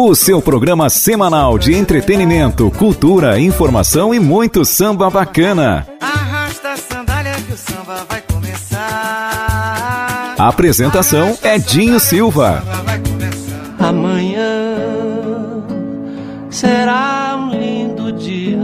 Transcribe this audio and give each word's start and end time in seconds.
O 0.00 0.14
seu 0.14 0.40
programa 0.40 0.88
semanal 0.88 1.58
de 1.58 1.74
entretenimento, 1.74 2.70
cultura, 2.70 3.40
informação 3.40 4.14
e 4.14 4.20
muito 4.20 4.64
samba 4.64 5.10
bacana. 5.10 5.88
Arrasta 6.00 6.74
a 6.74 6.76
sandália 6.76 7.32
que 7.32 7.52
o 7.52 7.56
samba 7.56 8.06
vai 8.08 8.22
começar. 8.32 8.76
A 10.38 10.46
apresentação 10.46 11.36
é 11.42 11.58
Dinho 11.58 11.98
Silva. 11.98 12.62
Amanhã 13.76 14.76
será 16.48 17.36
um 17.36 17.50
lindo 17.50 18.12
dia 18.12 18.56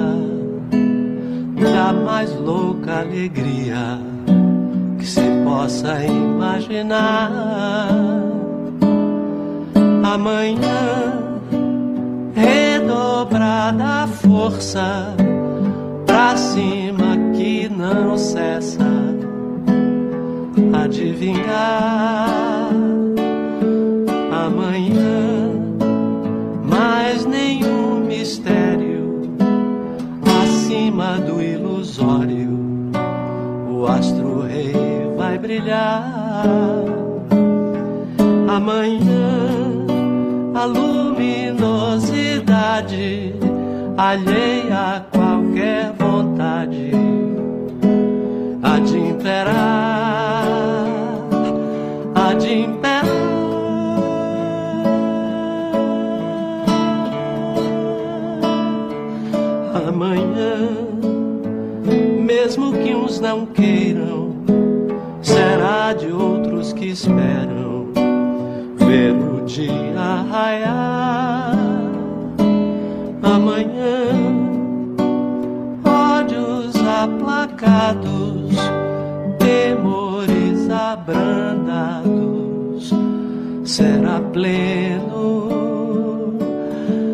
da 1.61 1.93
mais 1.93 2.33
louca 2.37 3.01
alegria 3.01 3.99
que 5.01 5.05
se 5.05 5.21
possa 5.45 6.01
imaginar. 6.05 7.35
Amanhã 10.15 11.29
redobrada 12.37 14.05
a 14.05 14.07
força 14.07 15.13
pra 16.07 16.37
cima 16.37 17.17
que 17.35 17.69
não 17.69 18.17
cessa 18.17 18.87
adivinhar. 20.85 22.71
Amanhã 24.31 25.51
mais 26.63 27.27
nenhum 27.27 28.05
mistério 28.07 29.35
acima 30.45 31.19
do 31.19 31.43
ilusório 31.43 32.57
o 33.69 33.85
astro 33.85 34.43
rei 34.43 35.13
vai 35.17 35.37
brilhar. 35.41 36.05
Amanhã 38.49 39.34
alheia 43.97 44.97
a 44.97 45.01
qualquer 45.17 45.93
vontade 45.97 46.91
há 48.65 48.81
de 48.81 48.99
imperar 48.99 50.45
há 52.17 52.35
de 52.35 52.53
imperar 52.53 53.05
amanhã, 59.89 60.69
mesmo 62.21 62.73
que 62.73 62.93
uns 62.93 63.21
não 63.21 63.47
queiram, 63.47 64.35
será 65.23 65.93
de 65.93 66.11
outros 66.11 66.73
que 66.73 66.87
esperam 66.87 67.87
ver 68.77 69.13
o 69.13 69.45
dia 69.45 70.25
raiar. 70.29 71.34
Amanhã, 73.45 74.09
ódios 75.85 76.75
aplacados, 76.77 78.57
temores 79.39 80.71
abrandados, 80.71 82.09
será 83.67 84.23
pleno, 84.33 85.51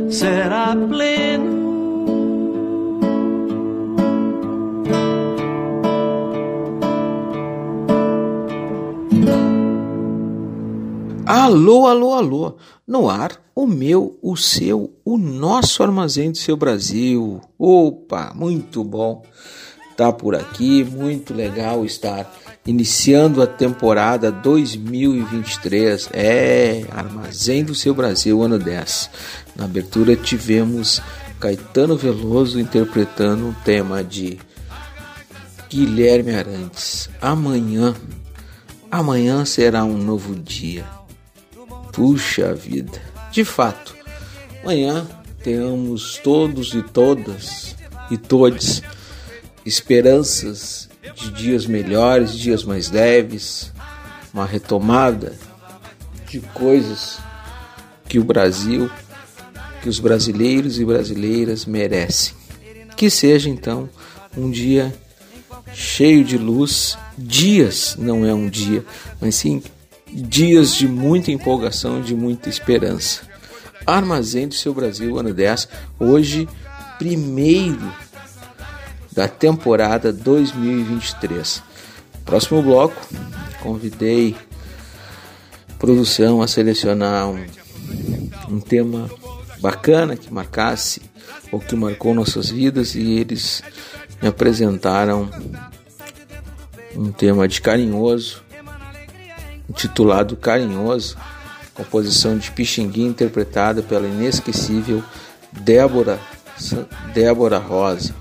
será 0.09 0.77
pleno. 0.89 1.51
Alô, 11.27 11.87
alô, 11.89 12.15
alô. 12.15 12.57
No 12.91 13.09
ar, 13.09 13.41
o 13.55 13.69
meu, 13.69 14.19
o 14.21 14.37
seu, 14.37 14.93
o 15.05 15.17
nosso 15.17 15.81
armazém 15.81 16.33
do 16.33 16.37
seu 16.37 16.56
Brasil. 16.56 17.41
Opa, 17.56 18.33
muito 18.34 18.83
bom 18.83 19.23
estar 19.93 20.12
por 20.12 20.34
aqui, 20.34 20.83
muito 20.83 21.33
legal 21.33 21.84
estar 21.84 22.28
iniciando 22.67 23.41
a 23.41 23.47
temporada 23.47 24.33
2023. 24.33 26.09
É, 26.12 26.84
Armazém 26.91 27.62
do 27.62 27.77
seu 27.77 27.95
Brasil, 27.95 28.43
ano 28.43 28.59
10. 28.59 29.09
Na 29.55 29.67
abertura 29.67 30.17
tivemos 30.17 31.01
Caetano 31.39 31.97
Veloso 31.97 32.59
interpretando 32.59 33.47
um 33.47 33.55
tema 33.65 34.03
de 34.03 34.37
Guilherme 35.69 36.34
Arantes. 36.34 37.09
Amanhã, 37.22 37.95
amanhã 38.91 39.45
será 39.45 39.84
um 39.84 39.97
novo 39.97 40.34
dia. 40.34 41.00
Puxa 41.93 42.55
vida. 42.55 43.01
De 43.31 43.45
fato, 43.45 43.95
amanhã 44.62 45.06
tenhamos 45.43 46.19
todos 46.23 46.75
e 46.75 46.83
todas 46.83 47.77
e 48.11 48.17
todos 48.17 48.83
esperanças 49.65 50.89
de 51.15 51.31
dias 51.31 51.67
melhores, 51.67 52.37
dias 52.37 52.65
mais 52.65 52.91
leves, 52.91 53.73
uma 54.33 54.47
retomada 54.47 55.34
de 56.28 56.41
coisas 56.41 57.19
que 58.09 58.19
o 58.19 58.25
Brasil, 58.25 58.91
que 59.83 59.89
os 59.89 59.99
brasileiros 59.99 60.78
e 60.78 60.84
brasileiras 60.84 61.65
merecem. 61.65 62.34
Que 62.97 63.09
seja 63.09 63.49
então 63.49 63.89
um 64.37 64.51
dia 64.51 64.95
cheio 65.72 66.25
de 66.25 66.37
luz. 66.37 66.99
Dias 67.17 67.97
não 67.99 68.25
é 68.25 68.33
um 68.33 68.49
dia, 68.49 68.84
mas 69.21 69.34
sim 69.34 69.62
dias 70.12 70.75
de 70.75 70.88
muita 70.88 71.31
empolgação, 71.31 72.00
de 72.00 72.15
muita 72.15 72.48
esperança. 72.48 73.22
Armazém 73.87 74.48
do 74.48 74.54
seu 74.54 74.75
Brasil, 74.75 75.19
ano 75.19 75.32
10, 75.32 75.69
hoje, 75.98 76.48
primeiro 76.98 77.93
da 79.12 79.26
temporada 79.26 80.12
2023. 80.12 81.62
Próximo 82.25 82.62
bloco, 82.62 82.97
convidei 83.62 84.37
produção 85.78 86.42
a 86.42 86.47
selecionar 86.47 87.28
um, 87.28 87.47
um 88.48 88.60
tema 88.60 89.10
bacana 89.60 90.16
que 90.16 90.32
marcasse 90.32 91.03
ou 91.51 91.59
que 91.59 91.74
marcou 91.74 92.15
nossas 92.15 92.51
vidas 92.51 92.95
e 92.95 93.18
eles 93.18 93.63
me 94.21 94.28
apresentaram 94.28 95.28
um 96.95 97.10
tema 97.10 97.48
de 97.48 97.60
carinhoso 97.60 98.42
intitulado 99.71 100.37
Carinhoso, 100.37 101.17
composição 101.72 102.37
de 102.37 102.51
Pixinguinha 102.51 103.09
interpretada 103.09 103.83
pela 103.83 104.07
inesquecível 104.07 105.03
Débora, 105.53 106.19
Débora 107.15 107.59
Rosa, 107.59 108.15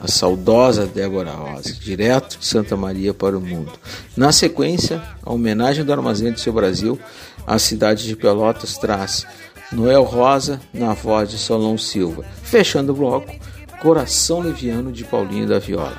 a 0.00 0.08
saudosa 0.08 0.86
Débora 0.86 1.32
Rosa, 1.32 1.74
direto 1.74 2.38
de 2.38 2.46
Santa 2.46 2.76
Maria 2.76 3.12
para 3.12 3.36
o 3.36 3.40
mundo. 3.40 3.72
Na 4.16 4.32
sequência, 4.32 5.02
a 5.22 5.32
homenagem 5.32 5.84
do 5.84 5.92
Armazém 5.92 6.32
do 6.32 6.40
Seu 6.40 6.52
Brasil 6.52 6.98
à 7.46 7.58
cidade 7.58 8.06
de 8.06 8.16
Pelotas 8.16 8.78
traz 8.78 9.26
Noel 9.72 10.04
Rosa 10.04 10.60
na 10.72 10.94
voz 10.94 11.30
de 11.30 11.38
Solon 11.38 11.76
Silva. 11.76 12.24
Fechando 12.42 12.92
o 12.92 12.96
bloco, 12.96 13.32
Coração 13.80 14.40
Leviano 14.40 14.92
de 14.92 15.04
Paulinho 15.04 15.46
da 15.46 15.58
Viola. 15.58 15.96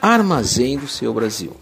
Armazém 0.00 0.78
do 0.78 0.88
Seu 0.88 1.14
Brasil. 1.14 1.56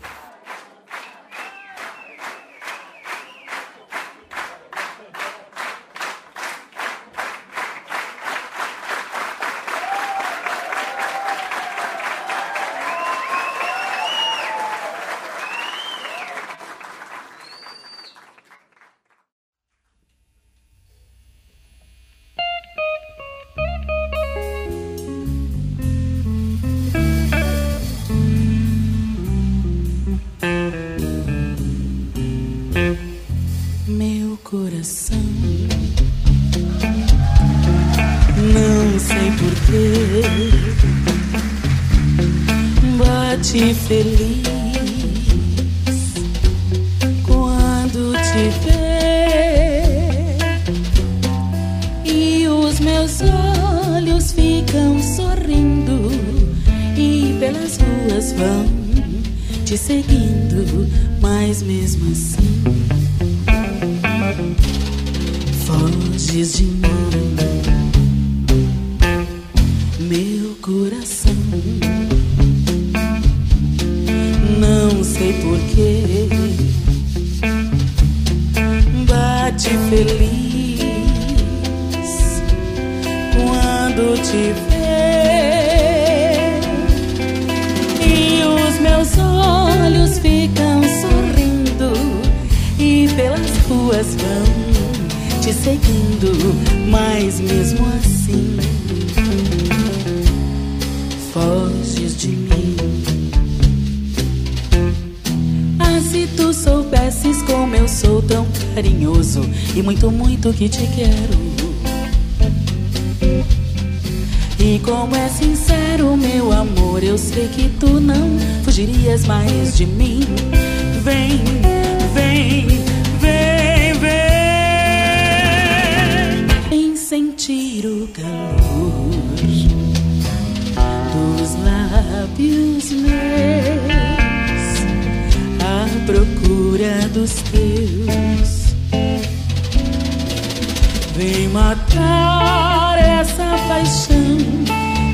Vem 141.22 141.46
matar 141.50 142.98
essa 142.98 143.56
paixão 143.68 144.38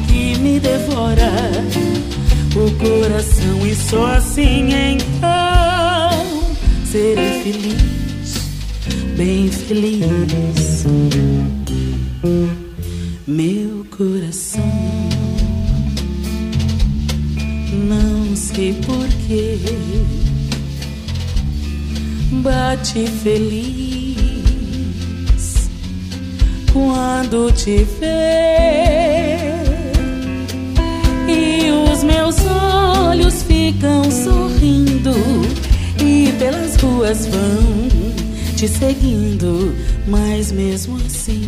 que 0.09 0.39
me 0.39 0.59
devora 0.59 1.31
o 2.57 2.71
coração 2.79 3.67
e 3.67 3.75
só 3.75 4.15
assim 4.15 4.71
então 4.73 6.47
serei 6.87 7.43
feliz, 7.43 8.49
bem 9.19 9.51
feliz. 9.51 10.87
Meu 13.27 13.85
coração, 13.95 14.63
não 17.87 18.35
sei 18.35 18.73
porquê, 18.73 19.59
bate 22.43 23.07
feliz 23.23 23.88
quando 26.79 27.51
te 27.53 27.85
ver. 27.99 29.51
E 31.29 31.71
os 31.93 32.05
meus 32.05 32.37
olhos 32.47 33.43
ficam 33.43 34.05
sorrindo 34.11 35.13
e 36.01 36.33
pelas 36.39 36.77
ruas 36.77 37.27
vão 37.27 37.89
te 38.57 38.69
seguindo, 38.69 39.75
mas 40.07 40.53
mesmo 40.53 40.97
assim 41.05 41.43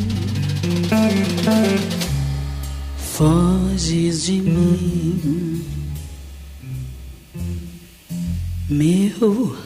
foges 2.96 4.24
de 4.24 4.40
mim. 4.40 5.64
Meu 8.68 9.56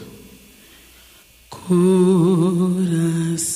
coração. 1.48 3.53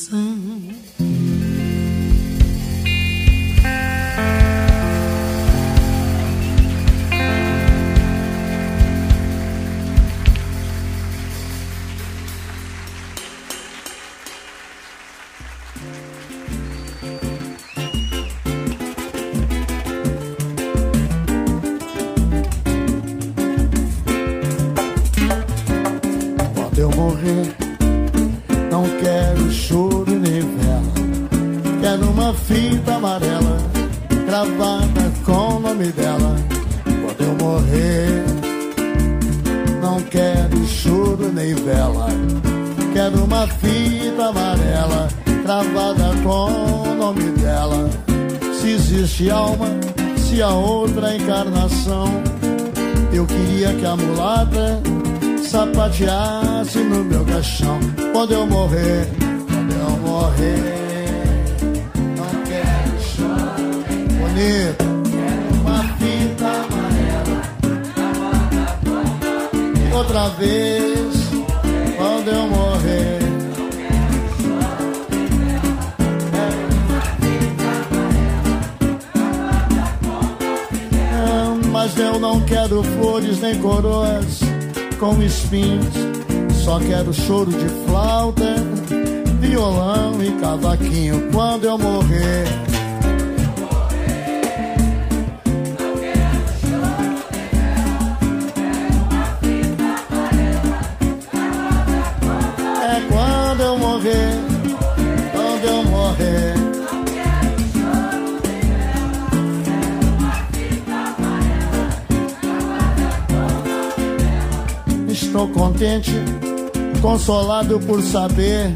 por 117.88 118.02
saber 118.02 118.75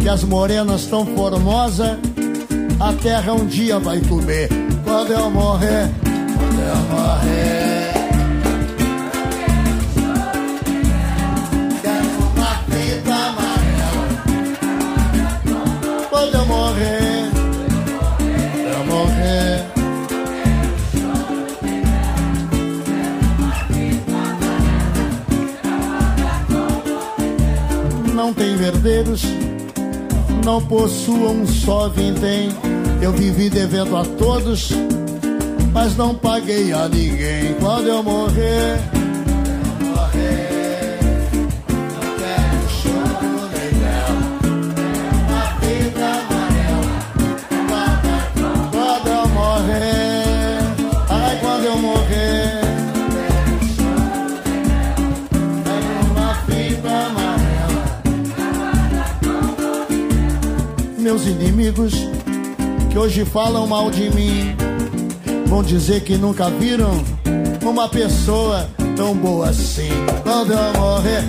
que 0.00 0.08
as 0.08 0.22
morenas 0.22 0.86
tão 0.86 1.04
formosa 1.04 1.98
a 2.78 2.92
terra 2.92 3.32
um 3.32 3.46
dia 3.46 3.80
vai 3.80 4.00
comer. 4.00 4.48
Quando 4.84 5.10
eu 5.10 5.28
morrer, 5.28 5.90
quando 6.04 6.60
eu 6.60 6.76
morrer. 6.96 7.71
Não 30.44 30.60
possuam 30.60 31.46
só 31.46 31.88
vintém. 31.88 32.48
Eu 33.00 33.12
vivi 33.12 33.48
devendo 33.48 33.96
a 33.96 34.04
todos, 34.04 34.70
mas 35.72 35.96
não 35.96 36.14
paguei 36.14 36.72
a 36.72 36.88
ninguém. 36.88 37.54
Quando 37.60 37.86
eu 37.86 38.02
morrer, 38.02 38.80
Meus 61.12 61.26
inimigos 61.26 61.92
que 62.90 62.96
hoje 62.96 63.22
falam 63.26 63.66
mal 63.66 63.90
de 63.90 64.08
mim 64.08 64.56
vão 65.46 65.62
dizer 65.62 66.00
que 66.00 66.16
nunca 66.16 66.48
viram 66.48 67.04
uma 67.62 67.86
pessoa 67.86 68.66
tão 68.96 69.14
boa 69.14 69.50
assim. 69.50 69.90
Quando 70.22 70.54
eu 70.54 70.72
morrer, 70.72 71.22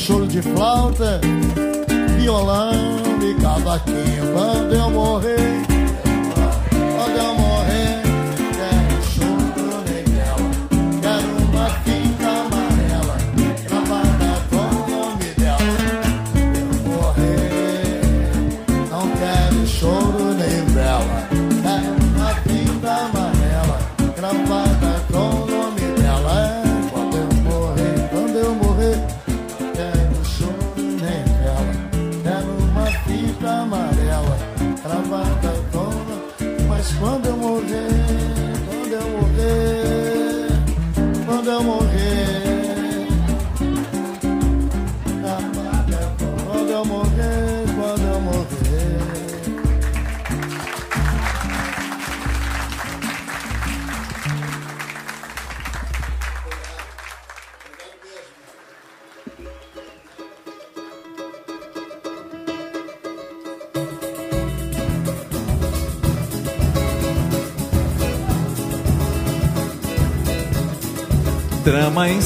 choro 0.00 0.26
de 0.26 0.40
flauta 0.40 1.20
violão 2.18 2.72
e 3.22 3.34
cavaquinho 3.40 4.32
quando 4.32 4.74
eu 4.74 4.90
morrer. 4.90 5.59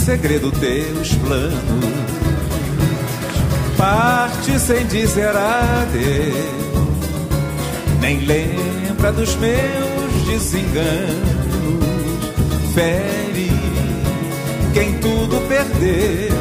Segredo 0.04 0.52
teus 0.52 1.14
planos. 1.14 1.54
Parte 3.76 4.58
sem 4.58 4.86
dizer 4.86 5.34
adeus. 5.34 6.34
Nem 8.00 8.20
lembra 8.20 9.12
dos 9.12 9.34
meus 9.36 10.26
desenganos. 10.26 11.24
Fere 12.74 13.50
quem 14.74 14.98
tudo 14.98 15.40
perdeu. 15.48 16.34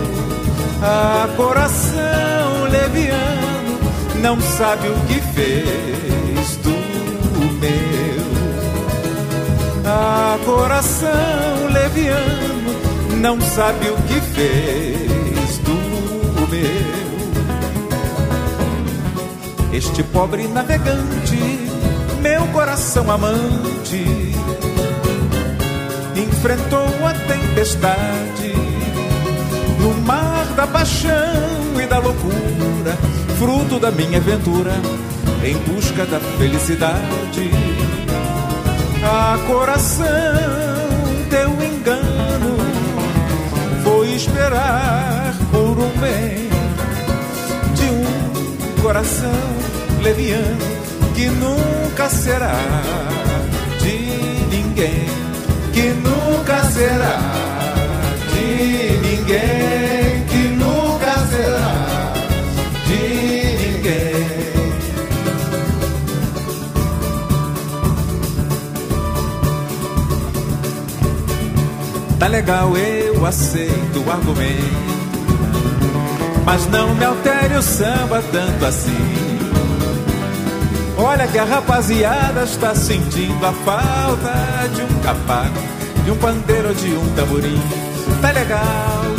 A 0.81 1.29
coração 1.37 2.65
leviano 2.69 3.79
não 4.21 4.41
sabe 4.41 4.89
o 4.89 4.95
que 5.07 5.21
fez 5.33 6.57
do 6.57 6.71
meu. 7.61 8.23
A 9.85 10.37
coração 10.45 11.69
leviano 11.71 12.82
não 13.23 13.39
sabe 13.39 13.89
o 13.89 13.95
que 14.01 14.19
fez 14.19 15.57
do 15.59 15.73
meu. 16.49 16.93
Este 19.71 20.03
pobre 20.03 20.45
navegante, 20.49 21.39
meu 22.21 22.45
coração 22.47 23.09
amante, 23.09 24.03
enfrentou 26.17 27.07
a 27.07 27.13
tempestade 27.13 28.53
no 29.79 29.93
mar 30.01 30.45
da 30.57 30.67
paixão 30.67 31.81
e 31.81 31.85
da 31.87 31.99
loucura, 31.99 32.97
fruto 33.39 33.79
da 33.79 33.89
minha 33.89 34.17
aventura 34.17 34.73
em 35.45 35.55
busca 35.59 36.05
da 36.05 36.19
felicidade. 36.19 37.51
A 39.01 39.37
coração 39.47 40.03
teu 41.29 41.62
coração 48.93 49.33
leviano 50.03 50.59
que 51.15 51.25
nunca 51.25 52.07
será 52.09 52.53
de 53.81 53.97
ninguém, 54.55 55.07
que 55.73 55.81
nunca 55.93 56.63
será 56.65 57.17
de 58.35 58.99
ninguém, 59.01 60.23
que 60.29 60.47
nunca 60.49 61.11
será 61.25 62.13
de 62.85 63.01
ninguém. 63.63 64.13
Tá 72.19 72.27
legal, 72.27 72.77
eu 72.77 73.25
aceito 73.25 74.03
o 74.05 74.11
argumento. 74.11 74.92
Mas 76.45 76.67
não 76.67 76.93
me 76.95 77.05
altere 77.05 77.55
o 77.55 77.61
samba 77.61 78.21
tanto 78.31 78.65
assim. 78.65 79.33
Olha 80.97 81.27
que 81.27 81.39
a 81.39 81.43
rapaziada 81.43 82.43
está 82.43 82.75
sentindo 82.75 83.45
a 83.45 83.51
falta 83.51 84.67
de 84.75 84.81
um 84.81 84.99
capaco, 85.01 85.59
de 86.03 86.11
um 86.11 86.17
pandeiro, 86.17 86.73
de 86.75 86.93
um 86.93 87.15
tamborim. 87.15 87.61
Tá 88.21 88.31
legal, 88.31 88.61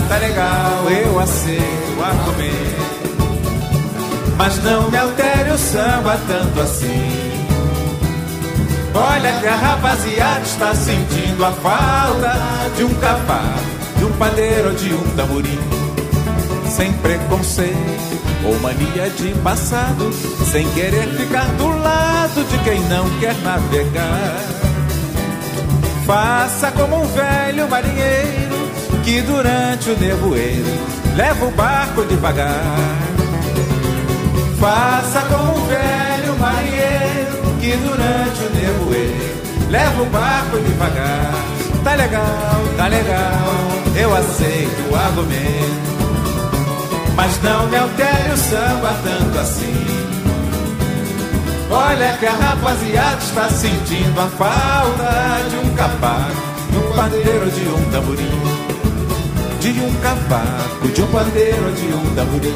tá 0.09 0.17
legal, 0.19 0.91
eu 0.91 1.19
aceito 1.19 1.99
o 1.99 2.05
argumento. 2.05 2.95
Mas 4.37 4.63
não 4.63 4.91
me 4.91 4.97
altere 4.97 5.51
o 5.51 5.59
samba 5.59 6.19
tanto 6.27 6.61
assim. 6.61 7.35
Olha 8.95 9.33
que 9.41 9.47
a 9.47 9.57
rapaziada 9.57 10.43
está 10.43 10.75
sentindo 10.75 11.45
a 11.45 11.51
falta 11.51 12.37
de 12.77 12.85
um 12.85 12.95
cavaco, 12.95 13.61
de 13.99 14.05
um 14.05 14.13
pandeiro, 14.13 14.73
de 14.75 14.95
um 14.95 15.17
tamborim. 15.17 15.84
Sem 16.75 16.93
preconceito 16.95 17.73
ou 18.45 18.59
mania 18.59 19.09
de 19.17 19.33
passado, 19.45 20.13
sem 20.51 20.69
querer 20.71 21.07
ficar 21.11 21.47
do 21.53 21.69
lado 21.69 22.45
de 22.51 22.59
quem 22.65 22.81
não 22.89 23.09
quer 23.21 23.37
navegar. 23.45 24.41
Faça 26.05 26.73
como 26.73 27.01
um 27.01 27.07
velho 27.07 27.71
marinheiro 27.71 28.71
que 29.05 29.23
durante 29.23 29.91
o 29.91 30.01
nevoeiro 30.01 30.67
leva 31.15 31.47
o 31.47 31.51
barco 31.53 32.05
devagar. 32.07 32.77
Faça 34.59 35.21
como 35.29 35.57
um 35.57 35.67
velho 35.67 36.37
marinheiro 36.41 37.57
que 37.61 37.77
durante 37.77 38.41
o 38.41 38.51
nevoeiro 38.51 39.71
leva 39.71 40.03
o 40.03 40.07
barco 40.07 40.59
devagar. 40.59 41.35
Tá 41.85 41.95
legal, 41.95 42.65
tá 42.77 42.89
legal, 42.89 43.55
eu 43.97 44.17
aceito 44.17 44.91
o 44.91 44.97
argumento. 44.97 45.94
Mas 47.17 47.41
não 47.43 47.69
me 47.69 47.77
altere 47.77 48.33
o 48.33 48.37
samba 48.37 48.95
tanto 49.03 49.39
assim. 49.39 50.05
Olha 51.71 52.17
que 52.19 52.27
a 52.27 52.33
rapaziada 52.33 53.19
está 53.19 53.49
sentindo 53.49 54.21
a 54.21 54.27
falta 54.29 55.49
de 55.49 55.57
um 55.57 55.75
cavaco, 55.75 56.35
de 56.71 56.79
um 56.79 56.93
pandeiro, 56.93 57.51
de 57.51 57.69
um 57.69 57.91
tamborim. 57.91 58.65
De 59.61 59.81
um 59.81 59.95
cavaco, 60.01 60.89
de 60.89 61.03
um 61.03 61.07
pandeiro, 61.07 61.73
de 61.73 61.87
um 61.87 62.15
tamborim. 62.15 62.55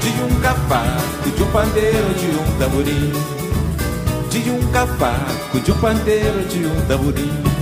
De 0.00 0.22
um 0.22 0.40
cavaco, 0.40 1.30
de 1.36 1.42
um 1.42 1.50
pandeiro, 1.50 2.14
de 2.14 2.26
um 2.26 2.58
tamborim. 2.58 3.12
De 4.30 4.50
um 4.50 4.72
cavaco, 4.72 5.60
de 5.60 5.72
um 5.72 5.78
pandeiro, 5.78 6.44
de 6.48 6.66
um 6.66 6.86
tamborim. 6.86 7.55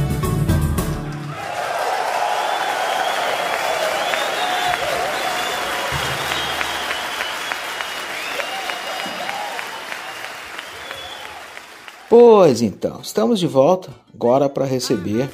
Pois 12.17 12.63
então, 12.63 13.01
estamos 13.03 13.41
de 13.41 13.47
volta 13.49 13.91
agora 14.15 14.49
para 14.49 14.65
receber, 14.65 15.29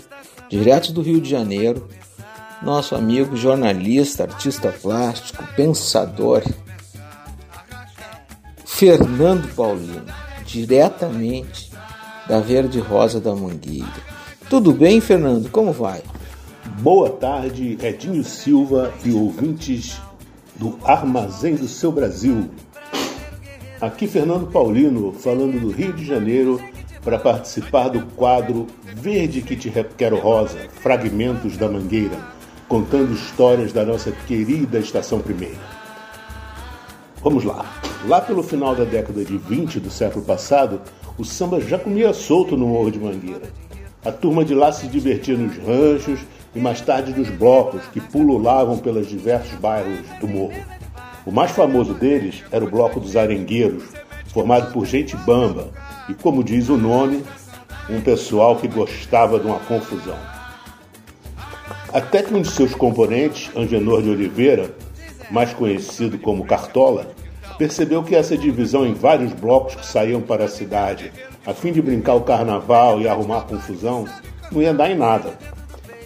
direto 0.48 0.94
do 0.94 1.02
Rio 1.02 1.20
de 1.20 1.28
Janeiro, 1.28 1.86
nosso 2.62 2.94
amigo 2.94 3.36
jornalista, 3.36 4.22
artista 4.22 4.72
plástico, 4.72 5.44
pensador, 5.54 6.42
Fernando 8.64 9.54
Paulino, 9.54 10.06
diretamente 10.46 11.70
da 12.26 12.40
Verde 12.40 12.80
Rosa 12.80 13.20
da 13.20 13.36
Mangueira. 13.36 13.92
Tudo 14.48 14.72
bem, 14.72 15.02
Fernando? 15.02 15.50
Como 15.50 15.72
vai? 15.74 16.02
Boa 16.78 17.10
tarde, 17.10 17.76
Edinho 17.82 18.24
Silva 18.24 18.90
e 19.04 19.12
ouvintes 19.12 20.00
do 20.56 20.78
Armazém 20.82 21.56
do 21.56 21.68
Seu 21.68 21.92
Brasil. 21.92 22.48
Aqui 23.80 24.06
Fernando 24.06 24.46
Paulino, 24.46 25.10
falando 25.10 25.58
do 25.58 25.70
Rio 25.70 25.94
de 25.94 26.04
Janeiro, 26.04 26.60
para 27.02 27.18
participar 27.18 27.88
do 27.88 28.04
quadro 28.14 28.66
Verde 28.94 29.40
que 29.40 29.56
te 29.56 29.72
quero 29.96 30.18
rosa, 30.18 30.68
Fragmentos 30.82 31.56
da 31.56 31.66
Mangueira, 31.66 32.18
contando 32.68 33.14
histórias 33.14 33.72
da 33.72 33.82
nossa 33.82 34.12
querida 34.12 34.78
Estação 34.78 35.20
Primeira. 35.20 35.56
Vamos 37.22 37.42
lá. 37.42 37.64
Lá 38.06 38.20
pelo 38.20 38.42
final 38.42 38.76
da 38.76 38.84
década 38.84 39.24
de 39.24 39.38
20 39.38 39.80
do 39.80 39.90
século 39.90 40.26
passado, 40.26 40.82
o 41.16 41.24
samba 41.24 41.58
já 41.58 41.78
comia 41.78 42.12
solto 42.12 42.58
no 42.58 42.66
Morro 42.66 42.90
de 42.90 42.98
Mangueira. 42.98 43.50
A 44.04 44.12
turma 44.12 44.44
de 44.44 44.54
lá 44.54 44.72
se 44.72 44.88
divertia 44.88 45.38
nos 45.38 45.56
ranchos 45.56 46.20
e 46.54 46.60
mais 46.60 46.82
tarde 46.82 47.18
nos 47.18 47.30
blocos 47.30 47.80
que 47.94 48.00
pululavam 48.00 48.76
pelos 48.76 49.08
diversos 49.08 49.54
bairros 49.58 50.00
do 50.20 50.28
morro. 50.28 50.79
O 51.26 51.30
mais 51.30 51.50
famoso 51.50 51.92
deles 51.92 52.42
era 52.50 52.64
o 52.64 52.70
Bloco 52.70 52.98
dos 52.98 53.14
Arengueiros, 53.14 53.84
formado 54.28 54.72
por 54.72 54.86
gente 54.86 55.16
bamba 55.18 55.68
e, 56.08 56.14
como 56.14 56.42
diz 56.42 56.68
o 56.68 56.78
nome, 56.78 57.22
um 57.90 58.00
pessoal 58.00 58.56
que 58.56 58.66
gostava 58.66 59.38
de 59.38 59.46
uma 59.46 59.58
confusão. 59.60 60.16
Até 61.92 62.22
que 62.22 62.32
um 62.32 62.40
de 62.40 62.50
seus 62.50 62.74
componentes, 62.74 63.50
Angenor 63.54 64.02
de 64.02 64.10
Oliveira, 64.10 64.74
mais 65.30 65.52
conhecido 65.52 66.18
como 66.18 66.46
Cartola, 66.46 67.12
percebeu 67.58 68.02
que 68.02 68.14
essa 68.14 68.38
divisão 68.38 68.86
em 68.86 68.94
vários 68.94 69.32
blocos 69.34 69.74
que 69.74 69.86
saíam 69.86 70.22
para 70.22 70.44
a 70.44 70.48
cidade, 70.48 71.12
a 71.44 71.52
fim 71.52 71.72
de 71.72 71.82
brincar 71.82 72.14
o 72.14 72.22
carnaval 72.22 73.00
e 73.00 73.08
arrumar 73.08 73.42
confusão, 73.42 74.06
não 74.50 74.62
ia 74.62 74.72
dar 74.72 74.90
em 74.90 74.96
nada. 74.96 75.34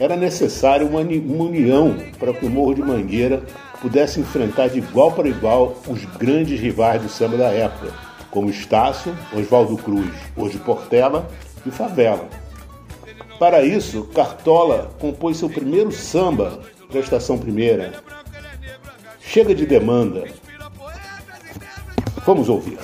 Era 0.01 0.17
necessário 0.17 0.89
uma 0.89 1.01
união 1.01 1.97
para 2.19 2.33
que 2.33 2.45
o 2.45 2.51
Morro 2.51 2.75
de 2.75 2.83
Mangueira 2.83 3.45
pudesse 3.85 4.19
enfrentar 4.19 4.69
de 4.69 4.79
igual 4.79 5.13
para 5.13 5.29
igual 5.29 5.77
os 5.87 6.07
grandes 6.17 6.59
rivais 6.59 7.03
do 7.03 7.09
samba 7.11 7.37
da 7.37 7.51
época, 7.51 7.93
como 8.31 8.49
Estácio, 8.49 9.15
Oswaldo 9.31 9.77
Cruz, 9.77 10.11
hoje 10.35 10.57
Portela 10.57 11.29
e 11.67 11.71
Favela. 11.71 12.27
Para 13.39 13.63
isso, 13.63 14.05
Cartola 14.15 14.91
compôs 14.99 15.37
seu 15.37 15.51
primeiro 15.51 15.93
samba 15.93 16.61
da 16.91 16.99
Estação 16.99 17.37
Primeira. 17.37 18.03
Chega 19.21 19.55
de 19.55 19.67
demanda. 19.67 20.25
Vamos 22.25 22.49
ouvir. 22.49 22.79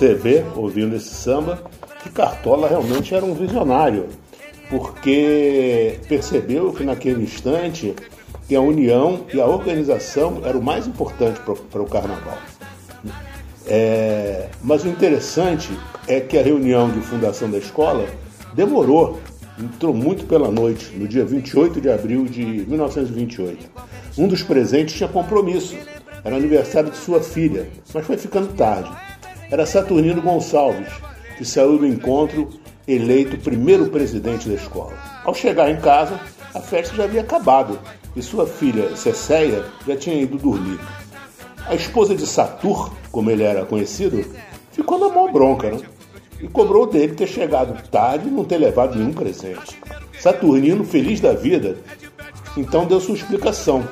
Você 0.00 0.14
vê, 0.14 0.42
ouvindo 0.56 0.96
esse 0.96 1.10
samba, 1.10 1.62
que 2.02 2.08
Cartola 2.08 2.66
realmente 2.66 3.14
era 3.14 3.22
um 3.22 3.34
visionário, 3.34 4.06
porque 4.70 6.00
percebeu 6.08 6.72
que 6.72 6.84
naquele 6.84 7.22
instante 7.22 7.94
que 8.48 8.56
a 8.56 8.62
união 8.62 9.26
e 9.30 9.38
a 9.38 9.44
organização 9.44 10.40
era 10.42 10.56
o 10.56 10.62
mais 10.62 10.86
importante 10.86 11.38
para 11.70 11.82
o 11.82 11.84
carnaval. 11.84 12.38
É, 13.66 14.48
mas 14.62 14.84
o 14.84 14.88
interessante 14.88 15.68
é 16.08 16.18
que 16.18 16.38
a 16.38 16.42
reunião 16.42 16.90
de 16.90 17.02
fundação 17.02 17.50
da 17.50 17.58
escola 17.58 18.06
demorou, 18.54 19.20
entrou 19.58 19.92
muito 19.92 20.24
pela 20.24 20.50
noite, 20.50 20.96
no 20.96 21.06
dia 21.06 21.26
28 21.26 21.78
de 21.78 21.90
abril 21.90 22.24
de 22.24 22.42
1928. 22.42 23.68
Um 24.16 24.26
dos 24.26 24.42
presentes 24.42 24.94
tinha 24.94 25.10
compromisso, 25.10 25.76
era 26.24 26.36
aniversário 26.36 26.90
de 26.90 26.96
sua 26.96 27.20
filha, 27.20 27.68
mas 27.92 28.06
foi 28.06 28.16
ficando 28.16 28.48
tarde 28.54 29.09
era 29.50 29.66
Saturnino 29.66 30.22
Gonçalves, 30.22 30.88
que 31.36 31.44
saiu 31.44 31.78
do 31.78 31.86
encontro 31.86 32.48
eleito 32.86 33.36
primeiro 33.38 33.88
presidente 33.88 34.48
da 34.48 34.54
escola. 34.54 34.94
Ao 35.24 35.34
chegar 35.34 35.70
em 35.70 35.80
casa, 35.80 36.20
a 36.54 36.60
festa 36.60 36.94
já 36.94 37.04
havia 37.04 37.20
acabado 37.20 37.78
e 38.14 38.22
sua 38.22 38.46
filha, 38.46 38.96
Cecéia, 38.96 39.64
já 39.86 39.96
tinha 39.96 40.20
ido 40.20 40.36
dormir. 40.36 40.78
A 41.66 41.74
esposa 41.74 42.14
de 42.14 42.26
Satur, 42.26 42.92
como 43.12 43.30
ele 43.30 43.42
era 43.42 43.64
conhecido, 43.64 44.24
ficou 44.72 44.98
na 44.98 45.08
mão 45.08 45.32
bronca, 45.32 45.70
né? 45.70 45.80
E 46.40 46.48
cobrou 46.48 46.86
dele 46.86 47.14
ter 47.14 47.26
chegado 47.26 47.80
tarde 47.90 48.28
e 48.28 48.30
não 48.30 48.44
ter 48.44 48.58
levado 48.58 48.98
nenhum 48.98 49.12
presente. 49.12 49.78
Saturnino, 50.18 50.84
feliz 50.84 51.20
da 51.20 51.32
vida, 51.32 51.78
então 52.56 52.86
deu 52.86 53.00
sua 53.00 53.14
explicação. 53.14 53.86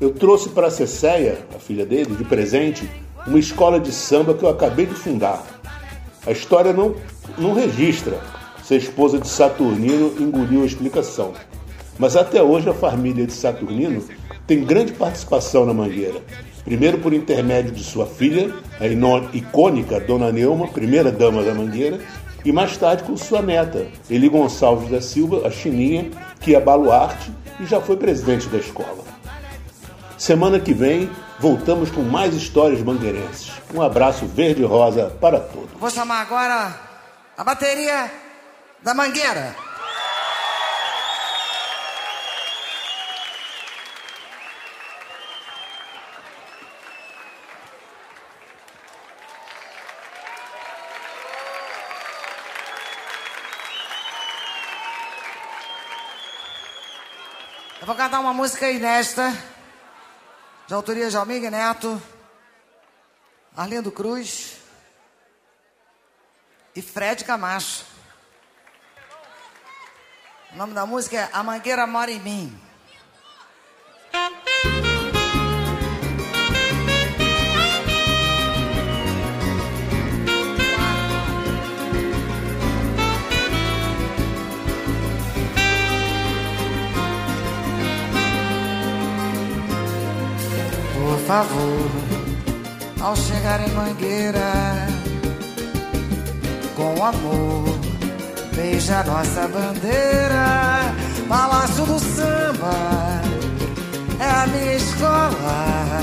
Eu 0.00 0.12
trouxe 0.12 0.48
para 0.50 0.70
Cecéia, 0.70 1.38
a 1.54 1.58
filha 1.58 1.84
dele, 1.84 2.14
de 2.14 2.24
presente, 2.24 2.88
uma 3.28 3.38
escola 3.38 3.78
de 3.78 3.92
samba 3.92 4.34
que 4.34 4.42
eu 4.42 4.48
acabei 4.48 4.86
de 4.86 4.94
fundar. 4.94 5.44
A 6.26 6.32
história 6.32 6.72
não, 6.72 6.94
não 7.36 7.52
registra 7.52 8.18
se 8.62 8.74
a 8.74 8.76
esposa 8.76 9.18
de 9.18 9.28
Saturnino 9.28 10.14
engoliu 10.18 10.62
a 10.62 10.66
explicação. 10.66 11.32
Mas 11.98 12.16
até 12.16 12.42
hoje 12.42 12.68
a 12.68 12.74
família 12.74 13.26
de 13.26 13.32
Saturnino 13.32 14.02
tem 14.46 14.64
grande 14.64 14.92
participação 14.92 15.66
na 15.66 15.74
Mangueira. 15.74 16.20
Primeiro 16.64 16.98
por 16.98 17.12
intermédio 17.12 17.70
de 17.70 17.84
sua 17.84 18.06
filha, 18.06 18.54
a 18.80 18.86
icônica 19.36 20.00
Dona 20.00 20.32
Neuma, 20.32 20.68
primeira 20.68 21.10
dama 21.10 21.42
da 21.42 21.54
Mangueira, 21.54 21.98
e 22.44 22.52
mais 22.52 22.76
tarde 22.76 23.02
com 23.02 23.16
sua 23.16 23.42
neta, 23.42 23.86
Eli 24.08 24.28
Gonçalves 24.28 24.90
da 24.90 25.00
Silva, 25.00 25.46
a 25.46 25.50
Chininha, 25.50 26.10
que 26.40 26.54
é 26.54 26.60
baluarte 26.60 27.30
e 27.60 27.66
já 27.66 27.80
foi 27.80 27.96
presidente 27.96 28.48
da 28.48 28.58
escola. 28.58 29.04
Semana 30.16 30.58
que 30.60 30.72
vem 30.72 31.10
voltamos 31.38 31.90
com 31.90 32.02
mais 32.02 32.34
histórias 32.34 32.82
mangueirenses. 32.82 33.52
Um 33.72 33.80
abraço 33.80 34.26
verde 34.26 34.62
e 34.62 34.64
rosa 34.64 35.16
para 35.20 35.40
todos. 35.40 35.70
Vou 35.78 35.90
chamar 35.90 36.20
agora 36.22 36.74
a 37.36 37.44
bateria 37.44 38.10
da 38.82 38.94
Mangueira. 38.94 39.54
Eu 57.80 57.86
vou 57.86 57.94
cantar 57.94 58.18
uma 58.20 58.34
música 58.34 58.68
inédita 58.68 59.32
de 60.68 60.74
autoria 60.74 61.08
de 61.08 61.16
Almir 61.16 61.50
Neto, 61.50 62.00
Arlindo 63.56 63.90
Cruz 63.90 64.58
e 66.76 66.82
Fred 66.82 67.24
Camacho. 67.24 67.86
O 70.52 70.56
nome 70.56 70.74
da 70.74 70.84
música 70.84 71.16
é 71.16 71.30
A 71.32 71.42
Mangueira 71.42 71.86
Mora 71.86 72.10
em 72.10 72.20
Mim. 72.20 72.67
Favor, 91.28 91.90
ao 93.02 93.14
chegar 93.14 93.60
em 93.60 93.70
Mangueira, 93.74 94.86
com 96.74 97.04
amor, 97.04 97.78
beija 98.56 99.02
nossa 99.02 99.46
bandeira. 99.46 100.94
Palácio 101.28 101.84
do 101.84 101.98
Samba 101.98 103.20
é 104.18 104.30
a 104.42 104.46
minha 104.46 104.76
escola. 104.76 106.00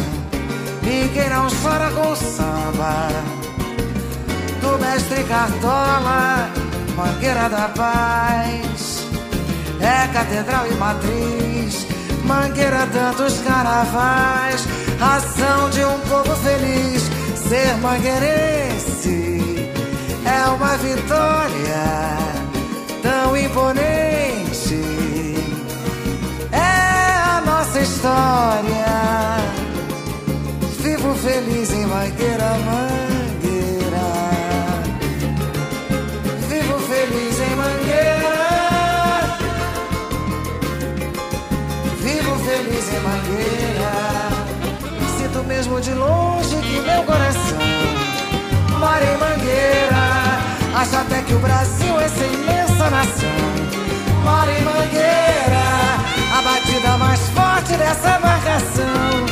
Ninguém 0.84 1.30
não 1.32 1.48
chora 1.50 1.90
com 1.90 2.16
samba. 2.16 3.10
Do 4.62 4.78
mestre 4.78 5.24
Cartola, 5.24 6.52
Mangueira 6.96 7.50
da 7.50 7.68
Paz, 7.70 9.08
é 9.82 10.08
catedral 10.14 10.68
e 10.68 10.76
matriz. 10.76 11.88
Mangueira, 12.26 12.88
tantos 12.92 13.40
carnavais, 13.42 14.66
ação 15.00 15.70
de 15.70 15.84
um 15.84 16.00
povo 16.00 16.36
feliz. 16.38 17.04
Ser 17.48 17.78
mangueirense 17.78 19.70
é 20.26 20.50
uma 20.50 20.76
vitória 20.78 22.18
tão 23.04 23.38
imponente. 23.38 24.82
É 26.52 27.38
a 27.38 27.44
nossa 27.46 27.80
história. 27.80 28.86
Vivo 30.80 31.14
feliz 31.16 31.72
em 31.72 31.86
Mangueira, 31.86 32.50
Mangueira. 32.66 33.05
Mangueira. 43.06 43.96
Sinto 45.18 45.44
mesmo 45.44 45.80
de 45.80 45.94
longe 45.94 46.56
que 46.58 46.80
meu 46.82 47.04
coração 47.04 47.58
mora 48.80 49.04
em 49.04 49.18
Mangueira. 49.18 50.06
Acho 50.76 50.98
até 50.98 51.22
que 51.22 51.34
o 51.34 51.40
Brasil, 51.40 52.00
essa 52.00 52.24
imensa 52.26 52.90
nação, 52.90 53.40
mora 54.24 54.52
em 54.52 54.62
Mangueira. 54.62 55.66
A 56.38 56.42
batida 56.42 56.98
mais 56.98 57.22
forte 57.30 57.74
dessa 57.78 58.20
marcação. 58.20 59.26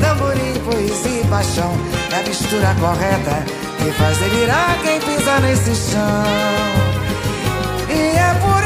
Tamborim, 0.00 0.54
poesia 0.64 1.22
e 1.22 1.26
paixão. 1.26 1.72
É 2.12 2.20
a 2.20 2.22
mistura 2.22 2.74
correta 2.78 3.44
que 3.78 3.90
faz 3.92 4.18
delirar 4.18 4.78
quem 4.82 5.00
pisa 5.00 5.40
nesse 5.40 5.74
chão. 5.74 6.24
E 7.88 8.16
é 8.16 8.34
por 8.40 8.63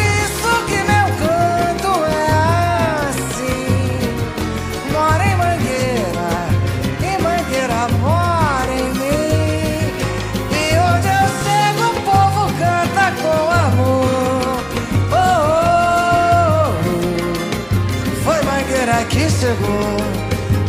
chegou. 19.38 19.96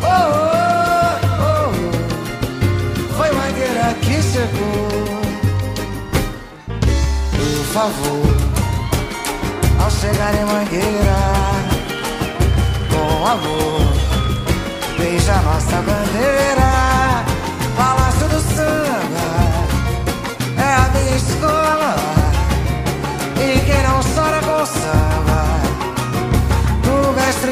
Oh, 0.04 0.18
oh, 0.34 1.18
oh, 1.42 1.72
oh. 1.72 3.14
Foi 3.18 3.32
Mangueira 3.32 3.96
que 4.02 4.22
chegou. 4.22 4.90
Por 7.32 7.66
favor, 7.74 8.36
ao 9.84 9.90
chegar 9.90 10.34
em 10.36 10.46
Mangueira, 10.46 11.20
com 12.92 13.26
amor, 13.26 13.82
beija 14.98 15.36
nossa 15.42 15.78
bandeira. 15.78 16.89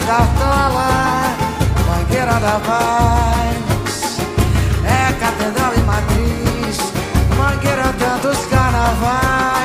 Cartola, 0.08 1.36
Mangueira 1.86 2.40
da 2.40 2.62
Paz, 2.66 4.18
é 4.86 5.12
catedral 5.20 5.74
e 5.76 5.80
matriz, 5.82 6.78
Mangueira 7.38 7.94
tantos 8.00 8.46
carnavais, 8.46 9.57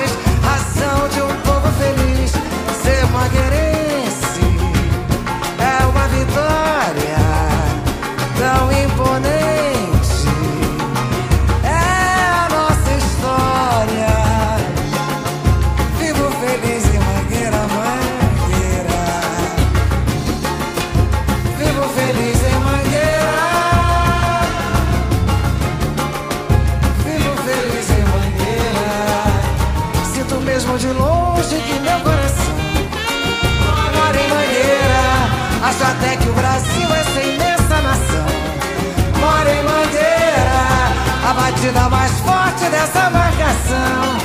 dessa 42.92 43.10
marcação. 43.10 44.18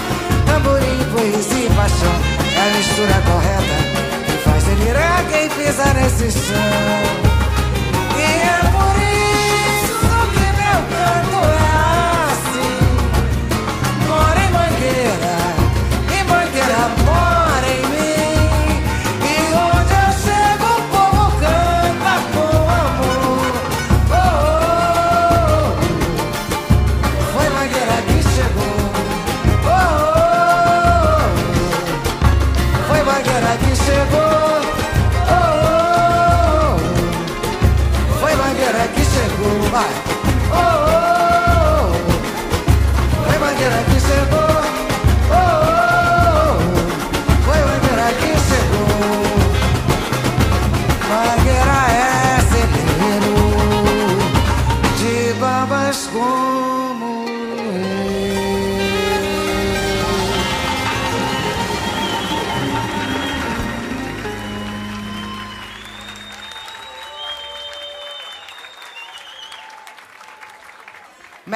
Tamborim, 0.46 1.00
poesia 1.16 1.66
e 1.66 1.70
paixão 1.70 2.22
é 2.56 2.70
a 2.70 2.78
mistura 2.78 3.22
correta 3.26 4.26
que 4.26 4.38
faz 4.44 4.64
delirar 4.64 5.26
quem 5.30 5.50
pisa 5.50 5.94
nesse 5.94 6.32
chão. 6.32 7.27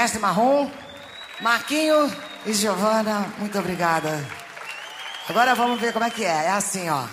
Mestre 0.02 0.20
Marrom, 0.20 0.68
Marquinho 1.42 2.12
e 2.44 2.54
Giovana, 2.54 3.28
muito 3.38 3.60
obrigada. 3.60 4.26
Agora 5.30 5.54
vamos 5.54 5.80
ver 5.80 5.94
como 5.94 6.06
é 6.06 6.10
que 6.10 6.26
é. 6.26 6.46
É 6.46 6.50
assim, 6.50 6.90
ó. 6.90 7.04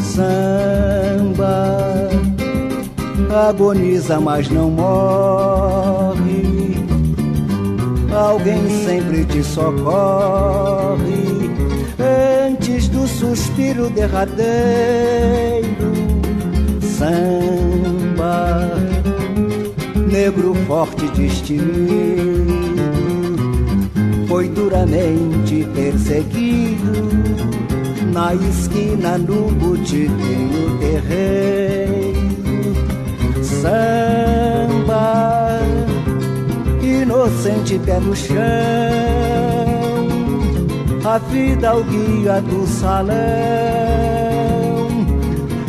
Samba 0.00 1.46
agoniza, 3.50 4.18
mas 4.18 4.48
não 4.48 4.70
morre 4.70 5.85
Alguém 8.16 8.68
sempre 8.86 9.26
te 9.26 9.42
socorre 9.42 10.96
antes 12.48 12.88
do 12.88 13.06
suspiro 13.06 13.90
derradeiro. 13.90 14.46
Samba, 16.80 18.72
negro 20.10 20.54
forte 20.66 21.06
destemido, 21.08 22.54
foi 24.26 24.48
duramente 24.48 25.68
perseguido 25.74 26.92
na 28.14 28.34
esquina 28.34 29.18
no 29.18 29.50
botiquinho 29.50 30.78
terreiro. 30.78 32.16
Samba, 33.44 35.26
inocente 37.06 37.78
pé 37.78 38.00
no 38.00 38.16
chão, 38.16 38.36
a 41.04 41.18
vida 41.18 41.76
o 41.76 41.84
guia 41.84 42.40
do 42.40 42.66
salão, 42.66 43.14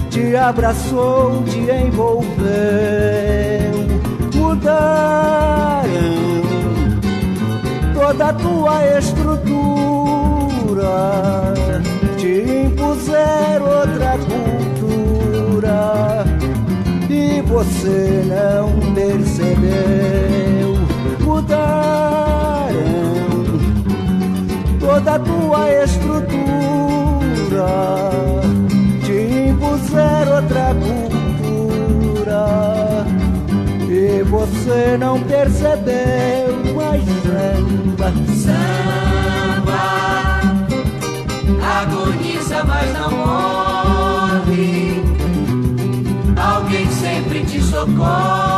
te 0.09 0.35
abraçou, 0.35 1.43
te 1.43 1.59
envolveu, 1.59 2.37
mudaram 4.33 5.87
toda 7.93 8.29
a 8.29 8.33
tua 8.33 8.97
estrutura 8.97 9.67
te 12.17 12.65
impuser 12.65 13.61
outra 13.61 14.17
cultura 14.27 16.25
e 17.07 17.41
você 17.41 18.23
não 18.27 18.93
percebeu. 18.95 20.56
Mudaram 21.47 22.75
toda 24.79 25.15
a 25.15 25.19
tua 25.19 25.83
estrutura, 25.83 26.41
te 29.05 29.47
impuser 29.49 30.27
outra 30.27 30.75
cultura 30.75 32.45
e 33.89 34.23
você 34.23 34.97
não 34.97 35.21
percebeu. 35.23 36.57
Mas 36.75 37.01
samba, 37.23 38.11
samba 38.43 39.87
agoniza, 41.79 42.63
mas 42.65 42.93
não 42.93 43.11
morre. 43.11 45.01
Alguém 46.35 46.91
sempre 46.91 47.45
te 47.45 47.61
socorre 47.61 48.56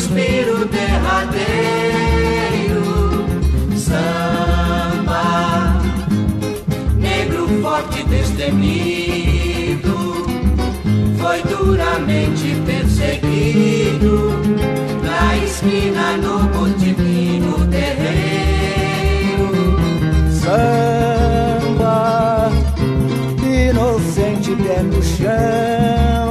suspiro 0.00 0.64
derradeiro. 0.64 1.44
Samba, 3.76 5.76
negro 6.96 7.46
forte 7.60 8.02
destemido, 8.04 9.92
foi 11.18 11.42
duramente 11.42 12.56
perseguido 12.64 14.40
na 15.02 15.36
esquina 15.44 16.16
no 16.16 16.44
botiquim 16.48 17.42
terreiro 17.70 18.40
samba, 20.40 22.48
inocente 23.42 24.56
pé 24.56 24.82
no 24.82 25.02
chão, 25.02 26.29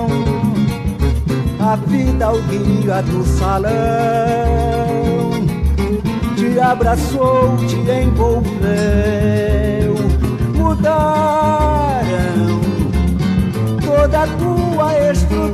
a 1.70 1.76
vida 1.76 2.32
o 2.32 2.42
guia 2.44 3.02
do 3.04 3.22
salão, 3.24 3.72
te 6.36 6.60
abraçou, 6.60 7.56
te 7.58 7.76
envolveu, 7.76 8.50
mudaram 10.56 12.00
toda 13.86 14.24
a 14.24 14.28
tua 14.28 15.12
estrutura, 15.12 15.54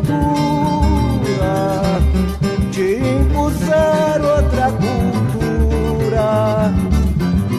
te 2.71 3.01
impuseram 3.19 4.35
outra 4.37 4.71
cultura. 4.71 6.71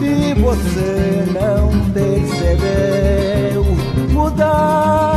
E 0.01 0.33
você 0.41 1.27
não 1.31 1.69
percebeu. 1.93 3.63
Mudaram 4.09 5.16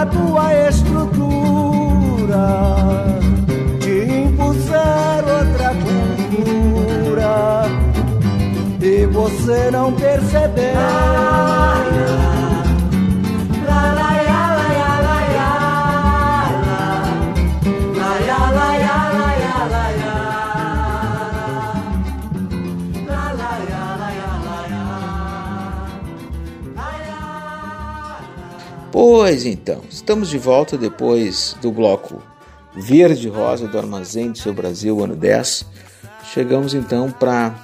toda 0.00 0.02
a 0.02 0.06
tua 0.06 0.68
estrutura, 0.68 1.98
te 3.80 4.04
impuseram 4.22 5.28
outra 5.38 5.70
cultura 5.74 7.34
e 8.80 9.06
você 9.06 9.70
não 9.70 9.92
percebeu. 9.92 10.74
La, 10.74 11.79
Pois 29.22 29.44
então, 29.44 29.82
estamos 29.90 30.30
de 30.30 30.38
volta 30.38 30.78
depois 30.78 31.54
do 31.60 31.70
bloco 31.70 32.22
Verde 32.74 33.28
Rosa 33.28 33.68
do 33.68 33.76
Armazém 33.76 34.32
do 34.32 34.38
Seu 34.38 34.54
Brasil, 34.54 34.98
ano 35.04 35.14
10. 35.14 35.66
Chegamos 36.32 36.72
então 36.72 37.12
para 37.12 37.54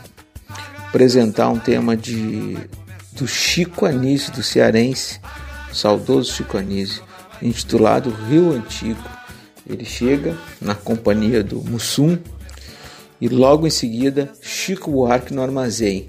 apresentar 0.86 1.48
um 1.48 1.58
tema 1.58 1.96
de 1.96 2.58
do 3.12 3.26
Chico 3.26 3.86
Anísio, 3.86 4.34
do 4.34 4.42
cearense, 4.42 5.18
saudoso 5.72 6.30
Chico 6.30 6.58
Anísio, 6.58 7.02
intitulado 7.40 8.10
Rio 8.10 8.52
Antigo. 8.52 9.02
Ele 9.66 9.86
chega 9.86 10.36
na 10.60 10.74
companhia 10.74 11.42
do 11.42 11.62
Mussum 11.62 12.18
e 13.18 13.28
logo 13.28 13.66
em 13.66 13.70
seguida 13.70 14.30
Chico 14.42 14.90
Buarque 14.90 15.32
no 15.32 15.40
Armazém. 15.40 16.06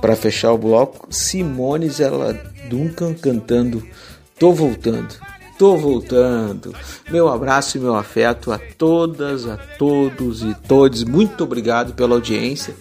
Para 0.00 0.16
fechar 0.16 0.52
o 0.52 0.58
bloco, 0.58 1.06
Simone 1.10 1.90
Zela 1.90 2.32
Duncan 2.70 3.12
cantando 3.12 3.86
Tô 4.38 4.52
voltando, 4.52 5.16
tô 5.58 5.76
voltando. 5.76 6.72
Meu 7.10 7.28
abraço 7.28 7.76
e 7.76 7.80
meu 7.80 7.96
afeto 7.96 8.52
a 8.52 8.58
todas, 8.58 9.46
a 9.46 9.56
todos 9.56 10.42
e 10.42 10.54
todos. 10.54 11.02
Muito 11.02 11.42
obrigado 11.42 11.92
pela 11.94 12.14
audiência. 12.14 12.72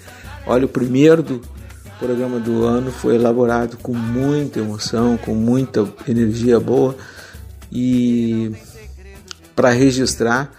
Olha, 0.46 0.66
o 0.66 0.70
primeiro 0.70 1.24
do 1.24 1.42
programa 1.98 2.40
do 2.40 2.64
ano 2.64 2.92
foi 2.92 3.16
elaborado 3.16 3.76
com 3.78 3.92
muita 3.92 4.60
emoção, 4.60 5.18
com 5.18 5.34
muita 5.34 5.88
energia 6.08 6.60
boa 6.60 6.96
e 7.72 8.52
para 9.56 9.72
registrar 9.72 10.54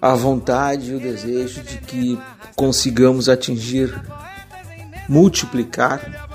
a 0.00 0.14
vontade 0.14 0.92
e 0.92 0.94
o 0.94 1.00
desejo 1.00 1.62
de 1.62 1.76
que 1.76 2.18
consigamos 2.56 3.28
atingir, 3.28 3.94
multiplicar 5.06 6.27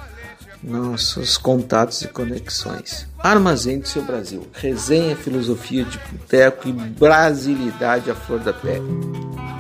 nossos 0.63 1.38
contatos 1.38 2.02
e 2.02 2.08
conexões. 2.08 3.08
Armazém 3.19 3.80
do 3.80 3.88
seu 3.88 4.02
Brasil. 4.04 4.47
Resenha, 4.54 5.15
filosofia 5.15 5.84
de 5.84 5.99
boteco 6.12 6.67
e 6.67 6.71
brasilidade 6.71 8.10
à 8.10 8.15
flor 8.15 8.39
da 8.39 8.54
pele. 8.54 8.84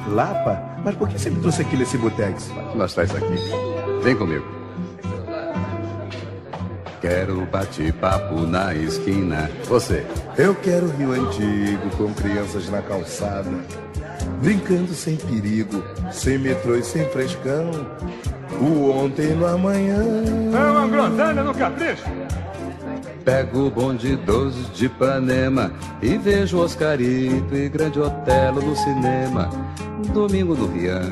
Lapa? 0.07 0.61
Mas 0.83 0.95
por 0.95 1.07
que 1.09 1.19
você 1.19 1.29
me 1.29 1.39
trouxe 1.41 1.61
aqui 1.61 1.75
nesse 1.75 1.97
botex? 1.97 2.49
Nós 2.75 2.93
traz 2.93 3.13
aqui. 3.15 3.35
Vem 4.03 4.15
comigo. 4.15 4.45
Quero 7.01 7.45
bate-papo 7.47 8.41
na 8.41 8.73
esquina. 8.73 9.51
Você. 9.65 10.05
Eu 10.37 10.55
quero 10.55 10.87
Rio 10.91 11.11
Antigo, 11.11 11.89
com 11.97 12.13
crianças 12.13 12.69
na 12.69 12.81
calçada. 12.81 13.51
Brincando 14.41 14.93
sem 14.93 15.17
perigo, 15.17 15.83
sem 16.11 16.37
metrô 16.37 16.75
e 16.75 16.83
sem 16.83 17.05
frescão. 17.09 17.71
O 18.61 18.91
ontem 18.91 19.35
no 19.35 19.45
amanhã. 19.45 20.03
É 20.53 20.71
uma 20.71 20.87
groselha 20.87 21.43
no 21.43 21.53
capricho. 21.53 22.03
Pego 23.25 23.67
o 23.67 23.69
bonde 23.69 24.15
12 24.17 24.71
de 24.71 24.85
Ipanema 24.85 25.71
e 26.01 26.17
vejo 26.17 26.59
Oscarito 26.59 27.55
e 27.55 27.69
Grande 27.69 27.99
Otelo 27.99 28.61
no 28.61 28.75
cinema. 28.75 29.49
Domingo 30.13 30.55
no 30.55 30.67
Rian. 30.67 31.09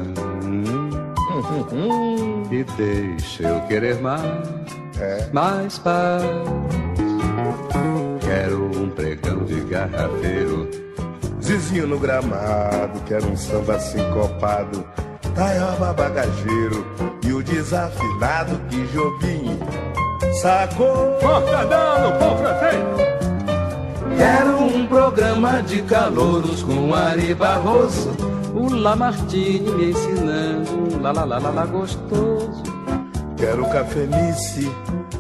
e 2.52 2.64
deixa 2.76 3.44
eu 3.44 3.62
querer 3.62 4.00
mais, 4.02 4.50
é. 5.00 5.30
mais 5.32 5.80
paz. 5.80 6.24
Quero 8.20 8.66
um 8.78 8.90
pregão 8.90 9.44
de 9.46 9.62
garrafeiro. 9.62 10.70
Zizinho 11.42 11.88
no 11.88 11.98
gramado, 11.98 13.00
quero 13.08 13.28
um 13.28 13.36
samba 13.36 13.80
sincopado. 13.80 14.86
Taioba 15.36 15.94
bagageiro 15.94 16.86
e 17.26 17.34
o 17.34 17.42
desafinado 17.42 18.60
que 18.70 18.86
Jobim 18.88 19.60
Sacou? 20.42 21.18
Cortadão 21.20 22.12
no 22.12 22.20
pão 22.20 22.38
francês. 22.38 22.84
Quero 24.18 24.58
um 24.58 24.88
programa 24.88 25.62
de 25.62 25.82
calouros 25.84 26.64
com 26.64 26.94
Ari 26.94 27.34
Barroso. 27.36 28.12
O 28.54 28.74
Lamartine 28.74 29.72
me 29.72 29.92
ensinando 29.92 31.02
lá 31.02 31.12
lá 31.12 31.26
lá 31.26 31.40
lá 31.40 31.50
lá 31.50 31.66
gostoso. 31.66 32.64
Quero 33.38 33.66
cafenice, 33.70 34.72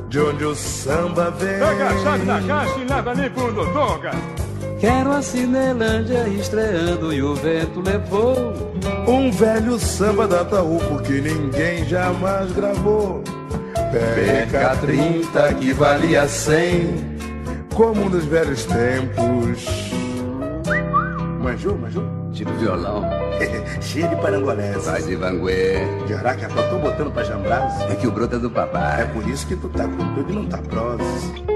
de 0.09 0.19
onde 0.19 0.45
o 0.45 0.55
samba 0.55 1.31
vem. 1.31 1.59
Pega 1.59 1.89
a 1.89 1.97
chave 1.99 2.25
da 2.25 2.41
caixa 2.41 2.79
e 2.79 2.85
leva 2.85 3.11
ali 3.11 3.29
pro 3.29 3.53
Dodonga. 3.53 4.11
Quero 4.79 5.11
a 5.11 5.21
Cinelândia 5.21 6.27
estreando 6.29 7.13
e 7.13 7.21
o 7.21 7.35
vento 7.35 7.81
levou. 7.81 8.70
Um 9.07 9.31
velho 9.31 9.79
samba 9.79 10.27
da 10.27 10.43
Taú, 10.45 10.79
porque 10.89 11.21
ninguém 11.21 11.85
jamais 11.85 12.51
gravou. 12.51 13.23
PK30 13.91 15.59
que 15.59 15.73
valia 15.73 16.27
100. 16.27 17.11
Como 17.73 18.09
nos 18.09 18.25
velhos 18.25 18.65
tempos. 18.65 19.65
Manjou, 21.41 21.77
manjou? 21.77 22.03
Tira 22.31 22.49
o 22.51 22.53
violão. 22.55 23.03
Cheio 23.81 24.07
de 24.09 24.15
parangolés. 24.17 24.85
Vai 24.85 25.01
de 25.01 25.15
vanguê. 25.15 25.79
De 26.07 26.13
araca, 26.13 26.49
só 26.49 26.63
tô 26.69 26.79
botando 26.79 27.11
pra 27.11 27.23
jambras. 27.23 27.81
É 27.89 27.95
que 27.95 28.07
o 28.07 28.11
broto 28.11 28.35
é 28.35 28.39
do 28.39 28.49
papai. 28.49 29.01
É 29.01 29.05
por 29.05 29.27
isso 29.27 29.45
que 29.47 29.55
tu 29.55 29.67
tá 29.69 29.83
com 29.83 30.13
tudo 30.15 30.31
e 30.31 30.35
não 30.35 30.45
tá 30.45 30.57
proses. 30.59 31.50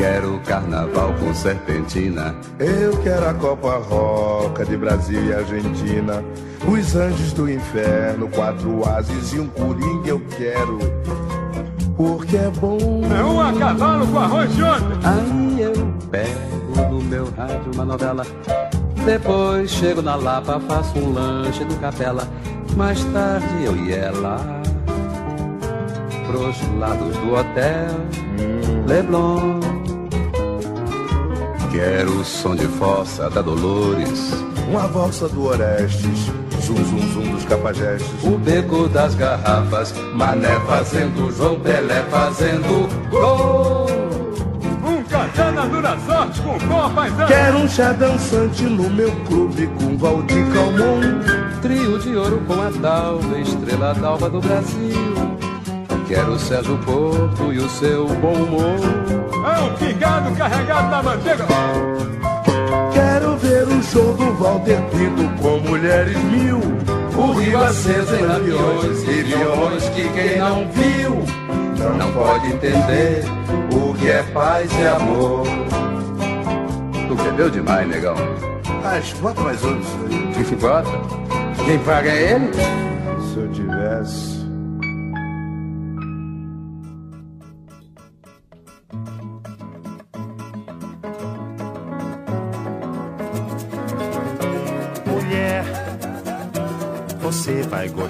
Quero 0.00 0.40
carnaval 0.46 1.12
com 1.20 1.34
serpentina. 1.34 2.34
Eu 2.58 2.96
quero 3.02 3.28
a 3.28 3.34
Copa 3.34 3.76
Roca 3.76 4.64
de 4.64 4.74
Brasil 4.74 5.22
e 5.26 5.34
Argentina. 5.34 6.24
Os 6.66 6.96
anjos 6.96 7.34
do 7.34 7.50
inferno, 7.50 8.26
quatro 8.28 8.82
ases 8.88 9.34
e 9.34 9.40
um 9.40 9.46
coringa 9.48 10.08
eu 10.08 10.22
quero. 10.38 10.78
Porque 11.98 12.38
é 12.38 12.50
bom. 12.58 12.78
É 13.14 13.22
um 13.22 13.42
a 13.42 13.52
cavalo 13.52 14.06
com 14.06 14.18
arroz 14.18 14.56
de 14.56 14.62
ontem. 14.62 14.98
Aí 15.04 15.60
eu 15.60 15.72
pego 16.10 16.90
no 16.90 17.02
meu 17.02 17.30
rádio 17.36 17.70
uma 17.74 17.84
novela. 17.84 18.26
Depois 19.04 19.70
chego 19.70 20.00
na 20.00 20.14
Lapa, 20.14 20.58
faço 20.60 20.98
um 20.98 21.12
lanche 21.12 21.62
do 21.62 21.76
Capela. 21.76 22.26
Mais 22.74 23.04
tarde 23.04 23.64
eu 23.66 23.76
ia 23.76 24.10
lá 24.12 24.62
pros 26.26 26.56
lados 26.78 27.14
do 27.18 27.34
hotel 27.34 28.20
Leblon. 28.86 29.79
Quero 31.70 32.20
o 32.20 32.24
som 32.24 32.56
de 32.56 32.66
fossa 32.66 33.30
da 33.30 33.40
Dolores. 33.40 34.32
Uma 34.68 34.88
valsa 34.88 35.28
do 35.28 35.46
Orestes, 35.46 36.26
zum 36.60 36.74
zum 36.74 37.12
zum 37.12 37.30
dos 37.32 37.44
capajestes. 37.44 38.24
O 38.24 38.36
beco 38.38 38.88
das 38.88 39.14
garrafas, 39.14 39.94
Mané 40.12 40.58
fazendo, 40.66 41.30
João 41.30 41.60
Pelé 41.60 42.02
fazendo 42.10 42.88
gol. 43.08 43.86
Um 44.84 45.02
katana 45.04 45.66
dura 45.66 45.96
sorte 46.06 46.40
com 46.42 46.94
paisano. 46.94 47.28
Quero 47.28 47.58
um 47.58 47.68
chá 47.68 47.92
dançante 47.92 48.64
no 48.64 48.90
meu 48.90 49.12
clube 49.26 49.68
com 49.78 49.96
Valdir 49.96 50.44
Calmon. 50.52 51.00
Trio 51.62 51.98
de 52.00 52.16
ouro 52.16 52.42
com 52.48 52.60
a 52.60 52.70
Dalva, 52.70 53.38
estrela 53.38 53.94
d'alva 53.94 54.28
do 54.28 54.40
Brasil. 54.40 55.38
Quero 56.08 56.32
o 56.32 56.38
Sérgio 56.38 56.76
Porto 56.78 57.52
e 57.52 57.58
o 57.58 57.68
seu 57.68 58.08
bom 58.08 58.32
humor. 58.32 59.19
É 59.44 59.60
um 59.60 59.74
pingado 59.74 60.34
carregado 60.36 60.90
na 60.90 61.02
manteiga. 61.02 61.46
Quero 62.92 63.36
ver 63.36 63.66
o 63.68 63.82
show 63.82 64.12
do 64.14 64.32
Walter 64.34 64.80
Pinto 64.90 65.42
com 65.42 65.58
mulheres 65.60 66.16
mil. 66.24 66.60
O 67.16 67.32
rio 67.32 67.62
aceso 67.62 68.14
em 68.14 68.24
aviões 68.24 69.02
e 69.08 69.22
violões 69.22 69.88
que 69.90 70.08
quem 70.10 70.38
não 70.38 70.68
viu 70.70 71.24
não 71.98 72.12
pode 72.12 72.48
entender 72.48 73.24
o 73.72 73.94
que 73.94 74.10
é 74.10 74.22
paz 74.34 74.70
e 74.78 74.86
amor. 74.86 75.46
Tu 77.08 77.14
bebeu 77.14 77.50
demais, 77.50 77.88
negão? 77.88 78.14
Mas 78.82 79.12
bota 79.14 79.40
mais 79.40 79.62
aí. 79.64 80.32
Que 80.34 80.44
se 80.44 80.56
bota? 80.56 80.90
Quem 81.64 81.78
paga 81.80 82.10
é 82.10 82.32
ele? 82.32 82.89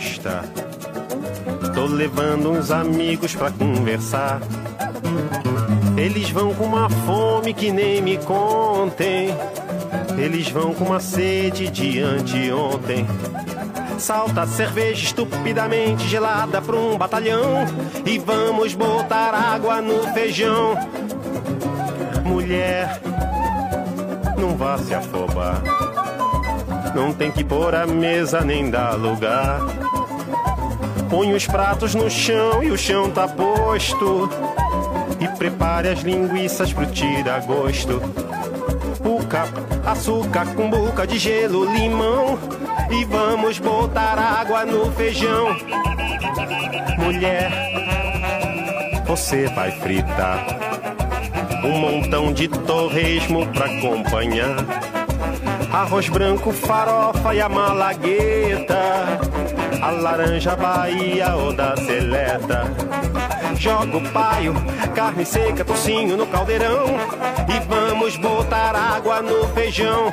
Gostar. 0.00 0.44
Tô 1.74 1.84
levando 1.84 2.50
uns 2.50 2.70
amigos 2.70 3.34
pra 3.34 3.50
conversar. 3.50 4.40
Eles 5.96 6.30
vão 6.30 6.54
com 6.54 6.64
uma 6.64 6.88
fome 6.88 7.52
que 7.52 7.70
nem 7.70 8.00
me 8.00 8.16
contem. 8.16 9.28
Eles 10.16 10.48
vão 10.48 10.72
com 10.72 10.84
uma 10.84 11.00
sede 11.00 11.68
de 11.68 12.00
anteontem. 12.00 13.06
Salta 13.98 14.46
cerveja 14.46 15.04
estupidamente 15.04 16.08
gelada 16.08 16.62
pra 16.62 16.76
um 16.76 16.96
batalhão. 16.96 17.66
E 18.06 18.18
vamos 18.18 18.74
botar 18.74 19.34
água 19.34 19.82
no 19.82 20.02
feijão. 20.14 20.74
Mulher, 22.24 23.00
não 24.38 24.56
vá 24.56 24.78
se 24.78 24.94
afobar. 24.94 25.62
Não 26.94 27.12
tem 27.12 27.30
que 27.30 27.44
pôr 27.44 27.74
a 27.74 27.86
mesa 27.86 28.40
nem 28.40 28.70
dar 28.70 28.94
lugar. 28.94 29.60
Põe 31.10 31.34
os 31.34 31.44
pratos 31.44 31.94
no 31.94 32.08
chão 32.08 32.62
e 32.62 32.70
o 32.70 32.78
chão 32.78 33.10
tá 33.10 33.26
posto. 33.26 34.30
E 35.18 35.26
prepare 35.36 35.88
as 35.88 36.00
linguiças 36.00 36.72
pro 36.72 36.86
tira-gosto. 36.86 38.00
Puca, 39.02 39.44
açúcar, 39.84 40.46
cumbuca 40.54 41.04
de 41.06 41.18
gelo, 41.18 41.64
limão. 41.64 42.38
E 42.90 43.04
vamos 43.04 43.58
botar 43.58 44.18
água 44.18 44.64
no 44.64 44.90
feijão. 44.92 45.48
Mulher, 46.96 47.50
você 49.04 49.48
vai 49.48 49.72
fritar 49.72 50.46
um 51.64 51.78
montão 51.78 52.32
de 52.32 52.46
torresmo 52.46 53.46
pra 53.48 53.66
acompanhar. 53.66 54.56
Arroz 55.80 56.10
branco, 56.10 56.52
farofa 56.52 57.34
e 57.34 57.40
a 57.40 57.48
malagueta. 57.48 59.18
A 59.80 59.90
laranja 59.92 60.54
Bahia 60.54 61.34
ou 61.34 61.54
da 61.54 61.74
seleta. 61.74 62.64
Joga 63.56 63.96
o 63.96 64.10
paio, 64.10 64.52
carne 64.94 65.24
seca, 65.24 65.64
tocinho 65.64 66.18
no 66.18 66.26
caldeirão. 66.26 66.84
E 67.48 67.66
vamos 67.66 68.14
botar 68.18 68.76
água 68.76 69.22
no 69.22 69.48
feijão. 69.54 70.12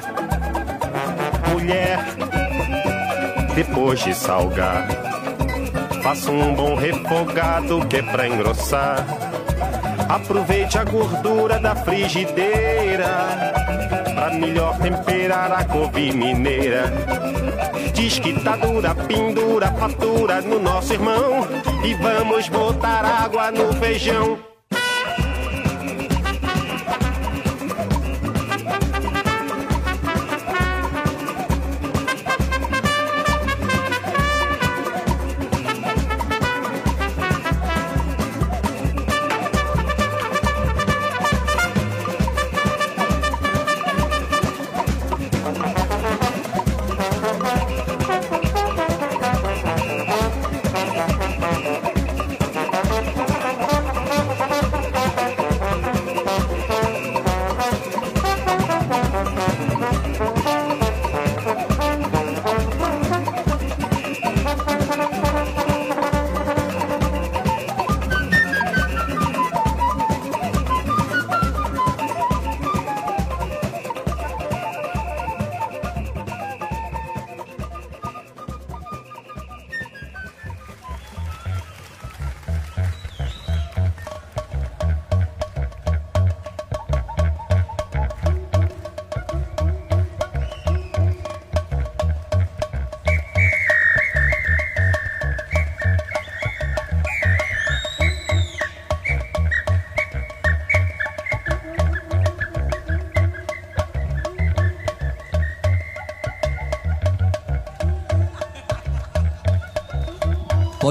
Mulher, 1.51 1.99
depois 3.53 3.99
de 3.99 4.15
salgar, 4.15 4.87
faça 6.01 6.31
um 6.31 6.55
bom 6.55 6.75
refogado 6.75 7.85
que 7.87 7.97
é 7.97 8.01
pra 8.03 8.25
engrossar. 8.25 9.05
Aproveite 10.07 10.77
a 10.77 10.85
gordura 10.85 11.59
da 11.59 11.75
frigideira 11.75 13.67
pra 14.17 14.31
melhor 14.31 14.75
temperar 14.79 15.51
a 15.51 15.63
couve 15.63 16.11
mineira. 16.11 16.91
Diz 17.93 18.17
que 18.17 18.33
tá 18.41 18.55
dura, 18.55 18.95
pendura, 18.95 19.71
fatura 19.73 20.41
no 20.41 20.59
nosso 20.59 20.93
irmão. 20.93 21.47
E 21.85 21.93
vamos 21.93 22.49
botar 22.49 23.05
água 23.05 23.51
no 23.51 23.71
feijão. 23.73 24.46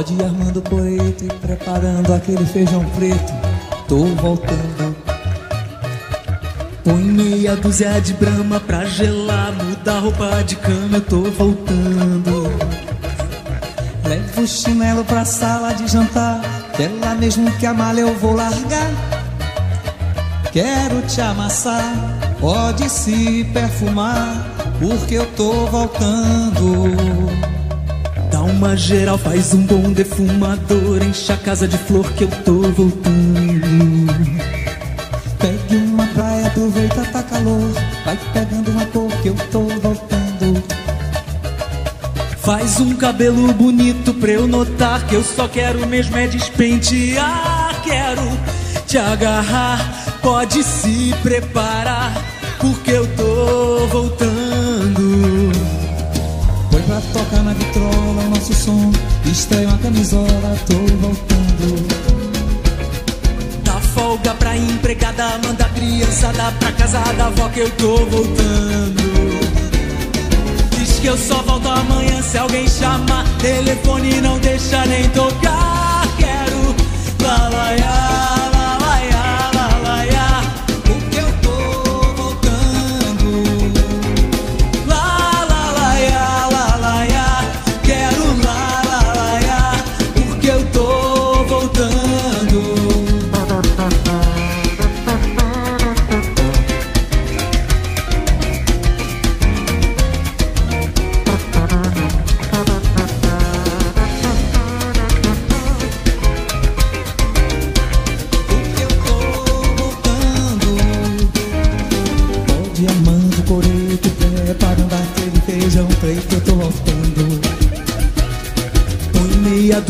Ir 0.09 0.25
armando 0.25 0.63
coreto 0.63 1.25
e 1.25 1.29
preparando 1.29 2.15
aquele 2.15 2.47
feijão 2.47 2.85
preto. 2.91 3.33
Tô 3.89 4.05
voltando. 4.05 4.97
Põe 6.85 7.03
meia 7.03 7.57
dúzia 7.57 8.01
de 8.01 8.13
brama 8.13 8.61
pra 8.61 8.85
gelar, 8.85 9.53
muda 9.53 9.99
roupa 9.99 10.45
de 10.45 10.55
cama, 10.55 10.99
eu 10.99 11.01
tô 11.01 11.23
voltando. 11.23 12.53
Levo 14.05 14.43
o 14.43 14.47
chinelo 14.47 15.05
pra 15.05 15.25
sala 15.25 15.75
de 15.75 15.89
jantar, 15.89 16.41
é 16.79 16.89
lá 17.05 17.17
mesmo 17.17 17.51
que 17.59 17.67
a 17.67 17.75
eu 17.99 18.15
vou 18.15 18.35
largar. 18.35 18.91
Quero 20.53 21.03
te 21.03 21.21
amassar, 21.21 21.93
pode 22.39 22.89
se 22.89 23.43
perfumar, 23.53 24.47
porque 24.79 25.17
eu 25.17 25.27
tô 25.33 25.67
voltando. 25.67 27.56
Uma 28.57 28.75
geral, 28.75 29.19
faz 29.19 29.53
um 29.53 29.67
bom 29.67 29.93
defumador, 29.93 31.03
enche 31.03 31.31
a 31.31 31.37
casa 31.37 31.69
de 31.69 31.77
flor 31.77 32.11
que 32.15 32.25
eu 32.25 32.29
tô 32.43 32.63
voltando. 32.63 34.07
Pegue 35.39 35.77
uma 35.77 36.07
praia, 36.07 36.47
aproveita, 36.47 37.05
tá 37.05 37.23
calor, 37.23 37.71
vai 38.03 38.19
pegando 38.33 38.71
uma 38.71 38.87
cor 38.87 39.13
que 39.21 39.29
eu 39.29 39.35
tô 39.53 39.61
voltando. 39.61 40.65
Faz 42.39 42.81
um 42.81 42.95
cabelo 42.95 43.53
bonito 43.53 44.15
pra 44.15 44.31
eu 44.31 44.47
notar 44.47 45.07
que 45.07 45.17
eu 45.17 45.23
só 45.23 45.47
quero 45.47 45.87
mesmo 45.87 46.17
é 46.17 46.27
despentear. 46.27 47.79
Quero 47.85 48.23
te 48.87 48.97
agarrar, 48.97 50.17
pode 50.23 50.65
se 50.65 51.15
preparar, 51.23 52.11
porque 52.59 52.91
eu 52.91 53.07
tô 53.17 53.87
voltando. 53.89 54.46
Tocar 57.13 57.43
na 57.43 57.53
vitrola 57.53 58.23
o 58.23 58.31
nosso 58.31 58.55
som, 58.55 58.91
estranho 59.27 59.69
a 59.69 59.79
camisola, 59.79 60.57
tô 60.67 60.75
voltando. 60.97 61.87
Dá 63.63 63.73
folga 63.95 64.35
pra 64.35 64.57
empregada, 64.57 65.39
manda 65.45 65.67
a 65.67 65.69
criançada 65.69 66.53
pra 66.59 66.73
casa 66.73 67.01
da 67.13 67.27
avó 67.27 67.49
que 67.51 67.61
eu 67.61 67.71
tô 67.73 67.97
voltando. 68.07 69.03
Diz 70.71 70.99
que 70.99 71.07
eu 71.07 71.19
só 71.19 71.43
volto 71.43 71.69
amanhã 71.69 72.23
se 72.23 72.39
alguém 72.39 72.67
chamar. 72.67 73.25
Telefone 73.41 74.21
não 74.23 74.39
deixa 74.39 74.87
nem 74.87 75.07
tocar. 75.11 76.07
Quero 76.17 76.75
lalaiá, 77.23 78.36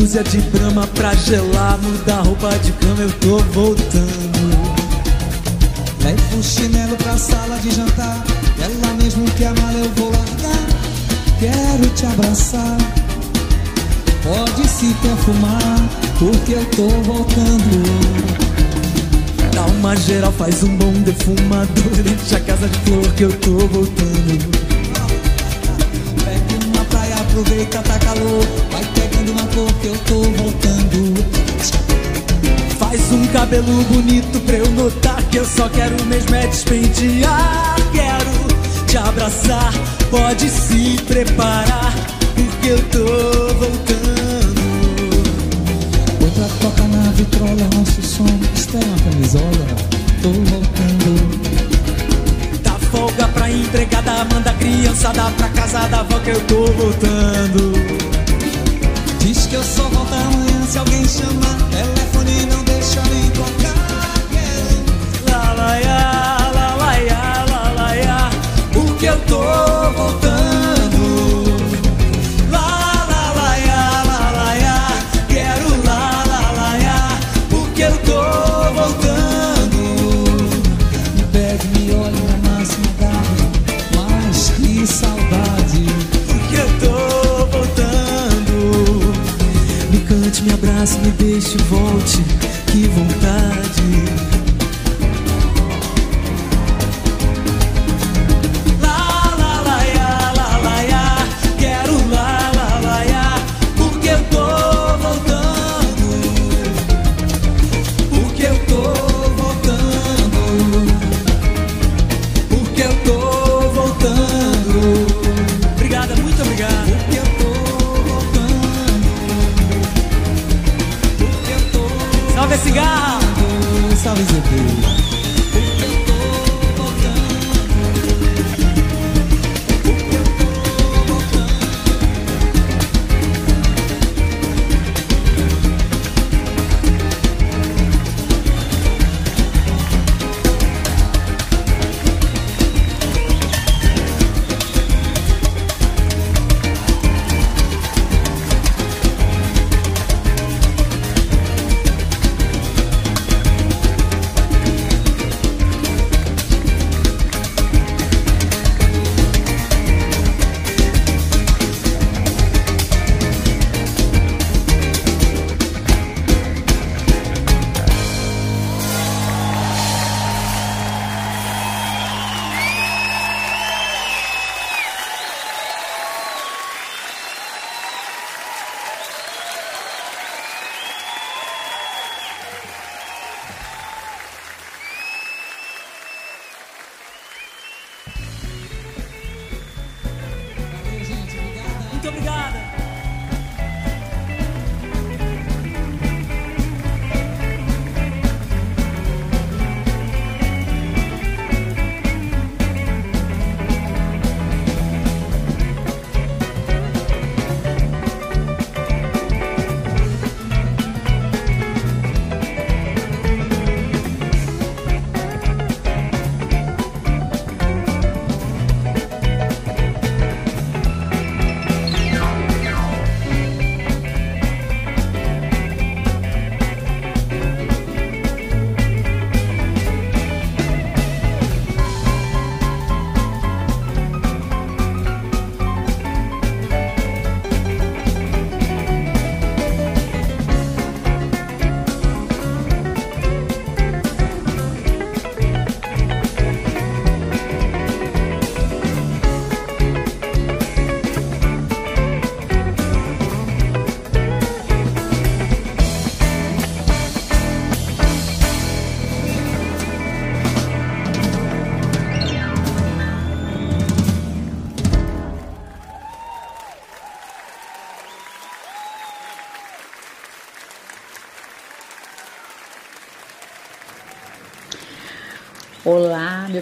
dúzia 0.07 0.23
de 0.23 0.37
brama 0.57 0.87
pra 0.95 1.13
gelar, 1.15 1.77
muda 1.79 2.15
a 2.15 2.21
roupa 2.21 2.49
de 2.59 2.71
cama, 2.71 3.01
eu 3.01 3.11
tô 3.19 3.39
voltando. 3.51 4.37
Levo 6.01 6.37
o 6.39 6.43
chinelo 6.43 6.95
pra 6.95 7.17
sala 7.17 7.59
de 7.59 7.71
jantar, 7.71 8.23
é 8.61 8.85
lá 8.85 8.93
mesmo 8.93 9.25
que 9.31 9.43
a 9.43 9.53
mala 9.53 9.77
eu 9.77 9.91
vou 9.97 10.09
largar. 10.09 10.63
Quero 11.41 11.89
te 11.93 12.05
abraçar, 12.05 12.77
pode 14.23 14.67
se 14.69 14.93
perfumar, 15.01 15.89
porque 16.17 16.53
eu 16.53 16.65
tô 16.67 16.87
voltando. 17.01 17.83
Dá 19.53 19.65
uma 19.65 19.93
geral, 19.97 20.31
faz 20.31 20.63
um 20.63 20.77
bom 20.77 20.93
defumador 21.01 21.67
Enche 21.99 22.35
a 22.35 22.39
casa 22.41 22.67
de 22.67 22.77
flor 22.79 23.11
que 23.13 23.23
eu 23.23 23.31
tô 23.39 23.57
voltando 23.57 24.51
Pegue 26.23 26.65
uma 26.67 26.85
praia, 26.85 27.15
aproveita, 27.15 27.81
tá 27.81 27.97
calor 27.97 28.66
Cor 29.53 29.73
que 29.81 29.87
eu 29.87 29.97
tô 30.05 30.21
voltando 30.21 31.25
Faz 32.77 33.11
um 33.11 33.25
cabelo 33.27 33.83
bonito 33.85 34.39
pra 34.45 34.57
eu 34.57 34.69
notar 34.71 35.21
Que 35.31 35.37
eu 35.37 35.45
só 35.45 35.67
quero 35.69 35.95
mesmo 36.05 36.35
é 36.35 36.45
despentear 36.47 37.75
Quero 37.91 38.85
te 38.85 38.97
abraçar, 38.97 39.73
pode 40.11 40.49
se 40.49 40.97
preparar 41.07 41.93
Porque 42.35 42.67
eu 42.67 42.83
tô 42.89 43.53
voltando 43.55 44.07
Outra 46.21 46.47
toca 46.61 46.83
na 46.83 47.11
vitrola, 47.11 47.69
nosso 47.75 48.01
som 48.01 48.25
está 48.53 48.79
na 48.79 48.97
camisola. 49.03 49.67
Tô 50.21 50.29
voltando. 50.29 51.39
Dá 52.63 52.71
folga 52.91 53.27
pra 53.29 53.49
empregada, 53.49 54.25
manda 54.33 54.53
criançada 54.53 55.31
pra 55.37 55.49
casa 55.49 55.87
da 55.87 55.99
avó 56.01 56.19
que 56.19 56.31
eu 56.31 56.41
tô 56.41 56.65
voltando. 56.73 58.16
Que 59.49 59.55
eu 59.55 59.63
só 59.63 59.83
volto 59.83 60.13
amanhã 60.13 60.65
se 60.67 60.77
alguém 60.77 61.05
chamar. 61.07 61.57
Telefone 61.71 61.96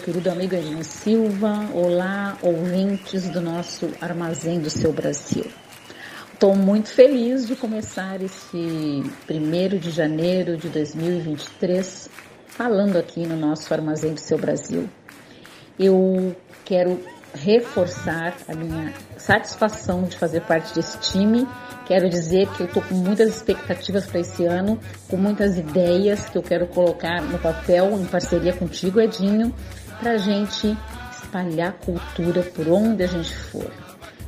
querido 0.05 0.29
amigo 0.29 0.53
Edinho 0.53 0.83
Silva. 0.83 1.67
Olá, 1.73 2.37
ouvintes 2.43 3.27
do 3.27 3.41
nosso 3.41 3.89
Armazém 3.99 4.59
do 4.59 4.69
Seu 4.69 4.93
Brasil. 4.93 5.47
Estou 6.31 6.55
muito 6.55 6.89
feliz 6.89 7.47
de 7.47 7.55
começar 7.55 8.21
esse 8.21 8.55
1 8.55 9.79
de 9.79 9.89
janeiro 9.89 10.57
de 10.57 10.69
2023 10.69 12.07
falando 12.45 12.97
aqui 12.97 13.25
no 13.25 13.35
nosso 13.35 13.73
Armazém 13.73 14.13
do 14.13 14.19
Seu 14.19 14.37
Brasil. 14.37 14.87
Eu 15.79 16.35
quero 16.63 17.01
reforçar 17.33 18.35
a 18.47 18.53
minha 18.53 18.93
satisfação 19.17 20.03
de 20.03 20.17
fazer 20.17 20.41
parte 20.41 20.75
desse 20.75 20.99
time. 20.99 21.47
Quero 21.87 22.07
dizer 22.09 22.47
que 22.49 22.61
eu 22.61 22.67
estou 22.67 22.83
com 22.83 22.93
muitas 22.93 23.35
expectativas 23.35 24.05
para 24.05 24.19
esse 24.19 24.45
ano, 24.45 24.79
com 25.09 25.17
muitas 25.17 25.57
ideias 25.57 26.29
que 26.29 26.37
eu 26.37 26.43
quero 26.43 26.67
colocar 26.67 27.23
no 27.23 27.39
papel 27.39 27.99
em 27.99 28.05
parceria 28.05 28.53
contigo, 28.53 29.01
Edinho, 29.01 29.53
para 29.99 30.11
a 30.11 30.17
gente 30.17 30.77
espalhar 31.11 31.73
cultura 31.73 32.43
por 32.43 32.67
onde 32.67 33.03
a 33.03 33.07
gente 33.07 33.35
for. 33.35 33.71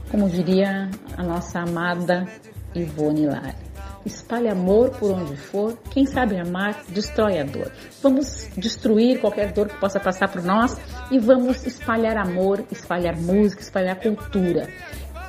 Como 0.10 0.30
diria 0.30 0.90
a 1.18 1.24
nossa 1.24 1.60
amada 1.60 2.26
Ivone 2.74 3.28
Lara. 3.28 3.68
Espalhe 4.06 4.48
amor 4.48 4.92
por 4.92 5.12
onde 5.12 5.36
for. 5.36 5.78
Quem 5.92 6.06
sabe 6.06 6.40
amar, 6.40 6.82
destrói 6.90 7.40
a 7.40 7.44
dor. 7.44 7.72
Vamos 8.02 8.48
destruir 8.56 9.20
qualquer 9.20 9.52
dor 9.52 9.68
que 9.68 9.78
possa 9.78 10.00
passar 10.00 10.30
por 10.30 10.42
nós 10.42 10.78
e 11.12 11.20
vamos 11.20 11.66
espalhar 11.66 12.18
amor, 12.18 12.64
espalhar 12.72 13.18
música, 13.18 13.62
espalhar 13.62 14.00
cultura. 14.00 14.70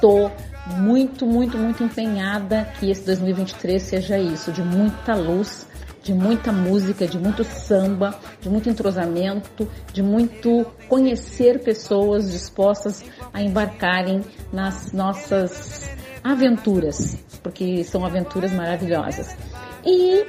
Tô 0.01 0.31
muito, 0.77 1.27
muito, 1.27 1.59
muito 1.59 1.83
empenhada 1.83 2.69
que 2.79 2.91
esse 2.91 3.05
2023 3.05 3.83
seja 3.83 4.19
isso, 4.19 4.53
de 4.53 4.63
muita 4.63 5.15
luz, 5.15 5.67
de 6.09 6.15
muita 6.15 6.51
música, 6.51 7.07
de 7.07 7.19
muito 7.19 7.45
samba, 7.45 8.19
de 8.41 8.49
muito 8.49 8.71
entrosamento, 8.71 9.69
de 9.93 10.03
muito 10.03 10.65
conhecer 10.89 11.63
pessoas 11.63 12.33
dispostas 12.33 13.05
a 13.31 13.43
embarcarem 13.43 14.23
nas 14.51 14.91
nossas 14.91 15.87
aventuras, 16.25 17.19
porque 17.43 17.85
são 17.85 18.07
aventuras 18.07 18.53
maravilhosas. 18.53 19.37
E 19.85 20.25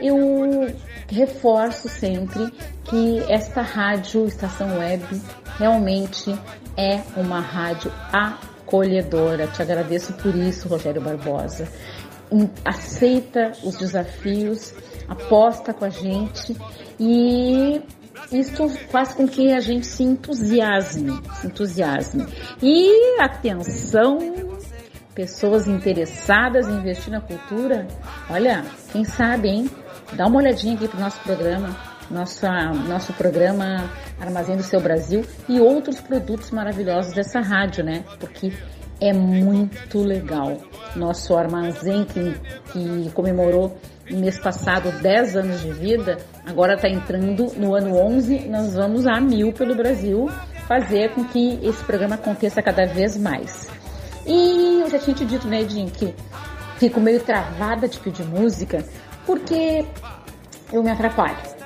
eu 0.00 0.72
reforço 1.08 1.88
sempre 1.88 2.48
que 2.84 3.18
esta 3.28 3.62
rádio 3.62 4.26
Estação 4.26 4.78
Web 4.78 5.02
realmente 5.58 6.32
é 6.76 7.02
uma 7.16 7.40
rádio 7.40 7.92
acolhedora. 8.12 9.48
Te 9.48 9.60
agradeço 9.60 10.12
por 10.12 10.36
isso, 10.36 10.68
Rogério 10.68 11.02
Barbosa. 11.02 11.66
Aceita 12.64 13.52
os 13.64 13.76
desafios, 13.76 14.72
aposta 15.08 15.72
com 15.72 15.84
a 15.84 15.90
gente 15.90 16.56
e 16.98 17.80
isso 18.32 18.68
faz 18.90 19.14
com 19.14 19.26
que 19.28 19.52
a 19.52 19.60
gente 19.60 19.86
se 19.86 20.02
entusiasme, 20.02 21.20
se 21.34 21.46
entusiasme. 21.46 22.26
E 22.62 23.20
atenção 23.20 24.18
pessoas 25.14 25.66
interessadas 25.66 26.68
em 26.68 26.72
investir 26.72 27.10
na 27.10 27.20
cultura, 27.20 27.86
olha, 28.28 28.64
quem 28.92 29.04
sabe, 29.04 29.48
hein? 29.48 29.70
Dá 30.12 30.26
uma 30.26 30.38
olhadinha 30.38 30.74
aqui 30.74 30.86
pro 30.86 31.00
nosso 31.00 31.18
programa, 31.20 31.74
nossa, 32.10 32.50
nosso 32.86 33.12
programa 33.14 33.90
Armazém 34.20 34.56
do 34.56 34.62
Seu 34.62 34.80
Brasil 34.80 35.24
e 35.48 35.58
outros 35.58 36.00
produtos 36.00 36.50
maravilhosos 36.50 37.14
dessa 37.14 37.40
rádio, 37.40 37.82
né? 37.82 38.04
Porque 38.20 38.52
é 39.00 39.12
muito 39.12 39.98
legal. 39.98 40.58
Nosso 40.94 41.36
armazém 41.36 42.04
que, 42.04 42.34
que 42.72 43.10
comemorou 43.12 43.76
mês 44.10 44.38
passado 44.38 44.90
10 45.02 45.36
anos 45.36 45.60
de 45.60 45.72
vida, 45.72 46.18
agora 46.44 46.74
está 46.74 46.88
entrando 46.88 47.52
no 47.56 47.74
ano 47.74 47.96
11, 47.96 48.48
nós 48.48 48.74
vamos 48.74 49.06
a 49.06 49.20
mil 49.20 49.52
pelo 49.52 49.74
Brasil 49.74 50.28
fazer 50.66 51.10
com 51.14 51.24
que 51.24 51.58
esse 51.62 51.82
programa 51.84 52.16
aconteça 52.16 52.62
cada 52.62 52.86
vez 52.86 53.16
mais. 53.16 53.68
E 54.26 54.80
eu 54.82 54.90
já 54.90 54.98
tinha 54.98 55.14
te 55.14 55.24
dito, 55.24 55.46
né, 55.46 55.62
Edinho, 55.62 55.90
que 55.90 56.14
fico 56.78 57.00
meio 57.00 57.20
travada 57.20 57.88
de 57.88 57.98
pedir 57.98 58.24
música 58.24 58.84
porque 59.24 59.84
eu 60.72 60.82
me 60.82 60.90
atrapalho. 60.90 61.56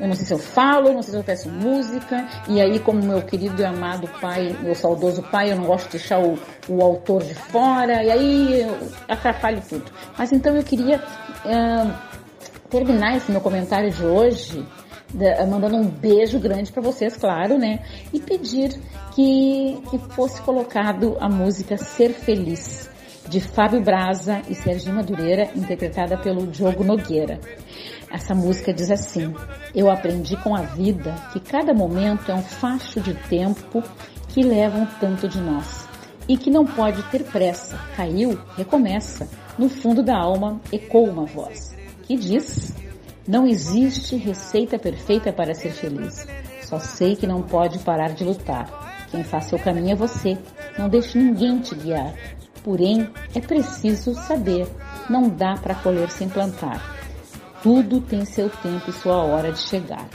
Eu 0.00 0.08
não 0.08 0.14
sei 0.14 0.24
se 0.24 0.32
eu 0.32 0.38
falo, 0.38 0.94
não 0.94 1.02
sei 1.02 1.12
se 1.12 1.18
eu 1.18 1.22
peço 1.22 1.50
música, 1.50 2.26
e 2.48 2.58
aí, 2.58 2.78
como 2.78 3.04
meu 3.04 3.20
querido 3.20 3.60
e 3.60 3.64
amado 3.66 4.08
pai, 4.18 4.56
meu 4.62 4.74
saudoso 4.74 5.22
pai, 5.24 5.52
eu 5.52 5.56
não 5.56 5.64
gosto 5.64 5.86
de 5.86 5.98
deixar 5.98 6.18
o, 6.18 6.38
o 6.68 6.82
autor 6.82 7.22
de 7.22 7.34
fora, 7.34 8.02
e 8.02 8.10
aí 8.10 8.62
eu 8.62 8.78
atrapalho 9.06 9.62
tudo. 9.68 9.84
Mas 10.16 10.32
então 10.32 10.56
eu 10.56 10.62
queria 10.62 11.02
terminar 12.68 13.16
esse 13.16 13.30
meu 13.30 13.40
comentário 13.40 13.90
de 13.90 14.04
hoje 14.04 14.66
mandando 15.48 15.76
um 15.76 15.86
beijo 15.86 16.38
grande 16.38 16.70
para 16.70 16.82
vocês, 16.82 17.16
claro, 17.16 17.58
né? 17.58 17.80
E 18.12 18.20
pedir 18.20 18.80
que, 19.14 19.82
que 19.90 19.98
fosse 20.14 20.40
colocado 20.42 21.16
a 21.20 21.28
música 21.28 21.76
Ser 21.76 22.10
Feliz, 22.10 22.88
de 23.28 23.40
Fábio 23.40 23.82
Braza 23.82 24.42
e 24.48 24.54
Serginho 24.54 24.96
Madureira, 24.96 25.50
interpretada 25.54 26.16
pelo 26.16 26.46
Diogo 26.46 26.84
Nogueira. 26.84 27.40
Essa 28.10 28.34
música 28.34 28.72
diz 28.72 28.90
assim: 28.90 29.34
Eu 29.74 29.90
aprendi 29.90 30.36
com 30.36 30.54
a 30.54 30.62
vida 30.62 31.14
que 31.32 31.40
cada 31.40 31.72
momento 31.72 32.30
é 32.30 32.34
um 32.34 32.42
facho 32.42 33.00
de 33.00 33.14
tempo 33.14 33.82
que 34.28 34.42
leva 34.42 34.78
um 34.78 34.86
tanto 34.86 35.28
de 35.28 35.40
nós 35.40 35.88
e 36.28 36.36
que 36.36 36.50
não 36.50 36.64
pode 36.64 37.02
ter 37.04 37.24
pressa. 37.24 37.78
Caiu, 37.96 38.38
recomeça. 38.56 39.28
No 39.58 39.68
fundo 39.68 40.02
da 40.02 40.16
alma 40.16 40.60
ecoa 40.72 41.10
uma 41.10 41.26
voz 41.26 41.74
que 42.04 42.16
diz: 42.16 42.74
não 43.26 43.46
existe 43.46 44.16
receita 44.16 44.78
perfeita 44.78 45.32
para 45.32 45.54
ser 45.54 45.70
feliz. 45.70 46.26
Só 46.62 46.78
sei 46.78 47.14
que 47.14 47.26
não 47.26 47.42
pode 47.42 47.78
parar 47.80 48.12
de 48.12 48.24
lutar. 48.24 49.06
Quem 49.10 49.22
faz 49.22 49.44
seu 49.46 49.58
caminho 49.58 49.92
é 49.92 49.94
você. 49.94 50.36
Não 50.78 50.88
deixe 50.88 51.18
ninguém 51.18 51.60
te 51.60 51.74
guiar. 51.74 52.14
Porém, 52.64 53.08
é 53.34 53.40
preciso 53.40 54.14
saber. 54.14 54.66
Não 55.08 55.28
dá 55.28 55.54
para 55.54 55.74
colher 55.74 56.10
sem 56.10 56.28
plantar. 56.28 56.96
Tudo 57.62 58.00
tem 58.00 58.24
seu 58.24 58.48
tempo 58.48 58.88
e 58.88 58.92
sua 58.92 59.22
hora 59.22 59.52
de 59.52 59.58
chegar. 59.60 60.08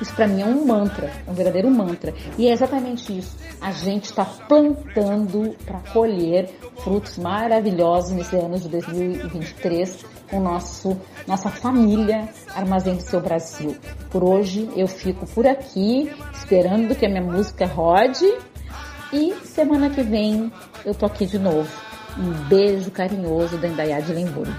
Isso 0.00 0.14
para 0.14 0.26
mim 0.26 0.42
é 0.42 0.44
um 0.44 0.64
mantra, 0.66 1.10
um 1.26 1.32
verdadeiro 1.32 1.70
mantra. 1.70 2.14
E 2.36 2.48
é 2.48 2.52
exatamente 2.52 3.16
isso. 3.16 3.36
A 3.60 3.72
gente 3.72 4.04
está 4.04 4.24
plantando 4.24 5.54
para 5.64 5.80
colher 5.92 6.48
frutos 6.82 7.18
maravilhosos 7.18 8.12
nesse 8.12 8.36
ano 8.36 8.58
de 8.58 8.68
2023 8.68 10.04
com 10.30 10.40
nosso, 10.40 10.96
nossa 11.26 11.48
família 11.48 12.28
Armazém 12.54 12.96
do 12.96 13.02
Seu 13.02 13.20
Brasil. 13.20 13.76
Por 14.10 14.22
hoje 14.22 14.68
eu 14.76 14.86
fico 14.86 15.26
por 15.26 15.46
aqui, 15.46 16.10
esperando 16.34 16.94
que 16.94 17.06
a 17.06 17.08
minha 17.08 17.22
música 17.22 17.66
rode. 17.66 18.26
E 19.12 19.34
semana 19.44 19.88
que 19.88 20.02
vem 20.02 20.52
eu 20.84 20.94
tô 20.94 21.06
aqui 21.06 21.26
de 21.26 21.38
novo. 21.38 21.68
Um 22.18 22.48
beijo 22.48 22.90
carinhoso 22.90 23.56
da 23.58 23.68
Indaiá 23.68 24.00
de 24.00 24.12
Lemburg. 24.12 24.52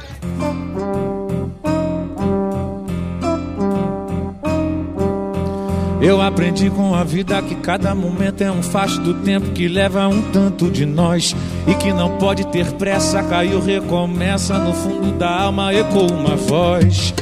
Eu 6.01 6.21
aprendi 6.21 6.69
com 6.69 6.95
a 6.95 7.03
vida 7.03 7.41
que 7.41 7.55
cada 7.55 7.93
momento 7.93 8.41
é 8.41 8.49
um 8.49 8.63
facho 8.63 9.01
do 9.01 9.15
tempo 9.15 9.51
que 9.51 9.67
leva 9.67 10.07
um 10.07 10.21
tanto 10.31 10.71
de 10.71 10.85
nós 10.85 11.35
e 11.67 11.73
que 11.75 11.91
não 11.91 12.17
pode 12.17 12.47
ter 12.47 12.71
pressa. 12.73 13.21
Caiu, 13.23 13.61
recomeça 13.61 14.57
no 14.57 14.73
fundo 14.73 15.11
da 15.17 15.41
alma, 15.41 15.73
ecoa 15.73 16.09
uma 16.11 16.37
voz 16.37 17.13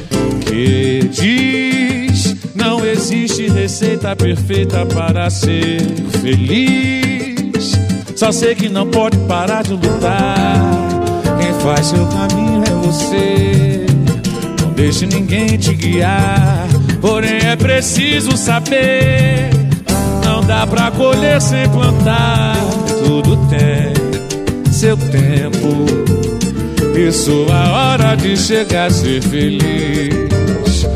que 0.46 1.00
diz: 1.10 2.36
Não 2.54 2.86
existe 2.86 3.48
receita 3.48 4.14
perfeita 4.14 4.86
para 4.86 5.28
ser 5.28 5.82
feliz. 6.22 7.72
Só 8.14 8.30
sei 8.30 8.54
que 8.54 8.68
não 8.68 8.86
pode 8.86 9.18
parar 9.26 9.62
de 9.62 9.72
lutar. 9.72 10.56
Quem 11.40 11.52
faz 11.60 11.86
seu 11.86 12.06
caminho 12.06 12.62
é 12.64 12.86
você. 12.86 13.86
Não 14.62 14.72
deixe 14.72 15.04
ninguém 15.04 15.58
te 15.58 15.74
guiar. 15.74 16.77
Porém 17.00 17.38
é 17.44 17.54
preciso 17.54 18.36
saber, 18.36 19.50
não 20.24 20.42
dá 20.42 20.66
pra 20.66 20.90
colher 20.90 21.40
sem 21.40 21.68
plantar. 21.68 22.56
Tudo 23.04 23.36
tem 23.48 23.92
seu 24.72 24.96
tempo 24.96 25.86
e 26.96 27.12
sua 27.12 27.70
hora 27.70 28.16
de 28.16 28.36
chegar 28.36 28.86
a 28.86 28.90
ser 28.90 29.22
feliz. 29.22 30.86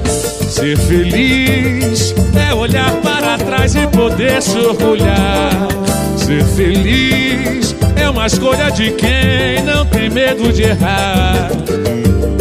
Ser 0.51 0.77
feliz 0.77 2.15
é 2.49 2.53
olhar 2.53 2.93
para 2.97 3.39
trás 3.39 3.75
e 3.77 3.87
poder 3.87 4.43
se 4.43 4.59
orgulhar. 4.59 5.69
Ser 6.17 6.45
feliz 6.45 7.75
é 7.97 8.11
uma 8.11 8.27
escolha 8.27 8.71
de 8.71 8.91
quem 8.91 9.63
não 9.65 9.87
tem 9.87 10.11
medo 10.11 10.53
de 10.53 10.63
errar. 10.63 11.51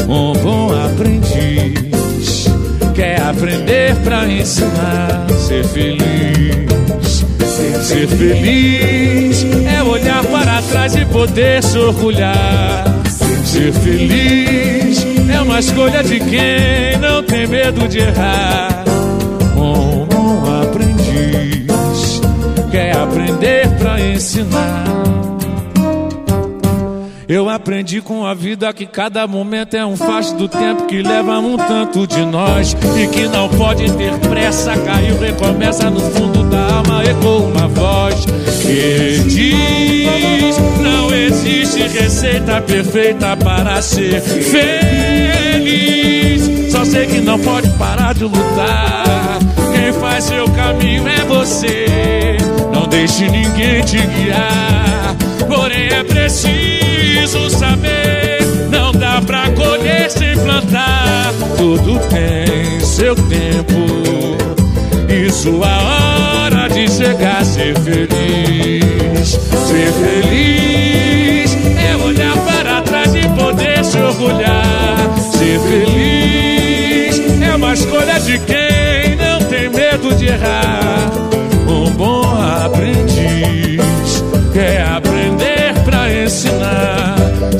Um 0.09 0.33
bom 0.33 0.71
aprendiz 0.73 1.80
quer 3.11 3.21
aprender 3.21 3.95
pra 4.03 4.27
ensinar. 4.27 5.27
Ser 5.37 5.65
feliz, 5.65 7.25
ser 7.83 8.07
feliz 8.07 9.45
é 9.65 9.83
olhar 9.83 10.23
para 10.25 10.61
trás 10.61 10.95
e 10.95 11.05
poder 11.05 11.61
se 11.61 11.77
orgulhar. 11.77 12.85
Ser 13.43 13.73
feliz 13.73 15.05
é 15.29 15.41
uma 15.41 15.59
escolha 15.59 16.03
de 16.03 16.19
quem 16.19 16.97
não 17.01 17.21
tem 17.23 17.47
medo 17.47 17.87
de 17.87 17.99
errar. 17.99 18.83
Um 19.57 20.05
bom 20.05 20.61
aprender 20.61 21.65
quer 22.71 22.95
aprender 22.95 23.67
pra 23.77 23.99
ensinar. 23.99 25.30
Eu 27.31 27.49
aprendi 27.49 28.01
com 28.01 28.25
a 28.25 28.33
vida 28.33 28.73
que 28.73 28.85
cada 28.85 29.25
momento 29.25 29.77
é 29.77 29.85
um 29.85 29.95
facho 29.95 30.35
do 30.35 30.49
tempo 30.49 30.85
que 30.85 31.01
leva 31.01 31.39
um 31.39 31.55
tanto 31.55 32.05
de 32.05 32.25
nós 32.25 32.75
e 33.01 33.07
que 33.07 33.25
não 33.29 33.47
pode 33.47 33.89
ter 33.93 34.11
pressa. 34.27 34.77
Caiu, 34.77 35.17
recomeça 35.17 35.89
no 35.89 36.01
fundo 36.01 36.43
da 36.49 36.75
alma, 36.75 37.01
ecoa 37.05 37.43
uma 37.43 37.69
voz 37.69 38.25
que 38.25 39.23
diz: 39.29 40.57
Não 40.81 41.15
existe 41.15 41.83
receita 41.83 42.59
perfeita 42.59 43.37
para 43.37 43.81
ser 43.81 44.19
feliz. 44.51 45.61
Só 46.69 46.83
sei 46.83 47.07
que 47.07 47.21
não 47.21 47.39
pode 47.39 47.69
parar 47.77 48.13
de 48.13 48.25
lutar. 48.25 49.39
Quem 49.73 49.93
faz 50.01 50.25
seu 50.25 50.49
caminho 50.49 51.07
é 51.07 51.23
você. 51.23 52.35
Não 52.73 52.87
deixe 52.87 53.29
ninguém 53.29 53.81
te 53.85 54.05
guiar. 54.05 55.20
É 57.31 57.33
preciso 57.33 57.49
saber. 57.57 58.39
Não 58.69 58.91
dá 58.91 59.21
pra 59.21 59.49
colher 59.51 60.11
sem 60.11 60.35
plantar. 60.37 61.31
Tudo 61.57 61.97
tem 62.09 62.79
seu 62.81 63.15
tempo 63.15 64.35
e 65.07 65.31
sua 65.31 66.43
hora 66.45 66.67
de 66.67 66.91
chegar. 66.91 67.45
Ser 67.45 67.73
feliz, 67.79 69.29
ser 69.29 69.93
feliz 69.93 71.57
é 71.79 71.95
olhar 72.03 72.35
para 72.39 72.81
trás 72.81 73.15
e 73.15 73.21
poder 73.29 73.85
se 73.85 73.97
orgulhar. 73.97 74.97
Ser 75.31 75.59
feliz 75.61 77.41
é 77.41 77.55
uma 77.55 77.73
escolha 77.73 78.19
de 78.19 78.39
quem 78.39 79.15
não 79.15 79.39
tem 79.47 79.69
medo 79.69 80.13
de 80.15 80.25
errar. 80.27 81.09
Um 81.65 81.91
bom 81.91 82.23
aprendiz 82.65 84.21
quer 84.51 84.81
aprender 84.81 85.11
pra 85.11 85.29
ensinar. 85.29 85.50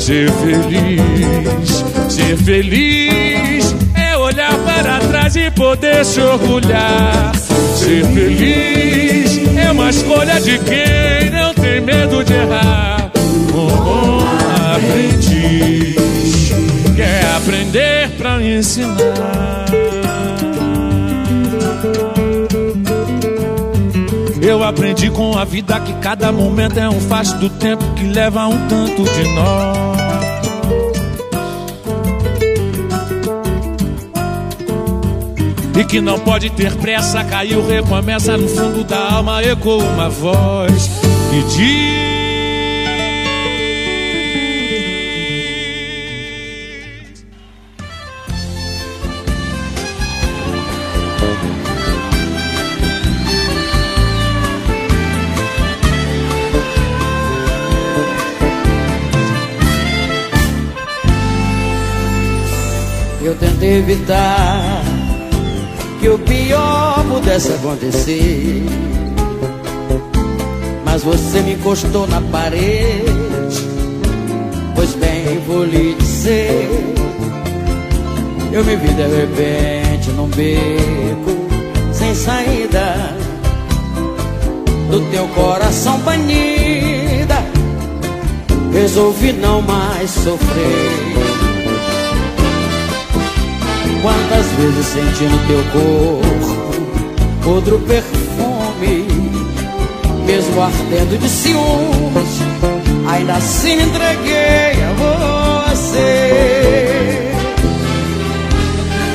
Ser 0.01 0.31
feliz, 0.31 1.85
ser 2.09 2.35
feliz 2.35 3.75
é 3.93 4.17
olhar 4.17 4.57
para 4.65 4.97
trás 4.97 5.35
e 5.35 5.51
poder 5.51 6.03
se 6.03 6.19
orgulhar. 6.19 7.31
Ser 7.75 8.03
feliz 8.05 9.39
é 9.55 9.71
uma 9.71 9.91
escolha 9.91 10.41
de 10.41 10.57
quem 10.57 11.29
não 11.29 11.53
tem 11.53 11.81
medo 11.81 12.23
de 12.23 12.33
errar. 12.33 13.11
Um 13.53 13.67
bom 13.77 14.25
aprendiz 14.73 15.95
quer 16.95 17.23
aprender 17.35 18.09
pra 18.17 18.41
ensinar. 18.41 19.65
Aprendi 24.63 25.09
com 25.09 25.37
a 25.37 25.43
vida 25.43 25.79
que 25.79 25.93
cada 25.95 26.31
momento 26.31 26.79
é 26.79 26.89
um 26.89 26.99
facho 27.01 27.37
do 27.37 27.49
tempo 27.49 27.83
que 27.95 28.03
leva 28.03 28.47
um 28.47 28.67
tanto 28.67 29.03
de 29.03 29.23
nós. 29.33 29.77
E 35.77 35.83
que 35.85 35.99
não 35.99 36.19
pode 36.19 36.49
ter 36.51 36.75
pressa, 36.75 37.23
caiu, 37.23 37.65
recomeça 37.67 38.37
no 38.37 38.47
fundo 38.47 38.83
da 38.83 39.13
alma, 39.13 39.43
ecoa 39.43 39.83
uma 39.83 40.09
voz 40.09 40.89
que 41.29 41.55
diz. 41.55 42.10
Evitar 63.71 64.83
que 65.99 66.09
o 66.09 66.19
pior 66.19 67.03
pudesse 67.09 67.53
acontecer. 67.53 68.65
Mas 70.83 71.03
você 71.03 71.41
me 71.41 71.53
encostou 71.53 72.07
na 72.07 72.21
parede. 72.21 73.05
Pois 74.75 74.93
bem, 74.95 75.39
vou 75.47 75.63
lhe 75.63 75.95
dizer. 75.95 76.69
Eu 78.51 78.65
me 78.65 78.75
vi 78.75 78.89
de 78.89 79.07
repente 79.07 80.09
num 80.11 80.27
beco 80.27 81.41
sem 81.93 82.13
saída. 82.15 83.15
Do 84.89 84.99
teu 85.11 85.27
coração 85.29 85.97
banida. 85.99 87.37
Resolvi 88.73 89.31
não 89.33 89.61
mais 89.61 90.09
sofrer. 90.09 91.30
Quantas 94.01 94.45
vezes 94.57 94.85
senti 94.87 95.25
no 95.25 95.37
teu 95.47 95.63
corpo 95.71 96.61
outro 97.45 97.77
perfume, 97.79 99.07
mesmo 100.25 100.61
ardendo 100.61 101.17
de 101.19 101.29
ciúmes, 101.29 102.39
ainda 103.07 103.33
assim 103.33 103.75
me 103.75 103.83
entreguei 103.83 104.81
a 104.83 104.93
você. 105.67 107.31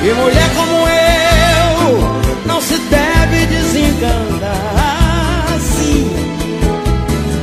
E 0.05 0.13
mulher 0.15 0.49
como 0.55 0.87
eu 0.89 1.99
não 2.47 2.61
se 2.61 2.79
deve 2.79 3.47
desencantar 3.47 5.47
assim. 5.57 6.09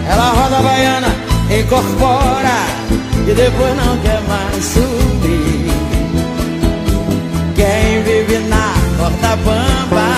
Ela 0.09 0.31
roda 0.31 0.59
a 0.59 0.61
baiana, 0.61 1.13
incorpora 1.49 2.63
e 3.27 3.33
depois 3.33 3.75
não 3.75 3.97
quer 3.97 4.21
mais 4.27 4.63
subir. 4.63 5.12
Na 8.39 8.73
corda 8.97 9.35
bamba 9.45 10.09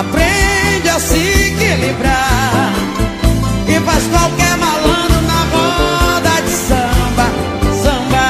aprende 0.00 0.88
a 0.88 0.98
se 0.98 1.18
equilibrar 1.18 2.72
e 3.68 3.78
faz 3.80 4.04
qualquer 4.06 4.56
malandro 4.56 5.20
na 5.26 5.40
roda 5.52 6.40
de 6.40 6.50
samba, 6.50 7.26
samba. 7.82 8.26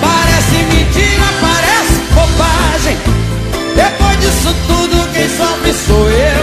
Parece 0.00 0.56
mentira, 0.72 1.28
parece 1.42 2.00
bobagem. 2.14 2.96
Depois 3.76 4.20
disso 4.20 4.54
tudo, 4.66 5.12
quem 5.12 5.28
sofre 5.28 5.74
sou 5.74 6.08
eu. 6.08 6.39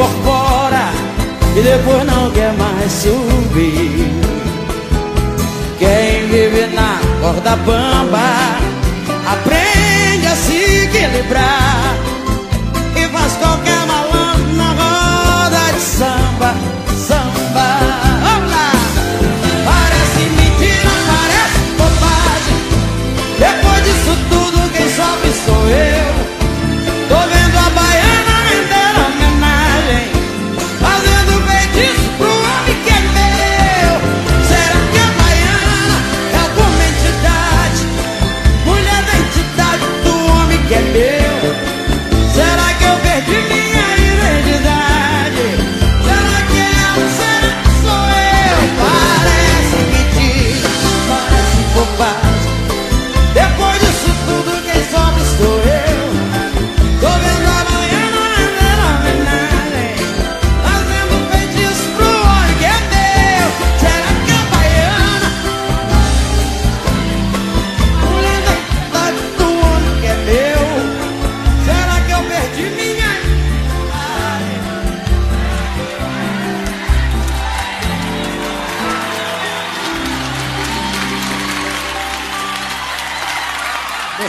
Incorpora 0.00 0.92
e 1.56 1.62
depois 1.62 2.04
não 2.06 2.30
quer 2.30 2.52
mais 2.54 2.90
subir. 2.90 4.08
Quem 5.78 6.26
vive 6.28 6.66
na 6.74 6.98
corda 7.20 7.56
bamba 7.56 8.58
aprende 9.26 10.26
a 10.26 10.36
se 10.36 10.84
equilibrar 10.84 11.89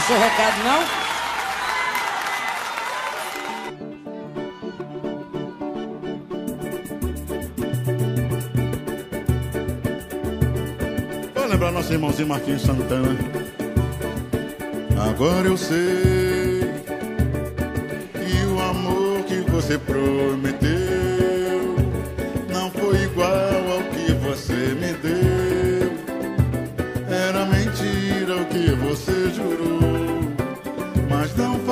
seu 0.06 0.18
recado, 0.18 0.56
não? 0.64 1.02
Lembrar 11.48 11.70
nosso 11.70 11.92
irmãozinho 11.92 12.28
Marquinhos 12.28 12.62
Santana. 12.62 13.16
Agora 15.08 15.46
eu 15.46 15.56
sei 15.56 16.62
que 18.14 18.46
o 18.46 18.60
amor 18.60 19.22
que 19.24 19.40
você 19.50 19.78
prometeu 19.78 20.71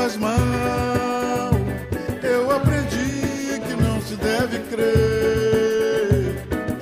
faz 0.01 0.16
mal. 0.16 1.51
Eu 2.22 2.51
aprendi 2.51 3.61
que 3.66 3.74
não 3.82 4.01
se 4.01 4.16
deve 4.16 4.59
crer 4.70 6.36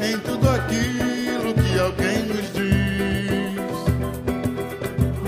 em 0.09 0.17
tudo 0.21 0.49
aquilo 0.49 1.53
que 1.55 1.81
alguém 1.81 2.23
nos 2.27 2.53
diz. 2.53 3.59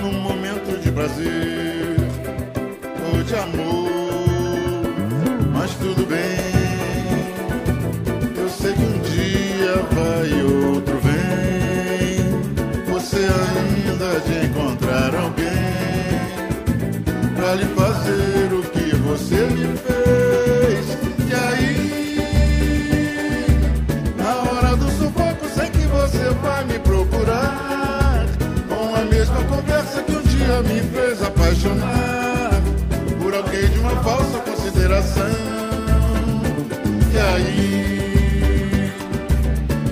Num 0.01 0.13
momento 0.21 0.79
de 0.81 0.93
prazer 0.93 1.97
ou 3.13 3.23
de 3.25 3.35
amor, 3.35 3.91
mas 5.53 5.75
tudo 5.75 6.07
bem. 6.07 6.39
Eu 8.37 8.49
sei 8.49 8.73
que 8.73 8.83
um 8.83 8.99
dia 9.01 9.75
vai 9.97 10.43
outro 10.43 10.97
vem. 11.01 12.21
Você 12.93 13.19
ainda 13.19 14.21
de 14.21 14.47
encontrar 14.47 15.13
alguém 15.13 15.71
pra 17.41 17.55
lhe 17.55 17.67
fazer 18.01 18.53
o 18.55 18.63
que 18.63 18.97
você 18.97 19.45
me 19.47 19.77
fez. 19.77 20.97
E 21.29 21.35
aí, 21.35 22.67
na 24.17 24.35
hora 24.37 24.77
do 24.77 24.91
sufoco, 24.91 25.47
sei 25.55 25.69
que 25.69 25.87
você 25.87 26.31
vai 26.43 26.65
me 26.65 26.79
procurar. 26.79 28.27
Com 28.69 28.95
a 28.95 29.05
mesma 29.05 29.45
conversa 29.45 30.03
que 30.03 30.13
um 30.13 30.23
dia 30.23 30.63
me 30.63 30.81
fez 30.81 31.23
apaixonar 31.23 32.51
por 33.21 33.35
alguém 33.35 33.69
de 33.69 33.79
uma 33.79 33.97
falsa 34.03 34.39
consideração. 34.39 35.27
E 37.13 37.19
aí, 37.19 38.93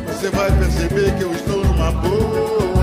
você 0.06 0.30
vai 0.30 0.50
perceber 0.58 1.14
que 1.16 1.24
eu 1.24 1.32
estou 1.32 1.62
numa 1.64 1.92
boa. 1.92 2.77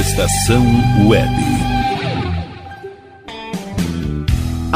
Estação 0.00 0.64
Web. 1.06 1.57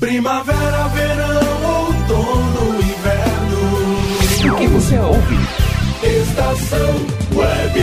Primavera, 0.00 0.88
verão, 0.88 1.84
outono, 1.84 2.76
inverno. 2.80 4.50
O 4.50 4.56
que 4.56 4.66
você 4.68 4.98
ouve? 4.98 5.36
Estação 6.02 7.06
Web. 7.36 7.80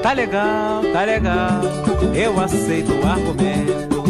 Tá 0.00 0.12
legal, 0.12 0.82
tá 0.92 1.04
legal, 1.04 1.60
eu 2.14 2.40
aceito 2.40 2.92
o 2.92 3.04
argumento. 3.04 4.04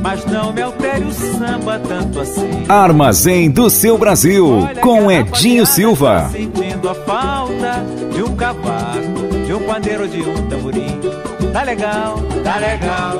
Mas 0.00 0.24
não 0.26 0.52
me 0.52 0.62
altere 0.62 1.04
o 1.04 1.12
samba 1.12 1.80
tanto 1.80 2.20
assim. 2.20 2.64
Armazém 2.68 3.50
do 3.50 3.68
seu 3.70 3.98
Brasil, 3.98 4.68
com 4.80 5.10
Edinho 5.10 5.66
Silva. 5.66 6.28
Sentindo 6.30 6.88
a 6.88 6.94
falta 6.94 7.84
de 8.14 8.22
um 8.22 8.36
cavaco, 8.36 9.46
de 9.46 9.52
um 9.52 9.66
pandeiro, 9.66 10.06
de 10.06 10.22
um 10.22 10.48
tamborim. 10.48 11.13
Tá 11.54 11.62
legal, 11.62 12.16
tá 12.42 12.56
legal, 12.56 13.14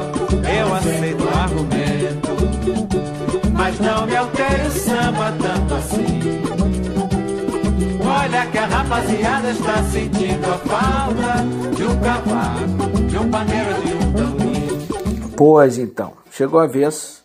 eu 0.59 0.75
aceito 0.75 1.23
o 1.23 1.39
argumento. 1.39 2.29
Mas 3.53 3.79
não 3.79 4.07
me 4.07 4.17
altere 4.17 4.67
o 4.67 4.71
samba 4.73 5.33
tanto 5.41 5.75
assim. 5.75 6.21
Olha 8.05 8.47
que 8.47 8.59
a 8.59 8.67
rapaziada 8.67 9.51
está 9.51 9.85
sentindo 9.85 10.53
a 10.53 10.59
falta 10.59 11.77
de 11.77 11.85
um 11.85 12.01
cavaco, 12.01 13.03
de 13.09 13.19
um 13.19 13.31
pandeiro, 13.31 13.83
de 13.83 13.95
um 13.95 14.13
tamborim. 14.13 15.33
Pois 15.37 15.79
então, 15.79 16.15
chegou 16.33 16.59
a 16.59 16.67
vez 16.67 17.23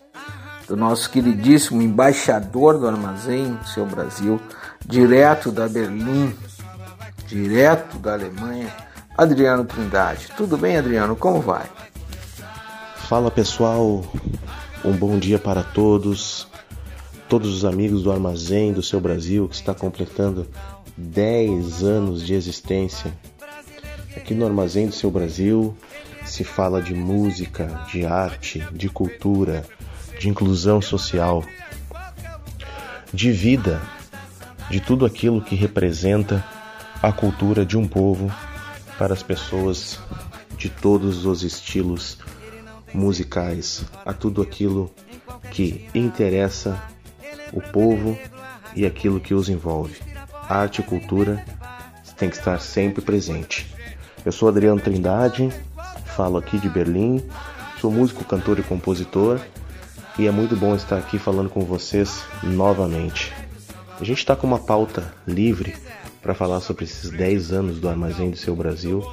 do 0.68 0.78
nosso 0.78 1.10
queridíssimo 1.10 1.82
embaixador 1.82 2.78
do 2.78 2.88
Armazém 2.88 3.57
Seu 3.74 3.88
Brasil, 3.88 4.39
direto 4.86 5.51
da 5.51 5.68
Berlim, 5.68 6.36
direto 7.26 7.97
da 7.97 8.14
Alemanha, 8.14 8.72
Adriano 9.20 9.65
Trindade. 9.65 10.30
Tudo 10.38 10.57
bem, 10.57 10.78
Adriano? 10.78 11.13
Como 11.13 11.41
vai? 11.41 11.65
Fala 13.09 13.30
pessoal, 13.30 14.01
um 14.86 14.93
bom 14.93 15.20
dia 15.20 15.38
para 15.38 15.61
todos, 15.61 16.47
todos 17.28 17.53
os 17.53 17.65
amigos 17.65 18.01
do 18.01 18.13
Armazém 18.13 18.72
do 18.72 18.82
Seu 18.82 19.01
Brasil 19.01 19.49
que 19.49 19.55
está 19.55 19.74
completando 19.74 20.47
10 20.95 21.84
anos 21.84 22.26
de 22.26 22.34
existência. 22.34 23.13
Aqui 24.15 24.34
no 24.34 24.45
Armazém 24.45 24.88
do 24.88 24.95
Seu 24.95 25.11
Brasil 25.11 25.76
se 26.24 26.45
fala 26.45 26.82
de 26.82 26.93
música, 26.93 27.86
de 27.91 28.05
arte, 28.05 28.65
de 28.72 28.88
cultura, 28.88 29.65
de 30.17 30.30
inclusão 30.30 30.82
social, 30.82 31.43
de 33.13 33.34
vida, 33.34 33.82
de 34.70 34.80
tudo 34.80 35.05
aquilo 35.05 35.41
que 35.41 35.55
representa 35.55 36.41
a 37.03 37.11
cultura 37.11 37.65
de 37.65 37.78
um 37.78 37.86
povo 37.86 38.32
para 39.00 39.14
as 39.14 39.24
pessoas 39.24 39.97
de 40.58 40.70
todos 40.70 41.26
os 41.26 41.41
estilos 41.41 42.18
musicais, 42.93 43.86
a 44.06 44.12
tudo 44.12 44.41
aquilo 44.41 44.91
que 45.52 45.88
interessa 45.95 46.78
o 47.54 47.62
povo 47.62 48.20
e 48.76 48.86
aquilo 48.86 49.22
que 49.22 49.34
os 49.34 49.47
envolve. 49.47 49.95
Arte 50.50 50.82
e 50.82 50.84
cultura 50.84 51.45
tem 52.18 52.30
que 52.30 52.36
estar 52.36 52.60
sempre 52.60 53.02
presente. 53.02 53.74
Eu 54.26 54.34
sou 54.34 54.50
Adriano 54.50 54.82
Trindade, 54.82 55.50
falo 56.18 56.38
aqui 56.38 56.60
de 56.60 56.68
Berlim, 56.68 57.24
sou 57.80 57.89
músico, 57.89 58.26
cantor 58.26 58.60
e 58.60 58.64
compositor 58.64 59.39
e 60.18 60.28
é 60.28 60.32
muito 60.32 60.58
bom 60.58 60.76
estar 60.76 60.97
aqui 60.97 61.18
falando 61.18 61.50
com 61.50 61.62
vocês 61.62 62.22
novamente. 62.43 63.32
A 63.97 64.04
gente 64.04 64.18
está 64.18 64.36
com 64.36 64.45
uma 64.45 64.60
pauta 64.60 65.14
livre 65.26 65.74
para 66.22 66.34
falar 66.34 66.59
sobre 66.59 66.86
esses 66.86 67.09
10 67.09 67.51
anos 67.51 67.80
do 67.80 67.89
Armazém 67.89 68.30
do 68.30 68.38
Seu 68.38 68.55
Brasil 68.55 69.03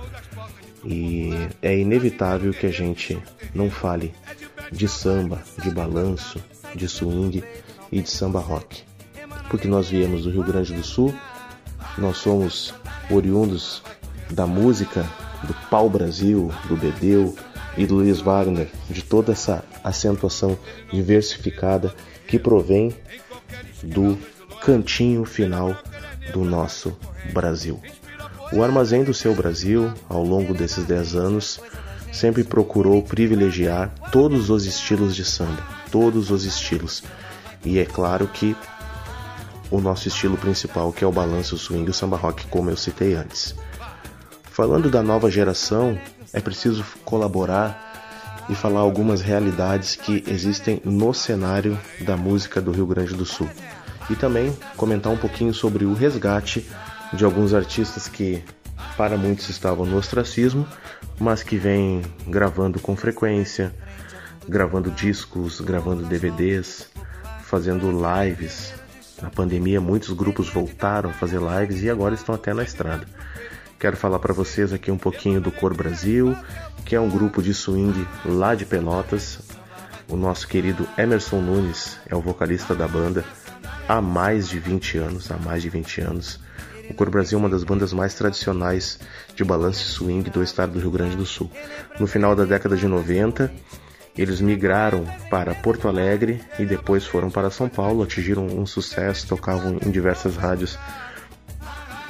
e 0.84 1.30
é 1.62 1.76
inevitável 1.76 2.52
que 2.52 2.66
a 2.66 2.70
gente 2.70 3.20
não 3.54 3.68
fale 3.70 4.14
de 4.70 4.86
samba, 4.86 5.42
de 5.62 5.70
balanço, 5.70 6.40
de 6.74 6.88
swing 6.88 7.42
e 7.90 8.00
de 8.00 8.11
samba 8.11 8.40
rock. 8.40 8.82
Porque 9.50 9.66
nós 9.66 9.88
viemos 9.88 10.24
do 10.24 10.30
Rio 10.30 10.44
Grande 10.44 10.72
do 10.72 10.82
Sul, 10.82 11.14
nós 11.98 12.18
somos 12.18 12.74
oriundos 13.11 13.82
da 14.30 14.46
música 14.46 15.04
do 15.44 15.54
pau 15.70 15.88
Brasil, 15.88 16.52
do 16.68 16.76
Bedeu 16.76 17.34
e 17.76 17.86
do 17.86 17.96
Luiz 17.96 18.20
Wagner, 18.20 18.68
de 18.88 19.02
toda 19.02 19.32
essa 19.32 19.64
acentuação 19.82 20.59
diversificada 20.92 21.94
que 22.26 22.38
provém 22.38 22.94
do 23.82 24.18
cantinho 24.61 25.24
final 25.24 25.76
do 26.32 26.44
nosso 26.44 26.96
Brasil. 27.32 27.80
O 28.52 28.62
Armazém 28.62 29.02
do 29.02 29.12
Seu 29.12 29.34
Brasil, 29.34 29.92
ao 30.08 30.22
longo 30.22 30.54
desses 30.54 30.84
10 30.84 31.14
anos, 31.16 31.60
sempre 32.12 32.44
procurou 32.44 33.02
privilegiar 33.02 33.92
todos 34.10 34.50
os 34.50 34.64
estilos 34.64 35.14
de 35.14 35.24
samba, 35.24 35.62
todos 35.90 36.30
os 36.30 36.44
estilos. 36.44 37.02
E 37.64 37.78
é 37.78 37.84
claro 37.84 38.28
que 38.28 38.56
o 39.70 39.80
nosso 39.80 40.06
estilo 40.08 40.36
principal, 40.36 40.92
que 40.92 41.02
é 41.02 41.06
o 41.06 41.12
balanço, 41.12 41.56
o 41.56 41.58
swing 41.58 41.86
e 41.86 41.90
o 41.90 41.94
samba 41.94 42.16
rock, 42.16 42.46
como 42.46 42.70
eu 42.70 42.76
citei 42.76 43.14
antes. 43.14 43.54
Falando 44.44 44.88
da 44.88 45.02
nova 45.02 45.30
geração, 45.30 45.98
é 46.32 46.40
preciso 46.40 46.84
colaborar 47.04 47.86
e 48.48 48.54
falar 48.54 48.80
algumas 48.80 49.20
realidades 49.20 49.96
que 49.96 50.22
existem 50.26 50.80
no 50.84 51.12
cenário 51.12 51.78
da 52.00 52.16
música 52.16 52.60
do 52.60 52.70
Rio 52.70 52.86
Grande 52.86 53.14
do 53.14 53.26
Sul. 53.26 53.48
E 54.09 54.14
também 54.14 54.57
comentar 54.76 55.12
um 55.12 55.16
pouquinho 55.16 55.52
sobre 55.52 55.84
o 55.84 55.94
resgate 55.94 56.66
de 57.12 57.24
alguns 57.24 57.52
artistas 57.52 58.09
que 58.09 58.42
para 58.96 59.16
muitos 59.16 59.48
estavam 59.48 59.84
no 59.84 59.96
ostracismo, 59.96 60.66
mas 61.18 61.42
que 61.42 61.57
vêm 61.57 62.02
gravando 62.26 62.78
com 62.80 62.96
frequência, 62.96 63.74
gravando 64.48 64.90
discos, 64.90 65.61
gravando 65.61 66.04
DVDs, 66.04 66.88
fazendo 67.42 67.90
lives. 67.90 68.74
Na 69.20 69.30
pandemia, 69.30 69.80
muitos 69.80 70.11
grupos 70.11 70.48
voltaram 70.48 71.11
a 71.11 71.12
fazer 71.12 71.40
lives 71.40 71.82
e 71.82 71.90
agora 71.90 72.14
estão 72.14 72.34
até 72.34 72.52
na 72.52 72.62
estrada. 72.62 73.07
Quero 73.78 73.96
falar 73.96 74.18
para 74.18 74.32
vocês 74.32 74.72
aqui 74.72 74.90
um 74.90 74.98
pouquinho 74.98 75.40
do 75.40 75.50
Cor 75.50 75.74
Brasil, 75.74 76.36
que 76.84 76.94
é 76.94 77.00
um 77.00 77.11
grupo 77.11 77.42
de 77.42 77.52
swing 77.52 78.07
lá 78.24 78.54
de 78.54 78.64
Pelotas. 78.64 79.38
O 80.09 80.16
nosso 80.16 80.48
querido 80.48 80.88
Emerson 80.96 81.40
Nunes 81.40 81.98
é 82.07 82.14
o 82.14 82.20
vocalista 82.20 82.74
da 82.74 82.88
banda 82.88 83.24
há 83.89 84.01
mais 84.01 84.49
de 84.49 84.59
20 84.59 84.99
anos, 84.99 85.30
há 85.30 85.37
mais 85.37 85.62
de 85.62 85.68
20 85.68 86.01
anos. 86.01 86.41
O 86.89 86.95
Cor 86.95 87.11
Brasil 87.11 87.39
é 87.39 87.41
uma 87.41 87.49
das 87.49 87.64
bandas 87.64 87.93
mais 87.93 88.14
tradicionais 88.14 88.99
de 89.34 89.45
balanço 89.45 89.82
e 89.82 89.87
swing 89.87 90.30
do 90.30 90.43
estado 90.43 90.72
do 90.72 90.78
Rio 90.78 90.91
Grande 90.91 91.16
do 91.16 91.26
Sul. 91.26 91.51
No 91.99 92.07
final 92.07 92.37
da 92.37 92.45
década 92.45 92.76
de 92.76 92.87
90, 92.87 93.53
Eles 94.16 94.41
migraram 94.41 95.05
para 95.28 95.55
Porto 95.55 95.89
Alegre 95.89 96.41
e 96.59 96.64
depois 96.64 97.05
foram 97.05 97.30
para 97.30 97.51
São 97.51 97.68
Paulo, 97.68 98.03
atingiram 98.03 98.47
um 98.47 98.64
sucesso, 98.64 99.28
tocavam 99.28 99.78
em 99.84 99.91
diversas 99.91 100.37
rádios 100.37 100.78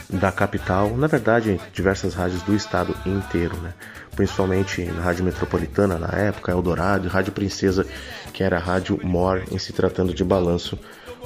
da 0.09 0.31
capital, 0.31 0.97
na 0.97 1.09
verdade, 1.09 1.61
diversas 1.72 2.14
rádios 2.14 2.41
do 2.43 2.55
estado 2.55 2.95
inteiro, 3.05 3.57
né? 3.57 3.74
Principalmente 4.14 4.85
na 4.85 5.03
Rádio 5.03 5.24
Metropolitana 5.24 5.99
na 5.99 6.16
época, 6.16 6.53
Eldorado, 6.53 7.09
Rádio 7.09 7.33
Princesa, 7.33 7.85
que 8.33 8.45
era 8.45 8.57
a 8.57 8.61
Rádio 8.61 9.01
Mor 9.03 9.43
em 9.51 9.59
se 9.59 9.72
tratando 9.72 10.14
de 10.14 10.22
balanço 10.22 10.79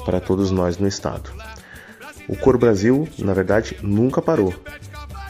para 0.05 0.21
todos 0.21 0.51
nós 0.51 0.79
no 0.79 0.87
estado. 0.87 1.31
O 2.29 2.37
Cor 2.37 2.57
Brasil, 2.57 3.09
na 3.19 3.35
verdade, 3.35 3.77
nunca 3.83 4.23
parou. 4.23 4.55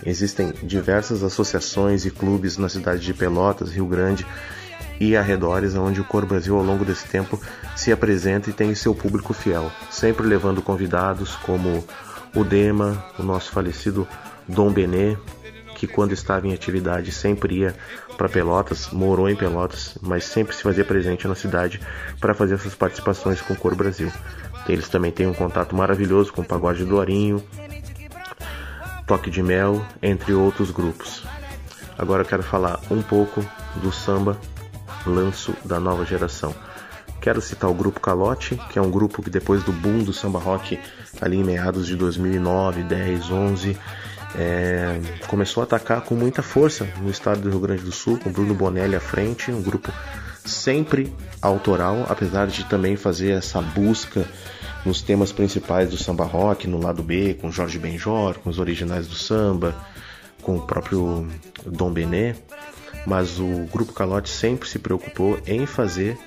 Existem 0.05 0.53
diversas 0.63 1.23
associações 1.23 2.05
e 2.05 2.11
clubes 2.11 2.57
na 2.57 2.69
cidade 2.69 3.01
de 3.03 3.15
Pelotas, 3.15 3.71
Rio 3.71 3.87
Grande 3.87 4.27
e 4.99 5.17
arredores, 5.17 5.75
onde 5.75 6.01
o 6.01 6.05
Cor 6.05 6.27
Brasil 6.27 6.57
ao 6.57 6.63
longo 6.63 6.85
desse 6.85 7.07
tempo 7.07 7.41
se 7.75 7.91
apresenta 7.91 8.51
e 8.51 8.53
tem 8.53 8.75
seu 8.75 8.95
público 8.95 9.33
fiel, 9.33 9.71
sempre 9.91 10.27
levando 10.27 10.63
convidados 10.63 11.37
como 11.37 11.85
o 12.35 12.45
Dema, 12.45 13.03
o 13.19 13.23
nosso 13.23 13.51
falecido 13.51 14.07
Dom 14.47 14.71
Benê, 14.71 15.17
que 15.75 15.87
quando 15.87 16.13
estava 16.13 16.47
em 16.47 16.53
atividade 16.53 17.11
sempre 17.11 17.61
ia 17.61 17.75
para 18.21 18.29
Pelotas, 18.29 18.91
morou 18.93 19.31
em 19.31 19.35
Pelotas, 19.35 19.97
mas 20.03 20.25
sempre 20.25 20.55
se 20.55 20.63
fazia 20.63 20.85
presente 20.85 21.27
na 21.27 21.35
cidade 21.35 21.81
para 22.21 22.35
fazer 22.35 22.57
essas 22.57 22.75
participações 22.75 23.41
com 23.41 23.55
o 23.55 23.57
Cor 23.57 23.75
Brasil. 23.75 24.13
Eles 24.69 24.91
também 24.91 25.11
têm 25.11 25.27
um 25.27 25.33
contato 25.33 25.75
maravilhoso 25.75 26.31
com 26.31 26.43
o 26.43 26.45
Pagode 26.45 26.85
do 26.85 27.01
Arinho, 27.01 27.43
Toque 29.07 29.31
de 29.31 29.43
Mel, 29.43 29.83
entre 30.03 30.35
outros 30.35 30.71
grupos. 30.71 31.25
Agora 31.97 32.21
eu 32.21 32.27
quero 32.27 32.43
falar 32.43 32.79
um 32.91 33.01
pouco 33.01 33.43
do 33.77 33.91
samba 33.91 34.39
lanço 35.07 35.55
da 35.65 35.81
nova 35.81 36.05
geração. 36.05 36.55
Quero 37.23 37.41
citar 37.41 37.71
o 37.71 37.75
grupo 37.75 38.01
Calote, 38.01 38.55
que 38.69 38.79
é 38.79 38.83
um 38.83 38.91
grupo 38.91 39.23
que 39.23 39.31
depois 39.31 39.65
do 39.65 39.73
boom 39.73 40.05
do 40.05 40.13
samba 40.13 40.39
rock 40.39 40.79
ali 41.23 41.39
em 41.39 41.45
meados 41.45 41.87
de 41.87 41.97
2009, 41.97 42.83
10, 42.83 43.31
11, 43.31 43.79
é, 44.37 45.01
começou 45.27 45.63
a 45.63 45.65
atacar 45.65 46.03
com 46.03 46.15
muita 46.15 46.43
força 46.43 46.87
no 47.01 47.11
estado 47.11 47.41
do 47.41 47.51
Rio 47.51 47.61
Grande 47.61 47.83
do 47.83 47.93
Sul, 47.93 48.19
com 48.19 48.31
Bruno 48.31 48.55
Bonelli 48.55 48.97
à 48.97 49.01
frente, 49.01 49.51
um 49.51 49.63
grupo 49.63 49.93
sempre 50.45 51.13
autoral, 51.43 52.07
apesar 52.09 52.47
de 52.47 52.65
também 52.65 52.97
fazer 52.97 53.33
essa 53.33 53.61
busca 53.61 54.27
nos 54.85 55.03
temas 55.03 55.33
principais 55.33 55.91
do 55.91 55.97
samba 55.97 56.25
rock, 56.25 56.67
no 56.67 56.81
lado 56.81 57.03
B, 57.03 57.35
com 57.35 57.51
Jorge 57.51 57.79
Benjor, 57.79 58.39
com 58.39 58.49
os 58.49 58.59
originais 58.59 59.07
do 59.07 59.15
samba, 59.15 59.75
com 60.43 60.57
o 60.57 60.63
próprio 60.63 61.29
Dom 61.67 61.93
Benê, 61.93 62.35
mas 63.07 63.39
o 63.39 63.67
grupo 63.71 63.93
Calote 63.93 64.31
sempre 64.31 64.69
se 64.69 64.79
preocupou 64.79 65.39
em 65.47 65.67
fazer 65.67 66.19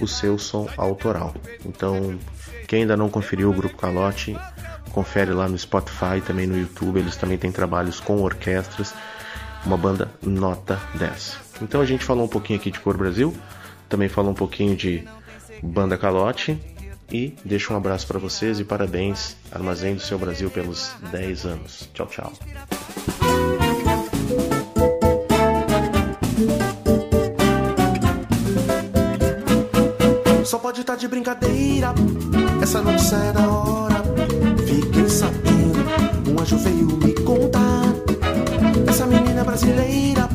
o 0.00 0.08
seu 0.08 0.38
som 0.38 0.68
autoral. 0.76 1.34
Então, 1.64 2.18
quem 2.66 2.82
ainda 2.82 2.96
não 2.96 3.08
conferiu 3.08 3.50
o 3.50 3.54
grupo 3.54 3.76
Calote, 3.76 4.36
confere 4.92 5.32
lá 5.32 5.48
no 5.48 5.58
Spotify, 5.58 6.20
também 6.24 6.46
no 6.46 6.58
YouTube, 6.58 6.98
eles 6.98 7.16
também 7.16 7.38
têm 7.38 7.50
trabalhos 7.50 8.00
com 8.00 8.22
orquestras, 8.22 8.94
uma 9.64 9.76
banda 9.76 10.10
nota 10.22 10.80
10. 10.94 11.36
Então 11.62 11.80
a 11.80 11.86
gente 11.86 12.04
falou 12.04 12.24
um 12.24 12.28
pouquinho 12.28 12.58
aqui 12.58 12.70
de 12.70 12.80
Cor 12.80 12.96
Brasil, 12.96 13.34
também 13.88 14.08
falou 14.08 14.30
um 14.30 14.34
pouquinho 14.34 14.76
de 14.76 15.06
Banda 15.62 15.96
Calote 15.96 16.58
e 17.10 17.36
deixo 17.44 17.72
um 17.72 17.76
abraço 17.76 18.06
para 18.06 18.18
vocês 18.18 18.60
e 18.60 18.64
parabéns 18.64 19.36
Armazém 19.50 19.94
do 19.94 20.00
Seu 20.00 20.18
Brasil 20.18 20.50
pelos 20.50 20.92
10 21.10 21.44
anos. 21.44 21.88
Tchau, 21.92 22.06
tchau. 22.06 22.32
Só 30.44 30.58
pode 30.58 30.80
estar 30.80 30.94
tá 30.94 30.98
de 30.98 31.06
brincadeira, 31.06 31.94
essa 32.62 32.80
não 32.80 32.96
da 33.32 33.48
hora. 33.48 33.89
Sabendo, 35.20 36.30
um 36.30 36.40
anjo 36.40 36.56
veio 36.56 36.86
me 36.96 37.12
contar. 37.12 37.92
Essa 38.88 39.04
menina 39.04 39.44
brasileira 39.44 40.26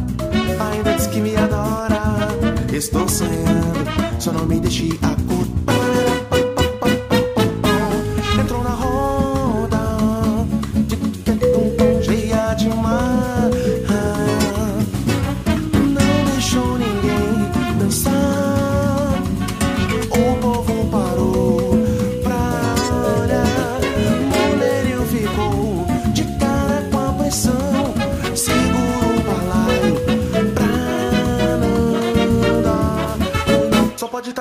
ainda 0.60 0.94
diz 0.94 1.08
que 1.08 1.20
me 1.22 1.36
adora. 1.36 2.28
Estou 2.72 3.10
sonhando, 3.10 3.80
só 4.20 4.32
não 4.32 4.46
me 4.46 4.60
deixe 4.60 4.90
de 4.90 4.98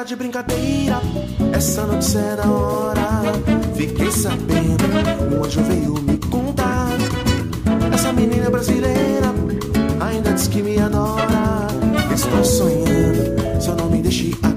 de 0.05 0.17
brincadeira. 0.17 1.01
Essa 1.53 1.87
noite 1.87 2.17
era 2.17 2.47
hora. 2.47 3.23
Fiquei 3.75 4.11
sabendo, 4.11 4.85
um 5.35 5.45
anjo 5.45 5.63
veio 5.63 5.95
me 5.95 6.19
contar. 6.19 6.89
Essa 7.93 8.13
menina 8.13 8.47
é 8.47 8.51
brasileira 8.51 9.35
ainda 10.01 10.33
diz 10.33 10.49
que 10.49 10.63
me 10.63 10.79
adora. 10.79 11.67
Estou 12.15 12.45
sonhando, 12.45 13.61
só 13.61 13.75
não 13.75 13.91
me 13.91 14.03
deixe 14.03 14.31
acordar. 14.31 14.54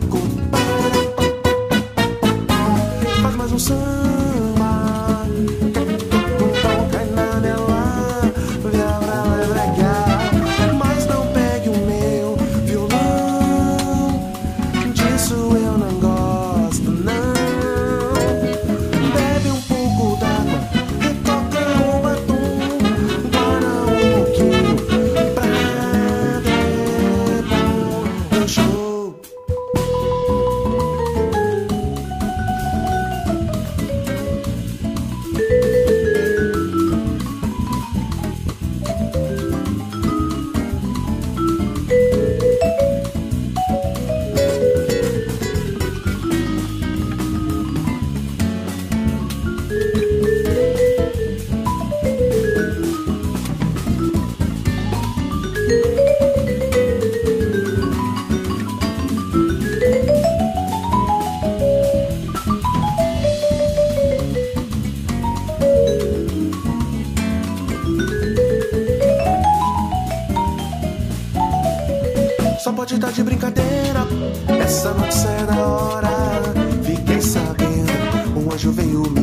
anjo 78.58 78.72
veio 78.72 79.04
me 79.12 79.17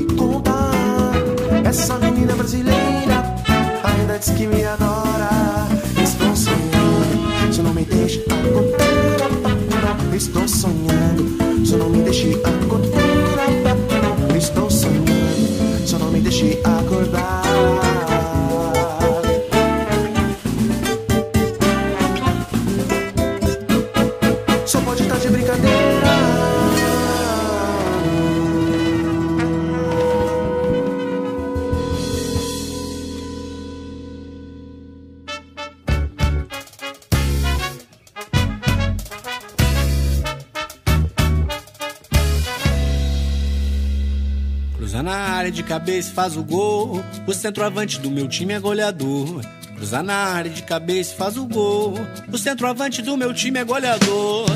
cabeça 45.95 46.11
e 46.11 46.15
faz 46.15 46.37
o 46.37 46.43
gol. 46.43 47.05
O 47.27 47.33
centroavante 47.33 48.01
do 48.01 48.11
meu 48.11 48.27
time 48.27 48.55
é 48.55 48.59
goleador. 48.61 49.41
Cruza 49.77 50.03
na 50.03 50.15
área 50.15 50.51
de 50.51 50.63
cabeça 50.63 51.13
e 51.15 51.17
faz 51.17 51.37
o 51.37 51.47
gol. 51.47 51.95
O 52.33 52.39
centroavante 52.39 53.03
do 53.03 53.17
meu 53.17 53.33
time 53.33 53.61
é 53.61 53.65
goleador. 53.65 54.47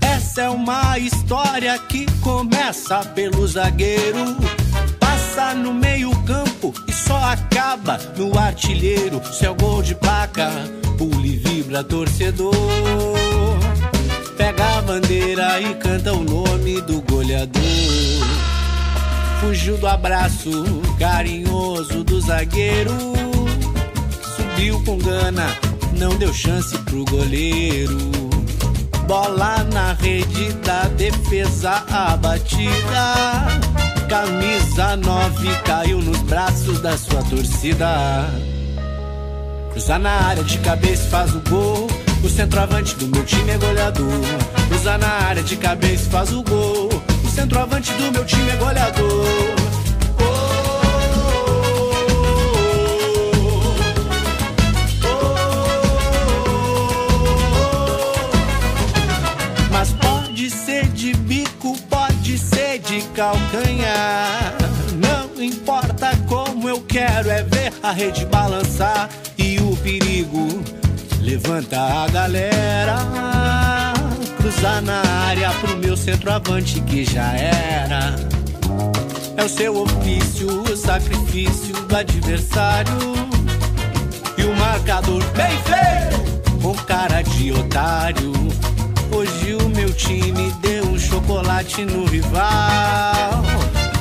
Essa 0.00 0.42
é 0.42 0.48
uma 0.48 0.98
história 0.98 1.78
que 1.78 2.06
começa 2.20 3.00
pelo 3.14 3.46
zagueiro. 3.46 4.36
Passa 4.98 5.54
no 5.54 5.74
meio-campo 5.74 6.72
e 6.86 6.92
só 6.92 7.16
acaba 7.16 7.98
no 8.16 8.38
artilheiro. 8.38 9.20
Seu 9.32 9.54
gol 9.54 9.82
de 9.82 9.94
placa, 9.94 10.50
pula 10.96 11.26
e 11.26 11.36
vibra 11.36 11.84
torcedor. 11.84 12.54
Pega 14.36 14.78
a 14.78 14.82
bandeira 14.82 15.60
e 15.60 15.74
canta 15.74 16.12
o 16.12 16.24
nome 16.24 16.80
do 16.82 17.02
goleador. 17.02 18.47
Fugiu 19.40 19.78
do 19.78 19.86
abraço 19.86 20.50
carinhoso 20.98 22.02
do 22.04 22.20
zagueiro. 22.20 22.92
Subiu 24.36 24.82
com 24.84 24.98
gana, 24.98 25.46
não 25.98 26.16
deu 26.16 26.32
chance 26.34 26.76
pro 26.78 27.04
goleiro. 27.04 27.96
Bola 29.06 29.64
na 29.72 29.94
rede 29.94 30.52
da 30.64 30.82
defesa 30.88 31.84
abatida. 31.88 33.14
Camisa 34.08 34.96
9 34.96 35.48
caiu 35.64 36.02
nos 36.02 36.18
braços 36.22 36.80
da 36.80 36.96
sua 36.96 37.22
torcida. 37.22 38.28
Cruza 39.72 39.98
na 39.98 40.10
área 40.10 40.42
de 40.42 40.58
cabeça 40.58 41.08
faz 41.08 41.34
o 41.34 41.40
gol. 41.48 41.86
O 42.22 42.28
centroavante 42.28 42.96
do 42.96 43.06
meu 43.06 43.24
time 43.24 43.52
é 43.52 43.58
goleador. 43.58 44.20
Cruza 44.68 44.98
na 44.98 45.08
área 45.08 45.42
de 45.42 45.56
cabeça 45.56 46.10
faz 46.10 46.32
o 46.32 46.42
gol. 46.42 46.88
Centroavante 47.38 47.92
do 47.92 48.10
meu 48.10 48.24
time 48.24 48.50
é 48.50 48.56
goleador. 48.56 49.24
Mas 59.70 59.92
pode 59.92 60.50
ser 60.50 60.88
de 60.88 61.14
bico, 61.14 61.80
pode 61.82 62.38
ser 62.38 62.80
de 62.80 63.02
calcanhar. 63.14 64.56
Não 64.96 65.40
importa 65.40 66.10
como 66.26 66.68
eu 66.68 66.80
quero, 66.80 67.30
é 67.30 67.44
ver 67.44 67.72
a 67.84 67.92
rede 67.92 68.26
balançar 68.26 69.08
e 69.38 69.60
o 69.60 69.76
perigo 69.76 70.60
levanta 71.20 71.78
a 71.78 72.08
galera. 72.08 73.87
Cruzar 74.58 74.82
na 74.82 75.02
área 75.28 75.50
pro 75.60 75.76
meu 75.76 75.96
centroavante 75.96 76.80
que 76.80 77.04
já 77.04 77.32
era. 77.32 78.16
É 79.36 79.44
o 79.44 79.48
seu 79.48 79.82
ofício, 79.82 80.48
o 80.62 80.76
sacrifício 80.76 81.74
do 81.86 81.96
adversário. 81.96 82.92
E 84.36 84.42
o 84.42 84.56
marcador 84.56 85.22
bem 85.36 85.56
feito, 85.62 86.60
com 86.60 86.74
cara 86.74 87.22
de 87.22 87.52
otário. 87.52 88.32
Hoje 89.12 89.54
o 89.54 89.68
meu 89.68 89.92
time 89.92 90.50
deu 90.60 90.86
um 90.86 90.98
chocolate 90.98 91.84
no 91.84 92.04
rival. 92.06 93.44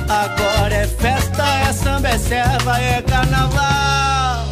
Agora 0.10 0.74
é 0.74 0.88
festa, 0.88 1.46
é 1.70 1.72
samba, 1.72 2.08
é 2.08 2.18
serva, 2.18 2.82
é 2.82 3.00
carnaval. 3.04 4.47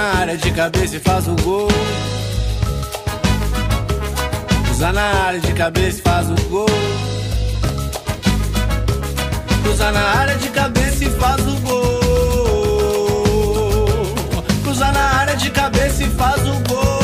Na 0.00 0.18
área 0.20 0.36
de 0.36 0.50
cabeça 0.50 0.96
e 0.96 1.00
faz 1.00 1.28
o 1.28 1.36
gol. 1.42 1.68
Cruza 4.64 4.92
na 4.92 5.02
área 5.02 5.40
de 5.40 5.52
cabeça 5.52 5.98
e 5.98 6.02
faz 6.02 6.30
o 6.30 6.34
gol. 6.48 6.66
Cruza 9.62 9.92
na 9.92 10.00
área 10.00 10.36
de 10.36 10.48
cabeça 10.48 11.04
e 11.04 11.10
faz 11.10 11.46
o 11.46 11.56
gol. 11.66 12.00
Cruza 14.62 14.90
na 14.90 15.04
área 15.20 15.36
de 15.36 15.50
cabeça 15.50 16.02
e 16.02 16.10
faz 16.10 16.48
o 16.48 16.54
gol. 16.68 16.99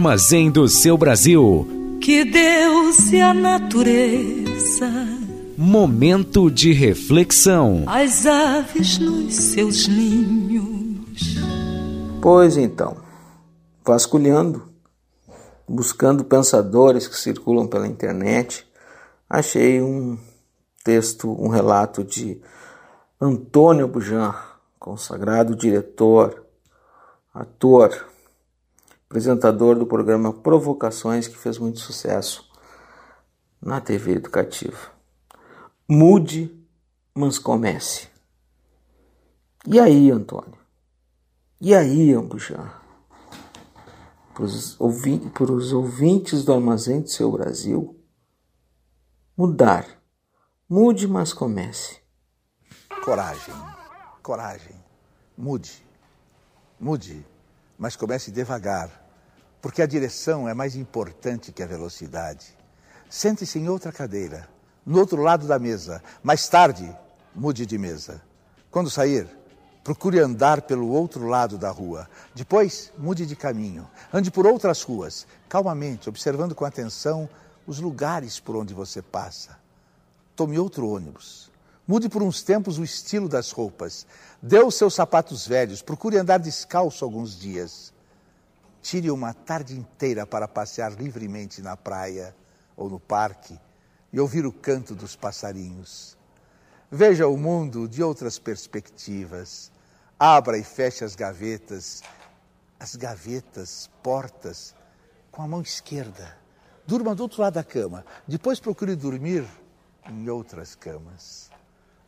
Armazém 0.00 0.50
do 0.50 0.66
seu 0.66 0.96
Brasil. 0.96 1.68
Que 2.00 2.24
Deus 2.24 3.12
e 3.12 3.20
a 3.20 3.34
natureza, 3.34 4.90
Momento 5.58 6.50
de 6.50 6.72
reflexão. 6.72 7.84
as 7.86 8.24
aves 8.24 8.98
nos 8.98 9.34
seus 9.34 9.86
ninhos. 9.86 11.36
Pois 12.22 12.56
então, 12.56 12.96
vasculhando, 13.84 14.70
buscando 15.68 16.24
pensadores 16.24 17.06
que 17.06 17.18
circulam 17.18 17.66
pela 17.68 17.86
internet, 17.86 18.66
achei 19.28 19.82
um 19.82 20.18
texto, 20.82 21.30
um 21.30 21.48
relato 21.48 22.02
de 22.02 22.40
Antônio 23.20 23.86
Bujan, 23.86 24.34
consagrado 24.78 25.54
diretor, 25.54 26.42
ator, 27.34 28.09
apresentador 29.10 29.76
do 29.76 29.84
programa 29.84 30.32
Provocações, 30.32 31.26
que 31.26 31.36
fez 31.36 31.58
muito 31.58 31.80
sucesso 31.80 32.48
na 33.60 33.80
TV 33.80 34.12
educativa. 34.12 34.78
Mude, 35.88 36.56
mas 37.12 37.36
comece. 37.36 38.06
E 39.66 39.80
aí, 39.80 40.12
Antônio? 40.12 40.56
E 41.60 41.74
aí, 41.74 42.14
Ambujan? 42.14 42.70
Para 44.32 44.44
os 44.44 44.80
ouvi 44.80 45.20
ouvintes 45.74 46.44
do 46.44 46.54
Armazém 46.54 47.00
do 47.00 47.10
Seu 47.10 47.32
Brasil, 47.32 48.00
mudar. 49.36 49.88
Mude, 50.68 51.08
mas 51.08 51.32
comece. 51.32 51.98
Coragem, 53.04 53.54
coragem. 54.22 54.76
Mude, 55.36 55.84
mude, 56.78 57.26
mas 57.76 57.96
comece 57.96 58.30
devagar, 58.30 58.99
porque 59.60 59.82
a 59.82 59.86
direção 59.86 60.48
é 60.48 60.54
mais 60.54 60.74
importante 60.74 61.52
que 61.52 61.62
a 61.62 61.66
velocidade. 61.66 62.56
Sente-se 63.08 63.58
em 63.58 63.68
outra 63.68 63.92
cadeira, 63.92 64.48
no 64.86 64.98
outro 64.98 65.22
lado 65.22 65.46
da 65.46 65.58
mesa. 65.58 66.02
Mais 66.22 66.48
tarde, 66.48 66.94
mude 67.34 67.66
de 67.66 67.76
mesa. 67.76 68.22
Quando 68.70 68.88
sair, 68.88 69.28
procure 69.82 70.18
andar 70.20 70.62
pelo 70.62 70.88
outro 70.88 71.26
lado 71.26 71.58
da 71.58 71.70
rua. 71.70 72.08
Depois, 72.34 72.92
mude 72.96 73.26
de 73.26 73.36
caminho. 73.36 73.88
Ande 74.12 74.30
por 74.30 74.46
outras 74.46 74.82
ruas, 74.82 75.26
calmamente, 75.48 76.08
observando 76.08 76.54
com 76.54 76.64
atenção 76.64 77.28
os 77.66 77.80
lugares 77.80 78.40
por 78.40 78.56
onde 78.56 78.72
você 78.72 79.02
passa. 79.02 79.58
Tome 80.34 80.58
outro 80.58 80.88
ônibus. 80.88 81.50
Mude 81.86 82.08
por 82.08 82.22
uns 82.22 82.42
tempos 82.42 82.78
o 82.78 82.84
estilo 82.84 83.28
das 83.28 83.50
roupas. 83.50 84.06
Dê 84.40 84.60
os 84.60 84.76
seus 84.76 84.94
sapatos 84.94 85.46
velhos. 85.46 85.82
Procure 85.82 86.16
andar 86.16 86.38
descalço 86.38 87.04
alguns 87.04 87.38
dias. 87.38 87.92
Tire 88.82 89.10
uma 89.10 89.34
tarde 89.34 89.76
inteira 89.76 90.26
para 90.26 90.48
passear 90.48 90.92
livremente 90.92 91.60
na 91.60 91.76
praia 91.76 92.34
ou 92.76 92.88
no 92.88 92.98
parque 92.98 93.58
e 94.12 94.18
ouvir 94.18 94.46
o 94.46 94.52
canto 94.52 94.94
dos 94.94 95.14
passarinhos. 95.14 96.16
Veja 96.90 97.28
o 97.28 97.36
mundo 97.36 97.88
de 97.88 98.02
outras 98.02 98.38
perspectivas. 98.38 99.70
Abra 100.18 100.58
e 100.58 100.64
feche 100.64 101.04
as 101.04 101.14
gavetas, 101.14 102.02
as 102.78 102.96
gavetas, 102.96 103.88
portas, 104.02 104.74
com 105.30 105.42
a 105.42 105.48
mão 105.48 105.62
esquerda. 105.62 106.36
Durma 106.86 107.14
do 107.14 107.22
outro 107.22 107.40
lado 107.40 107.54
da 107.54 107.64
cama. 107.64 108.04
Depois 108.26 108.58
procure 108.58 108.96
dormir 108.96 109.46
em 110.08 110.28
outras 110.28 110.74
camas. 110.74 111.50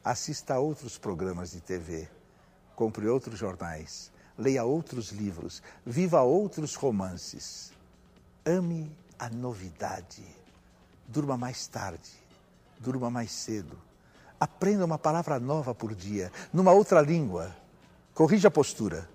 Assista 0.05 0.55
a 0.55 0.59
outros 0.59 0.99
programas 0.99 1.53
de 1.53 1.61
TV. 1.61 2.09
Compre 2.75 3.07
outros 3.07 3.39
jornais. 3.39 4.12
Leia 4.43 4.65
outros 4.65 5.13
livros. 5.13 5.63
Viva 5.87 6.21
outros 6.23 6.75
romances. 6.75 7.71
Ame 8.45 8.91
a 9.17 9.29
novidade. 9.31 10.25
Durma 11.07 11.37
mais 11.37 11.69
tarde. 11.69 12.11
Durma 12.81 13.09
mais 13.09 13.31
cedo. 13.31 13.79
Aprenda 14.41 14.85
uma 14.85 14.99
palavra 14.99 15.39
nova 15.39 15.73
por 15.73 15.95
dia, 15.95 16.33
numa 16.53 16.73
outra 16.73 17.01
língua. 17.01 17.55
Corrija 18.13 18.49
a 18.49 18.51
postura. 18.51 19.09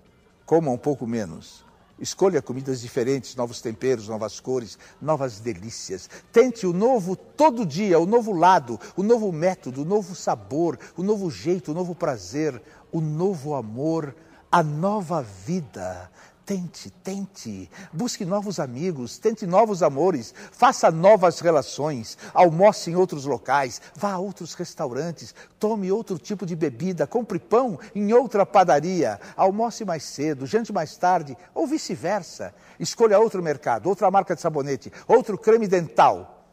Coma 0.46 0.70
um 0.70 0.78
pouco 0.78 1.06
menos. 1.06 1.62
Escolha 2.00 2.40
comidas 2.40 2.80
diferentes, 2.80 3.36
novos 3.36 3.60
temperos, 3.60 4.08
novas 4.08 4.40
cores, 4.40 4.78
novas 5.02 5.40
delícias. 5.40 6.08
Tente 6.32 6.66
o 6.66 6.72
novo 6.72 7.14
todo 7.14 7.66
dia, 7.66 7.98
o 7.98 8.06
novo 8.06 8.32
lado, 8.32 8.80
o 8.96 9.02
novo 9.02 9.30
método, 9.30 9.82
o 9.82 9.84
novo 9.84 10.14
sabor, 10.14 10.78
o 10.96 11.02
novo 11.02 11.30
jeito, 11.30 11.72
o 11.72 11.74
novo 11.74 11.94
prazer, 11.94 12.62
o 12.90 13.02
novo 13.02 13.54
amor, 13.54 14.14
a 14.50 14.62
nova 14.62 15.22
vida. 15.22 16.10
Tente, 16.44 16.88
tente. 16.88 17.70
Busque 17.92 18.24
novos 18.24 18.58
amigos, 18.58 19.18
tente 19.18 19.46
novos 19.46 19.82
amores, 19.82 20.34
faça 20.50 20.90
novas 20.90 21.40
relações, 21.40 22.16
almoce 22.32 22.90
em 22.90 22.96
outros 22.96 23.26
locais, 23.26 23.82
vá 23.94 24.12
a 24.12 24.18
outros 24.18 24.54
restaurantes, 24.54 25.34
tome 25.58 25.92
outro 25.92 26.18
tipo 26.18 26.46
de 26.46 26.56
bebida, 26.56 27.06
compre 27.06 27.38
pão 27.38 27.78
em 27.94 28.14
outra 28.14 28.46
padaria, 28.46 29.20
almoce 29.36 29.84
mais 29.84 30.04
cedo, 30.04 30.46
jante 30.46 30.72
mais 30.72 30.96
tarde, 30.96 31.36
ou 31.54 31.66
vice-versa. 31.66 32.54
Escolha 32.80 33.18
outro 33.18 33.42
mercado, 33.42 33.86
outra 33.86 34.10
marca 34.10 34.34
de 34.34 34.40
sabonete, 34.40 34.90
outro 35.06 35.36
creme 35.36 35.68
dental. 35.68 36.46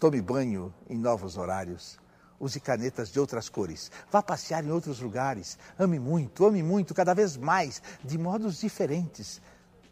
Tome 0.00 0.20
banho 0.20 0.74
em 0.88 0.98
novos 0.98 1.36
horários. 1.36 2.00
Use 2.40 2.58
canetas 2.58 3.12
de 3.12 3.20
outras 3.20 3.50
cores. 3.50 3.92
Vá 4.10 4.22
passear 4.22 4.64
em 4.64 4.70
outros 4.70 4.98
lugares. 4.98 5.58
Ame 5.78 5.98
muito, 5.98 6.46
ame 6.46 6.62
muito, 6.62 6.94
cada 6.94 7.12
vez 7.12 7.36
mais, 7.36 7.82
de 8.02 8.16
modos 8.16 8.60
diferentes. 8.60 9.42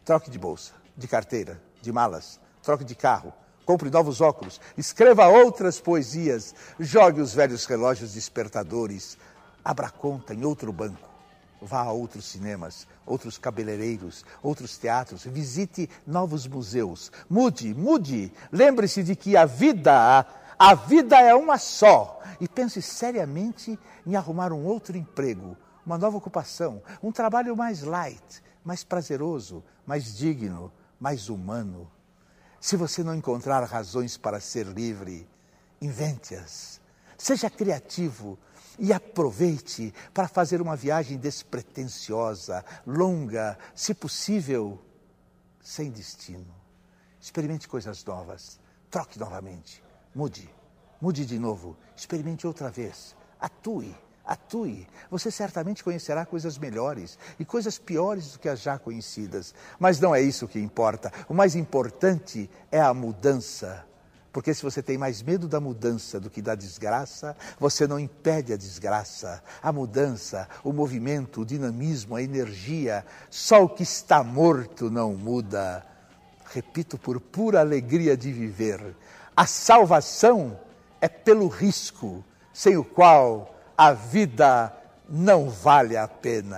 Troque 0.03 0.31
de 0.31 0.39
bolsa, 0.39 0.73
de 0.97 1.07
carteira, 1.07 1.61
de 1.79 1.91
malas. 1.91 2.39
Troque 2.63 2.83
de 2.83 2.95
carro. 2.95 3.31
Compre 3.65 3.91
novos 3.91 4.19
óculos. 4.19 4.59
Escreva 4.75 5.27
outras 5.27 5.79
poesias. 5.79 6.55
Jogue 6.79 7.21
os 7.21 7.35
velhos 7.35 7.65
relógios 7.65 8.13
despertadores. 8.13 9.15
Abra 9.63 9.91
conta 9.91 10.33
em 10.33 10.43
outro 10.43 10.73
banco. 10.73 11.07
Vá 11.61 11.81
a 11.81 11.91
outros 11.91 12.23
cinemas, 12.25 12.87
outros 13.05 13.37
cabeleireiros, 13.37 14.23
outros 14.41 14.77
teatros, 14.77 15.25
visite 15.25 15.89
novos 16.07 16.47
museus. 16.47 17.11
Mude, 17.29 17.73
mude. 17.73 18.31
Lembre-se 18.49 19.03
de 19.03 19.13
que 19.13 19.35
a 19.35 19.45
vida, 19.45 20.25
a 20.59 20.75
vida 20.75 21.17
é 21.17 21.33
uma 21.33 21.57
só. 21.57 22.21
E 22.41 22.47
pense 22.47 22.81
seriamente 22.81 23.79
em 24.05 24.15
arrumar 24.15 24.51
um 24.51 24.65
outro 24.65 24.97
emprego, 24.97 25.57
uma 25.85 25.97
nova 25.97 26.17
ocupação, 26.17 26.81
um 27.01 27.11
trabalho 27.11 27.55
mais 27.55 27.81
light, 27.81 28.43
mais 28.63 28.83
prazeroso, 28.83 29.63
mais 29.85 30.17
digno, 30.17 30.71
mais 30.99 31.29
humano. 31.29 31.89
Se 32.59 32.75
você 32.75 33.03
não 33.03 33.15
encontrar 33.15 33.63
razões 33.63 34.17
para 34.17 34.39
ser 34.39 34.65
livre, 34.67 35.27
invente-as. 35.81 36.79
Seja 37.17 37.49
criativo 37.49 38.37
e 38.77 38.93
aproveite 38.93 39.93
para 40.13 40.27
fazer 40.27 40.61
uma 40.61 40.75
viagem 40.75 41.17
despretensiosa, 41.17 42.63
longa, 42.85 43.57
se 43.75 43.93
possível, 43.93 44.81
sem 45.61 45.89
destino. 45.91 46.55
Experimente 47.19 47.67
coisas 47.67 48.03
novas, 48.05 48.59
troque 48.89 49.19
novamente, 49.19 49.83
mude, 50.19 50.49
mude 50.99 51.25
de 51.25 51.39
novo, 51.39 51.77
experimente 51.95 52.45
outra 52.45 52.69
vez, 52.69 53.15
atue. 53.39 53.95
Atue, 54.25 54.85
você 55.09 55.31
certamente 55.31 55.83
conhecerá 55.83 56.23
coisas 56.23 56.55
melhores 56.55 57.17
e 57.39 57.45
coisas 57.45 57.79
piores 57.79 58.33
do 58.33 58.39
que 58.39 58.47
as 58.47 58.59
já 58.59 58.77
conhecidas. 58.77 59.55
Mas 59.79 59.99
não 59.99 60.13
é 60.13 60.21
isso 60.21 60.47
que 60.47 60.59
importa. 60.59 61.11
O 61.27 61.33
mais 61.33 61.55
importante 61.55 62.47
é 62.71 62.79
a 62.79 62.93
mudança. 62.93 63.83
Porque 64.31 64.53
se 64.53 64.61
você 64.61 64.83
tem 64.83 64.99
mais 64.99 65.23
medo 65.23 65.47
da 65.47 65.59
mudança 65.59 66.19
do 66.19 66.29
que 66.29 66.43
da 66.43 66.53
desgraça, 66.53 67.35
você 67.59 67.87
não 67.87 67.99
impede 67.99 68.53
a 68.53 68.57
desgraça. 68.57 69.41
A 69.63 69.71
mudança, 69.71 70.47
o 70.63 70.71
movimento, 70.71 71.41
o 71.41 71.45
dinamismo, 71.45 72.15
a 72.15 72.21
energia, 72.21 73.03
só 73.31 73.63
o 73.63 73.69
que 73.69 73.81
está 73.81 74.23
morto 74.23 74.91
não 74.91 75.15
muda. 75.15 75.83
Repito 76.53 76.99
por 76.99 77.19
pura 77.19 77.61
alegria 77.61 78.15
de 78.15 78.31
viver. 78.31 78.95
A 79.39 79.45
salvação 79.45 80.59
é 80.99 81.07
pelo 81.07 81.47
risco, 81.47 82.25
sem 82.51 82.75
o 82.75 82.83
qual 82.83 83.55
a 83.77 83.93
vida 83.93 84.69
não 85.07 85.49
vale 85.49 85.95
a 85.95 86.09
pena. 86.09 86.57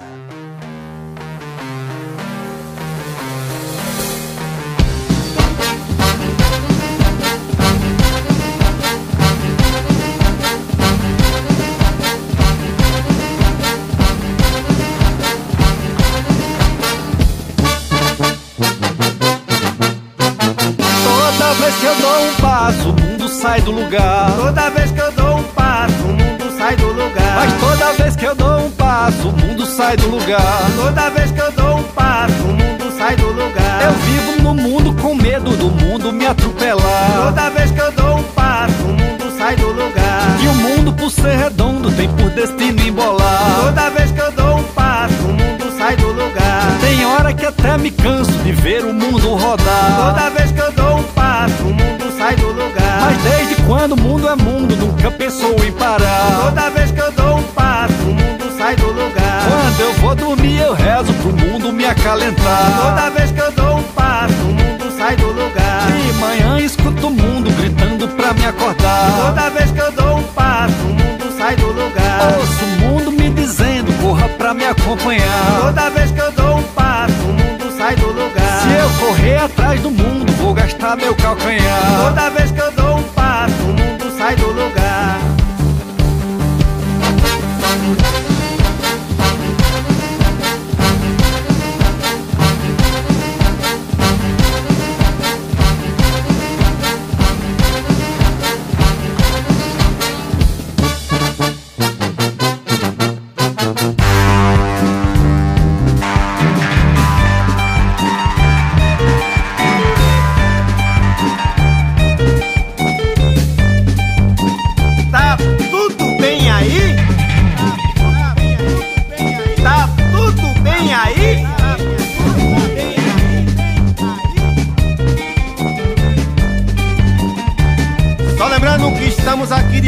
Sai 23.41 23.59
do 23.61 23.71
lugar. 23.71 24.31
Toda 24.37 24.69
vez 24.69 24.91
que 24.91 24.99
eu 24.99 25.11
dou 25.13 25.37
um 25.37 25.43
passo, 25.43 25.95
o 26.03 26.13
mundo 26.13 26.57
sai 26.57 26.75
do 26.75 26.87
lugar. 26.93 27.35
Mas 27.35 27.53
toda 27.59 27.93
vez 27.93 28.15
que 28.15 28.25
eu 28.25 28.35
dou 28.35 28.59
um 28.59 28.71
passo, 28.71 29.29
o 29.29 29.31
mundo 29.31 29.65
sai 29.65 29.97
do 29.97 30.09
lugar. 30.09 30.61
Toda 30.75 31.09
vez 31.09 31.31
que 31.31 31.41
eu 31.41 31.51
dou 31.51 31.77
um 31.77 31.83
passo, 31.83 32.33
o 32.43 32.53
mundo 32.53 32.97
sai 32.97 33.15
do 33.15 33.27
lugar. 33.27 33.81
Eu 33.83 33.93
vivo 33.93 34.43
no 34.43 34.53
mundo 34.53 35.01
com 35.01 35.15
medo 35.15 35.57
do 35.57 35.71
mundo 35.71 36.13
me 36.13 36.27
atropelar. 36.27 37.23
Toda 37.25 37.49
vez 37.49 37.71
que 37.71 37.79
eu 37.79 37.91
dou 37.93 38.17
um 38.17 38.23
passo, 38.23 38.83
o 38.83 38.87
mundo 38.89 39.37
sai 39.37 39.55
do 39.55 39.67
lugar. 39.69 40.37
E 40.43 40.47
o 40.47 40.53
mundo, 40.53 40.93
por 40.93 41.09
ser 41.09 41.35
redondo, 41.35 41.91
tem 41.91 42.09
por 42.09 42.29
destino 42.29 42.79
embolar. 42.79 43.61
Toda 43.65 43.89
vez 43.89 44.11
que 44.11 44.21
eu 44.21 44.31
dou 44.33 44.57
um 44.57 44.63
passo, 44.65 45.15
o 45.15 45.33
mundo 45.33 45.77
sai 45.79 45.95
do 45.95 46.07
lugar. 46.09 46.77
Tem 46.79 47.03
hora 47.07 47.33
que 47.33 47.47
até 47.47 47.75
me 47.75 47.89
canso 47.89 48.31
de 48.43 48.51
ver 48.51 48.85
o 48.85 48.93
mundo 48.93 49.33
rodar. 49.33 50.13
Toda 50.13 50.29
vez 50.29 50.51
que 50.51 50.59
eu 50.59 50.71
dou 50.73 50.97
um 50.97 51.03
passo, 51.05 51.63
o 51.63 51.73
mundo 51.73 52.17
sai 52.19 52.35
do 52.35 52.47
lugar. 52.49 52.80
Desde 53.23 53.55
quando 53.63 53.93
o 53.93 54.01
mundo 54.01 54.27
é 54.27 54.35
mundo, 54.35 54.75
nunca 54.75 55.11
pensou 55.11 55.55
em 55.63 55.71
parar. 55.71 56.41
Toda 56.45 56.69
vez 56.71 56.91
que 56.91 56.99
eu 56.99 57.11
dou 57.11 57.37
um 57.37 57.43
passo, 57.43 57.93
o 58.03 58.13
mundo 58.13 58.57
sai 58.57 58.75
do 58.75 58.87
lugar. 58.87 59.43
Quando 59.47 59.79
eu 59.79 59.93
vou 59.93 60.15
dormir, 60.15 60.59
eu 60.59 60.73
rezo 60.73 61.13
pro 61.13 61.33
mundo 61.33 61.71
me 61.71 61.85
acalentar. 61.85 62.81
Toda 62.81 63.09
vez 63.11 63.31
que 63.31 63.39
eu 63.39 63.51
dou 63.51 63.77
um 63.77 63.83
passo, 63.83 64.33
o 64.33 64.53
mundo 64.53 64.97
sai 64.97 65.15
do 65.15 65.27
lugar. 65.27 65.87
De 65.87 66.13
manhã 66.13 66.59
escuto 66.59 67.07
o 67.07 67.11
mundo 67.11 67.51
gritando 67.51 68.07
pra 68.09 68.33
me 68.33 68.45
acordar. 68.45 69.11
Toda 69.25 69.49
vez 69.49 69.71
que 69.71 69.79
eu 69.79 69.91
dou 69.91 70.17
um 70.17 70.23
passo, 70.23 70.73
o 70.83 70.93
mundo 70.93 71.37
sai 71.37 71.55
do 71.55 71.67
lugar. 71.67 72.37
Ouço 72.37 72.65
o 72.65 72.67
mundo 72.79 73.11
me 73.11 73.29
dizendo, 73.29 73.91
corra 74.01 74.27
pra 74.29 74.53
me 74.53 74.65
acompanhar. 74.65 75.61
Toda 75.61 75.89
vez 75.89 76.11
que 76.11 76.19
eu 76.19 76.31
dou 76.31 76.57
um 76.57 76.63
passo, 76.63 77.13
o 77.13 77.33
mundo 77.33 77.77
sai 77.77 77.95
do 77.95 78.07
lugar. 78.07 78.61
Se 78.61 78.71
eu 78.73 79.07
correr 79.07 79.37
atrás 79.37 79.79
do 79.81 79.91
mundo, 79.91 80.31
vou 80.33 80.53
gastar 80.53 80.95
meu 80.97 81.15
calcanhar. 81.15 82.05
Toda 82.05 82.29
vez 82.29 82.51
que 82.51 82.60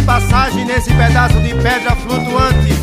passagem 0.04 0.66
nesse 0.66 0.94
pedaço 0.94 1.40
de 1.40 1.50
pedra 1.56 1.96
flutuante. 1.96 2.74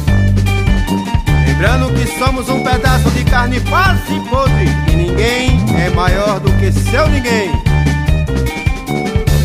Lembrando 1.46 1.92
que 1.94 2.06
somos 2.18 2.48
um 2.48 2.62
pedaço 2.62 3.10
de 3.10 3.24
carne 3.24 3.60
quase 3.60 4.18
podre 4.28 4.68
e 4.90 4.96
ninguém 4.96 5.58
é 5.78 5.90
maior 5.90 6.40
do 6.40 6.50
que 6.52 6.72
seu 6.72 7.06
ninguém. 7.08 7.50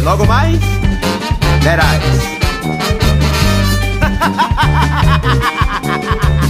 Logo 0.03 0.25
mais, 0.25 0.59
verás. 1.61 2.01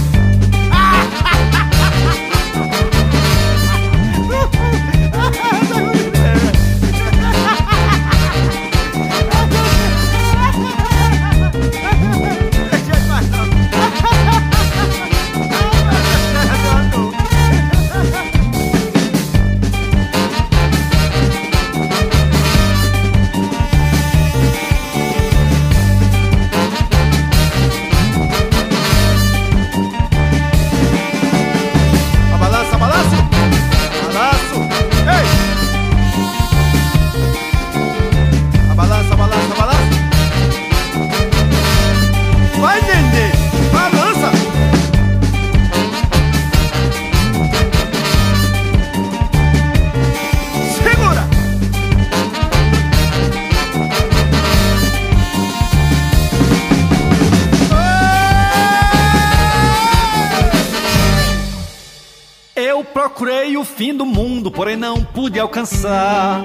pude 65.16 65.40
alcançar. 65.40 66.42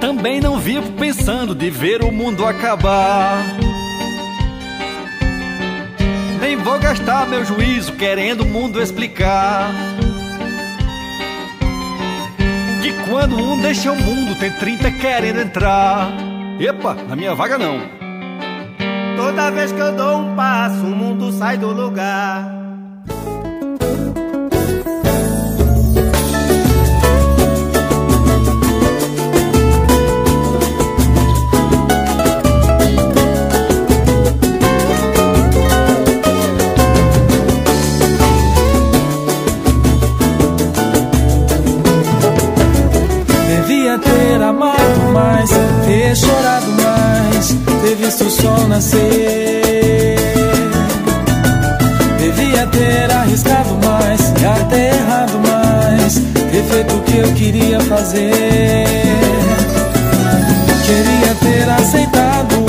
Também 0.00 0.40
não 0.40 0.56
vivo 0.56 0.92
pensando 0.92 1.56
de 1.56 1.70
ver 1.70 2.04
o 2.04 2.12
mundo 2.12 2.46
acabar. 2.46 3.44
Nem 6.40 6.56
vou 6.56 6.78
gastar 6.78 7.26
meu 7.26 7.44
juízo 7.44 7.94
querendo 7.94 8.42
o 8.42 8.46
mundo 8.46 8.80
explicar. 8.80 9.72
Que 12.80 12.92
quando 13.10 13.36
um 13.36 13.60
deixa 13.60 13.90
o 13.90 13.96
mundo, 13.96 14.38
tem 14.38 14.52
30 14.52 14.88
querendo 14.92 15.40
entrar. 15.40 16.12
Epa, 16.60 16.94
na 16.94 17.16
minha 17.16 17.34
vaga 17.34 17.58
não. 17.58 17.80
Toda 19.16 19.50
vez 19.50 19.72
que 19.72 19.80
eu 19.80 19.96
dou 19.96 20.18
um 20.18 20.36
passo, 20.36 20.84
o 20.84 20.94
mundo 20.94 21.32
sai 21.32 21.58
do 21.58 21.72
lugar. 21.72 22.51
Nascer. 48.72 50.16
Devia 52.18 52.66
ter 52.68 53.12
arriscado 53.12 53.78
mais, 53.84 54.32
e 54.40 54.46
até 54.46 54.88
errado 54.94 55.38
mais, 55.46 56.14
ter 56.50 56.64
feito 56.64 56.94
o 56.94 57.00
que 57.02 57.18
eu 57.18 57.32
queria 57.34 57.80
fazer. 57.80 58.86
Queria 60.86 61.34
ter 61.40 61.68
aceitado 61.70 62.64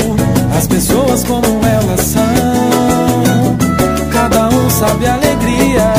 as 0.56 0.66
pessoas 0.66 1.24
como 1.24 1.46
elas 1.64 2.00
são. 2.00 3.56
Cada 4.12 4.48
um 4.48 4.68
sabe 4.68 5.06
a 5.06 5.14
alegria 5.14 5.94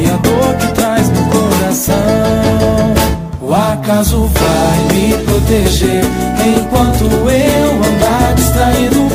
e 0.00 0.10
a 0.10 0.16
dor 0.16 0.54
que 0.58 0.68
traz 0.72 1.08
no 1.10 1.24
coração. 1.26 1.94
O 3.42 3.54
acaso 3.54 4.26
vai 4.26 4.94
me 4.94 5.18
proteger 5.24 6.04
enquanto 6.46 7.04
eu 7.04 7.74
andar 7.76 8.34
distraído. 8.34 9.09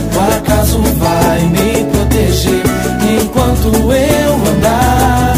Vai 1.25 1.41
me 1.41 1.83
proteger 1.85 2.61
enquanto 3.19 3.67
eu 3.91 4.31
andar. 4.51 5.35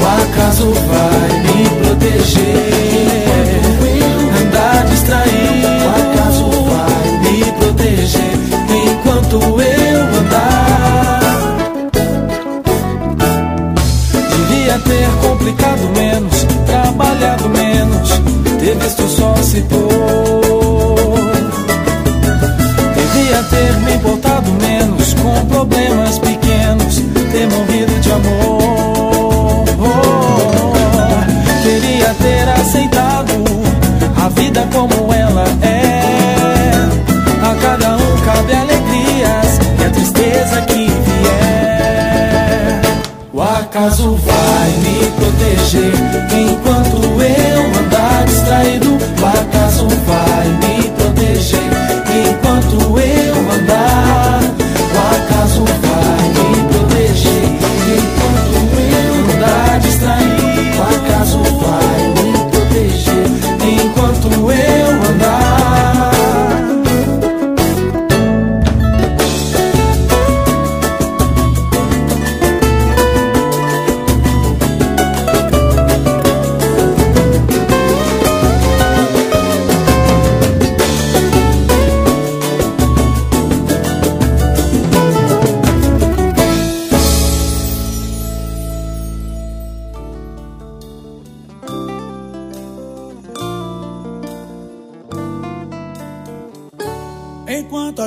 O 0.00 0.04
acaso 0.22 0.72
vai 0.72 1.30
me 1.44 1.58
proteger. 1.80 2.42
Andar 4.42 4.84
distraído. 4.86 5.68
O 5.84 5.88
acaso 6.10 6.46
vai 6.64 7.06
me 7.22 7.38
proteger 7.52 8.34
enquanto 8.84 9.36
eu 9.36 10.00
andar. 10.18 11.20
Devia 14.28 14.76
ter 14.80 15.08
complicado 15.28 15.88
menos, 15.96 16.46
trabalhado 16.66 17.48
menos, 17.48 18.10
ter 18.58 18.74
visto 18.76 19.08
sol 19.08 19.36
se 19.36 19.60
pôr. 19.62 20.07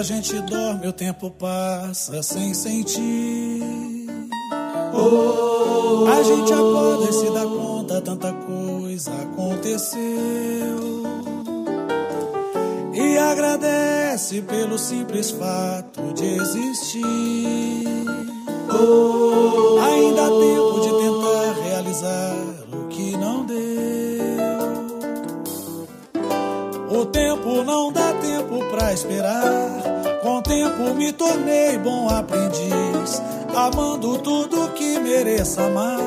A 0.02 0.04
gente 0.04 0.42
dorme, 0.42 0.88
o 0.88 0.94
tempo 0.94 1.30
passa 1.30 2.24
sem 2.24 2.56
sentir. 2.56 3.62
A 6.12 6.24
gente 6.24 6.52
acorda 6.52 7.08
e 7.08 7.14
se 7.14 7.30
dá 7.30 7.46
conta, 7.46 8.02
tanta 8.02 8.34
coisa 8.34 9.12
aconteceu. 9.12 10.00
E 12.96 13.16
agradece 13.16 14.42
pelo 14.42 14.80
simples 14.80 15.30
fato 15.30 16.02
de 16.16 16.26
existir. 16.26 17.86
Ainda 19.86 20.26
há 20.26 20.30
tempo 20.30 20.80
de 20.82 20.90
tentar 20.98 21.62
realizar 21.64 22.36
o 22.74 22.88
que 22.88 23.16
não 23.18 23.46
deu. 23.46 23.62
O 26.90 27.06
tempo 27.06 27.64
não 27.64 27.92
dá 27.92 28.14
tempo 28.14 28.66
pra 28.72 28.92
esperar. 28.94 29.81
Tempo 30.52 30.94
me 30.94 31.14
tornei 31.14 31.78
bom 31.78 32.10
aprendiz, 32.10 33.22
amando 33.56 34.18
tudo 34.18 34.68
que 34.74 35.00
mereça 35.00 35.64
amar. 35.64 35.98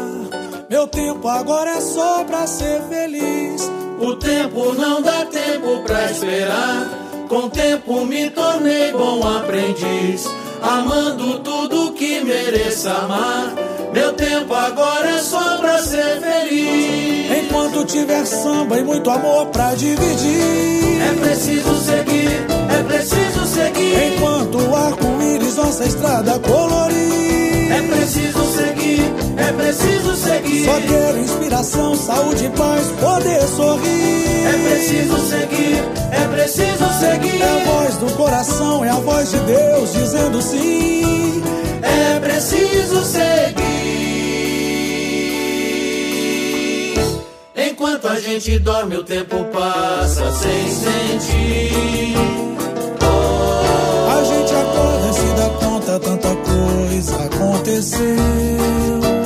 Meu 0.68 0.86
tempo 0.86 1.26
agora 1.26 1.70
é 1.70 1.80
só 1.80 2.22
pra 2.24 2.46
ser 2.46 2.82
feliz. 2.82 3.62
O 3.98 4.16
tempo 4.16 4.74
não 4.74 5.00
dá 5.00 5.24
tempo 5.24 5.82
pra 5.86 6.10
esperar. 6.10 6.90
Com 7.26 7.48
tempo 7.48 8.04
me 8.04 8.28
tornei 8.28 8.92
bom 8.92 9.26
aprendiz, 9.26 10.28
amando 10.60 11.38
tudo 11.38 11.94
que 11.94 12.20
mereça 12.22 12.92
amar. 12.92 13.54
Meu 13.94 14.12
tempo 14.12 14.52
agora 14.52 15.08
é 15.08 15.18
só 15.20 15.56
pra 15.56 15.82
ser 15.82 16.20
feliz. 16.20 17.30
Enquanto 17.44 17.86
tiver 17.86 18.26
samba 18.26 18.76
e 18.76 18.84
muito 18.84 19.08
amor 19.08 19.46
pra 19.46 19.74
dividir, 19.74 21.00
É 21.00 21.14
preciso 21.18 21.74
seguir, 21.80 22.46
é 22.78 22.82
preciso 22.82 23.43
seguir. 23.54 24.12
enquanto 24.14 24.58
o 24.58 24.76
arco-íris 24.76 25.56
nossa 25.56 25.84
estrada 25.84 26.38
colorir. 26.40 27.72
É 27.72 27.82
preciso 27.82 28.44
seguir, 28.52 29.00
é 29.36 29.52
preciso 29.52 30.14
seguir. 30.16 30.64
Só 30.64 30.80
quero 30.80 31.18
inspiração, 31.18 31.94
saúde 31.96 32.46
e 32.46 32.50
paz, 32.50 32.86
poder 33.00 33.42
sorrir. 33.48 34.46
É 34.46 34.52
preciso 34.68 35.18
seguir, 35.28 35.82
é 36.10 36.28
preciso 36.34 36.92
seguir. 37.00 37.40
É 37.40 37.44
a 37.44 37.64
voz 37.64 37.96
do 37.96 38.10
coração, 38.16 38.84
é 38.84 38.90
a 38.90 38.96
voz 38.96 39.30
de 39.30 39.38
Deus 39.38 39.92
dizendo 39.92 40.42
sim. 40.42 41.42
É 41.82 42.20
preciso 42.20 43.04
seguir. 43.04 43.54
Enquanto 47.56 48.08
a 48.08 48.20
gente 48.20 48.58
dorme, 48.58 48.96
o 48.96 49.04
tempo 49.04 49.44
passa 49.52 50.30
sem 50.32 50.68
sentir. 50.68 52.14
Acorda 54.60 55.08
e 55.08 55.14
se 55.14 55.26
dá 55.34 55.50
conta, 55.50 56.00
tanta 56.00 56.36
coisa 56.36 57.16
aconteceu. 57.16 59.23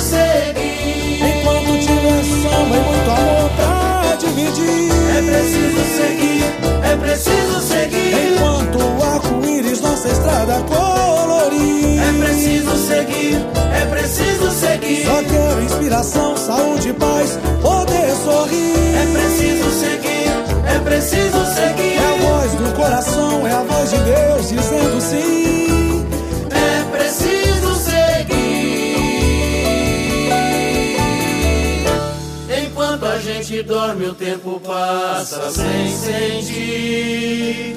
Seguir. 0.00 1.20
Enquanto 1.22 1.78
tiver 1.78 2.24
samba 2.24 2.76
e 2.76 2.80
muito 2.80 3.10
amor 3.10 3.50
pra 3.56 4.16
dividir. 4.16 4.90
É 5.16 5.22
preciso 5.22 5.82
seguir, 5.96 6.44
é 6.82 6.96
preciso 6.96 7.60
seguir. 7.60 8.34
Enquanto 8.34 8.78
o 8.78 9.04
arco-íris 9.04 9.80
nossa 9.80 10.08
estrada 10.08 10.62
colorir. 10.62 12.00
É 12.00 12.12
preciso 12.24 12.76
seguir, 12.76 13.46
é 13.72 13.86
preciso 13.86 14.50
seguir. 14.50 15.04
Só 15.06 15.22
quero 15.22 15.62
inspiração, 15.62 16.36
saúde 16.36 16.92
paz, 16.94 17.38
poder 17.60 18.14
sorrir. 18.24 18.96
É 18.96 19.06
preciso 19.12 19.70
seguir, 19.70 20.30
é 20.66 20.78
preciso 20.78 21.44
seguir. 21.54 21.96
É 21.96 21.98
a 21.98 22.16
voz 22.16 22.52
do 22.52 22.74
coração, 22.74 23.46
é 23.46 23.52
a 23.52 23.62
voz 23.62 23.90
de 23.90 23.98
Deus 23.98 24.48
dizendo 24.48 25.00
sim. 25.00 25.69
Dorme, 33.62 34.06
o 34.06 34.14
tempo 34.14 34.60
passa 34.60 35.50
sem 35.50 35.96
sentir. 35.96 37.76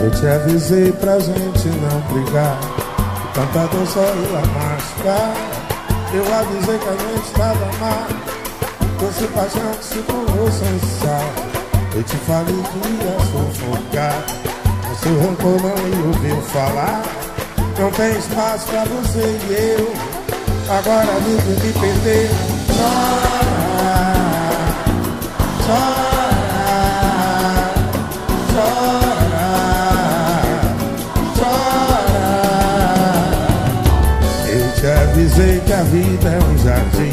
Eu 0.00 0.10
te 0.10 0.26
avisei 0.26 0.92
pra 0.92 1.18
gente 1.18 1.68
não 1.68 2.00
brigar. 2.12 2.58
O 3.24 3.34
cantador 3.34 3.86
só 3.86 4.00
ia 4.00 4.40
machucar 4.46 5.51
Eu 6.14 6.34
avisei 6.34 6.78
que 6.78 6.88
a 6.88 6.92
gente 6.92 7.26
estava 7.26 7.66
mal. 7.80 8.32
Fosse 9.02 9.26
paixão 9.28 9.72
que 9.78 9.84
se 9.84 9.98
tornou 10.02 10.48
sem 10.52 10.78
sal 11.00 11.32
Eu 11.92 12.04
te 12.04 12.16
falei 12.18 12.54
que 12.54 12.88
ia 12.88 13.18
sufocar 13.32 14.24
Mas 14.88 14.98
seu 14.98 15.20
rancor 15.20 15.60
não 15.60 15.76
me 15.82 16.06
ouviu 16.06 16.40
falar. 16.42 17.02
Não 17.78 17.90
tem 17.90 18.16
espaço 18.16 18.68
pra 18.68 18.84
você 18.84 19.40
e 19.48 19.52
eu. 19.76 19.92
Agora 20.72 21.18
vive 21.20 21.66
me 21.66 21.72
perder. 21.72 22.30
Chora 22.68 23.72
Chora 25.66 26.11
Avisei 35.22 35.60
que 35.60 35.72
a 35.72 35.82
vida 35.84 36.28
é 36.30 36.38
um 36.42 36.58
jardim 36.58 37.12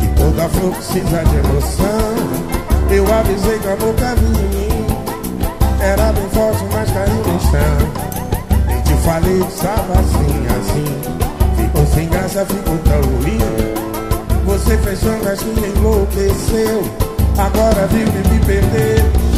Que 0.00 0.08
Toda 0.18 0.48
flor 0.48 0.72
precisa 0.72 1.22
de 1.22 1.36
emoção. 1.36 2.16
Eu 2.90 3.12
avisei 3.12 3.58
que 3.58 3.68
a 3.68 3.76
boca 3.76 4.14
vinha 4.14 4.40
em 4.40 4.48
mim. 4.48 4.86
Era 5.82 6.14
bem 6.14 6.26
forte, 6.30 6.64
mas 6.72 6.90
caiu 6.90 7.16
no 7.16 7.40
chão. 7.42 8.82
Te 8.84 8.94
falei, 9.04 9.38
estava 9.42 10.00
assim, 10.00 10.46
assim. 10.60 11.62
Ficou 11.62 11.86
sem 11.88 12.08
graça, 12.08 12.46
ficou 12.46 12.78
tão 12.78 13.02
ruim. 13.02 13.38
Você 14.46 14.78
fechou 14.78 15.12
a 15.12 15.18
caixinha 15.18 15.66
e 15.66 15.78
enlouqueceu. 15.78 16.82
Agora 17.36 17.86
vive 17.88 18.28
me 18.30 18.40
perder. 18.46 19.29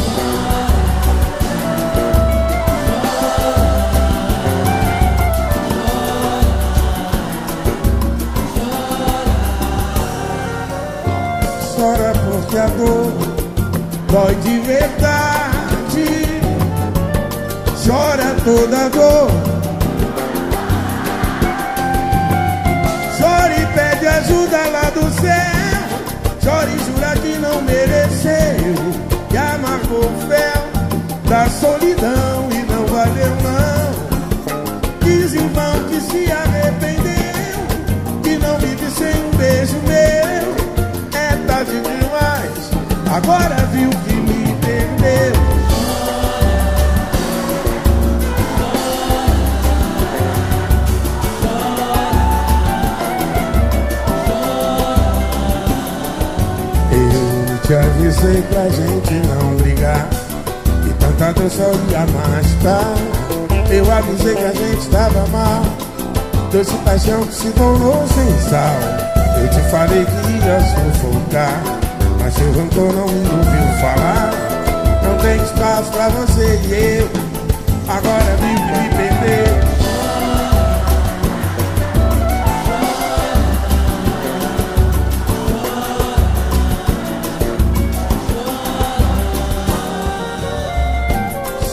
Dói 14.13 14.35
de 14.35 14.59
verdade. 14.59 16.05
Chora 17.83 18.35
toda 18.45 18.89
dor. 18.89 19.31
Chora 23.17 23.55
e 23.55 23.65
pede 23.75 24.07
ajuda 24.07 24.59
lá 24.75 24.89
do 24.91 25.05
céu. 25.19 25.81
Chora 26.43 26.69
e 26.69 26.77
jura 26.85 27.11
que 27.21 27.39
não 27.39 27.61
mereceu. 27.63 28.75
Que 29.29 29.37
amargou 29.37 30.05
o 30.05 30.27
fel 30.29 30.63
da 31.27 31.49
solidão 31.49 32.49
e 32.51 32.71
não 32.71 32.85
valeu 32.85 33.33
não. 33.41 33.93
Diz 35.03 35.33
em 35.33 35.47
vão 35.47 35.83
que 35.89 35.99
se 36.01 36.31
arrependeu. 36.31 37.57
Que 38.21 38.37
não 38.37 38.59
vive 38.59 38.91
sem 38.91 39.23
um 39.25 39.31
beijo 39.37 39.77
meu. 39.87 41.19
É 41.19 41.35
tarde 41.47 41.71
demais. 41.71 42.02
Agora 43.13 43.55
viu 43.71 43.91
que 43.91 44.13
me 44.13 44.55
perdeu. 44.55 45.33
Eu 56.91 57.59
te 57.59 57.75
avisei 57.75 58.41
pra 58.41 58.67
gente 58.69 59.13
não 59.27 59.57
brigar. 59.57 60.09
E 60.89 60.93
tanta 60.93 61.33
dor 61.33 61.51
só 61.51 61.71
ia 61.91 62.07
tarde 62.63 63.69
Eu 63.69 63.91
avisei 63.91 64.35
que 64.35 64.43
a 64.43 64.53
gente 64.53 64.89
tava 64.89 65.27
mal. 65.27 65.61
Doce 66.51 66.75
paixão 66.77 67.23
que 67.27 67.35
se 67.35 67.51
tornou 67.51 68.07
sem 68.07 68.49
sal. 68.49 68.75
Eu 69.39 69.49
te 69.49 69.69
falei 69.69 70.03
que 70.03 70.47
ia 70.47 70.59
sufocar 70.61 71.82
rancor 72.51 72.93
não 72.93 73.07
me 73.07 73.29
ouviu 73.29 73.79
falar 73.81 74.31
Não 75.03 75.17
tem 75.19 75.41
espaço 75.41 75.91
pra 75.91 76.09
você 76.09 76.59
e 76.67 76.99
eu 76.99 77.09
Agora 77.87 78.35
vive 78.37 78.61
me 78.61 78.89
perder 78.95 79.73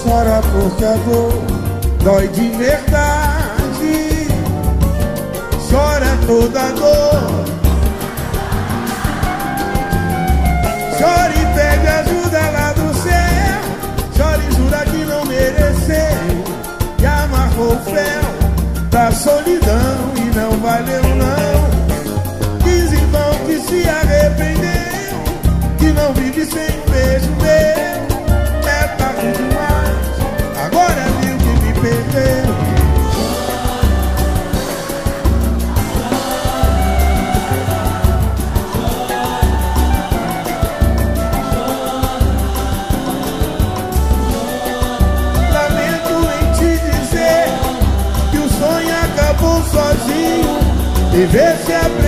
Chora 0.03 0.41
porque 0.53 0.85
a 0.85 0.95
dor 0.95 1.51
dói 2.03 2.29
de 2.29 2.49
verdade. 2.51 4.29
Chora 5.71 6.19
toda 6.27 6.73
dor. 6.73 7.50
Chora 11.01 11.33
e 11.33 11.47
pede 11.55 11.87
ajuda 11.87 12.51
lá 12.51 12.73
do 12.75 12.95
céu. 12.95 13.61
Chora 14.19 14.43
e 14.43 14.55
jura 14.55 14.85
que 14.85 15.05
não 15.07 15.25
mereceu. 15.25 15.97
E 17.01 17.07
amarrou 17.07 17.73
o 17.73 17.79
fel 17.85 18.23
da 18.91 19.11
solidão 19.11 20.13
e 20.17 20.37
não 20.37 20.51
valeu 20.59 21.03
não. 21.17 21.71
Diz 22.63 22.93
em 22.93 23.07
vão 23.07 23.35
que 23.47 23.61
se 23.61 23.89
arrependeu. 23.89 25.25
Que 25.79 25.87
não 25.93 26.13
vive 26.13 26.45
sem 26.45 26.69
beijo 26.91 27.31
meu. 27.41 28.69
É 28.69 28.89
tarde 28.99 29.33
demais. 29.33 29.70
E 51.21 51.27
ver 51.27 51.55
se 51.67 52.00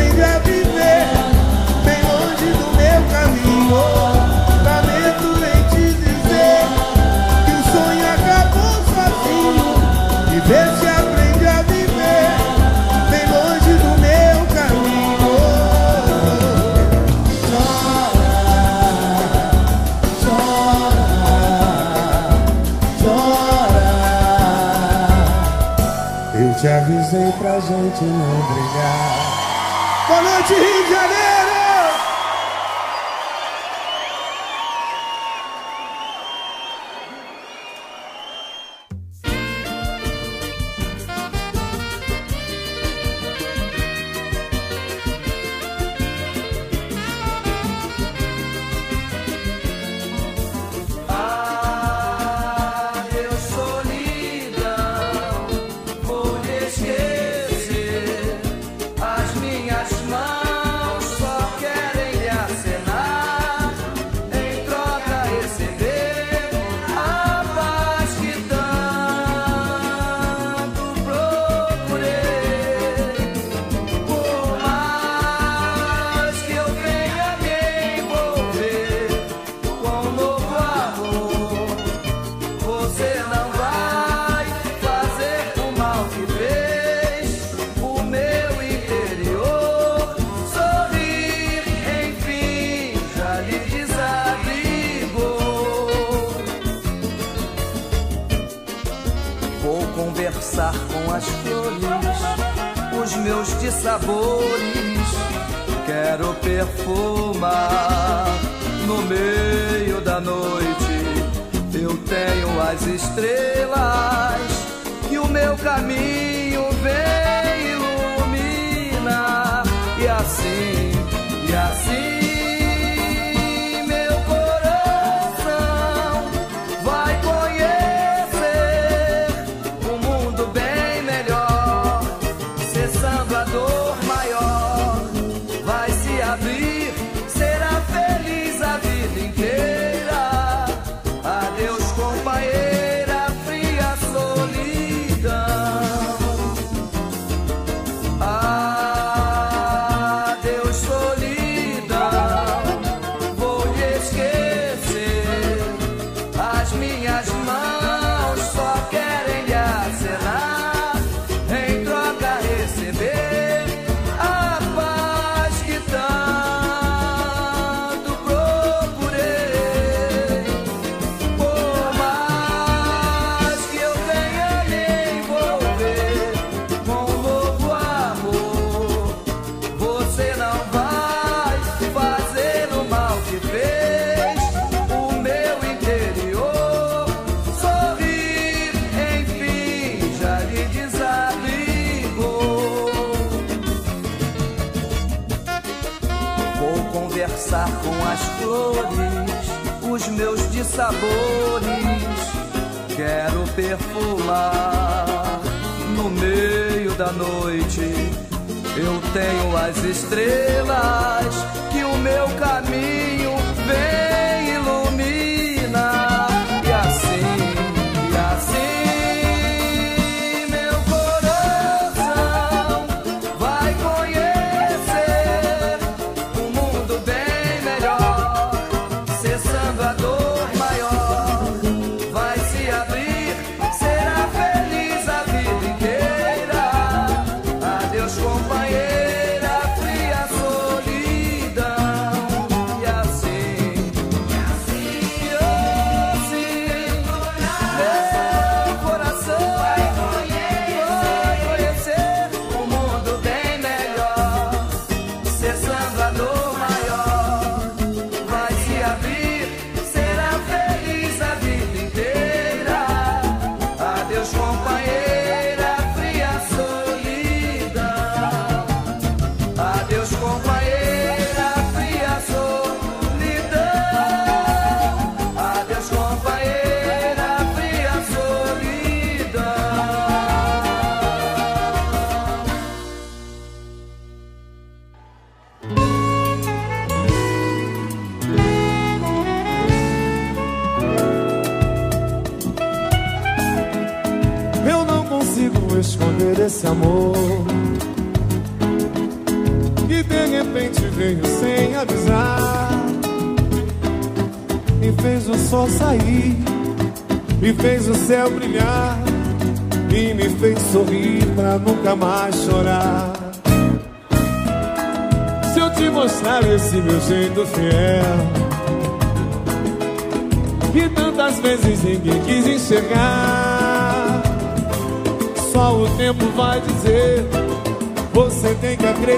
brigar. 28.53 30.07
Boa 30.09 30.23
noite, 30.23 30.55
Rio 30.55 30.85
de 30.85 30.91
Janeiro! 30.91 31.42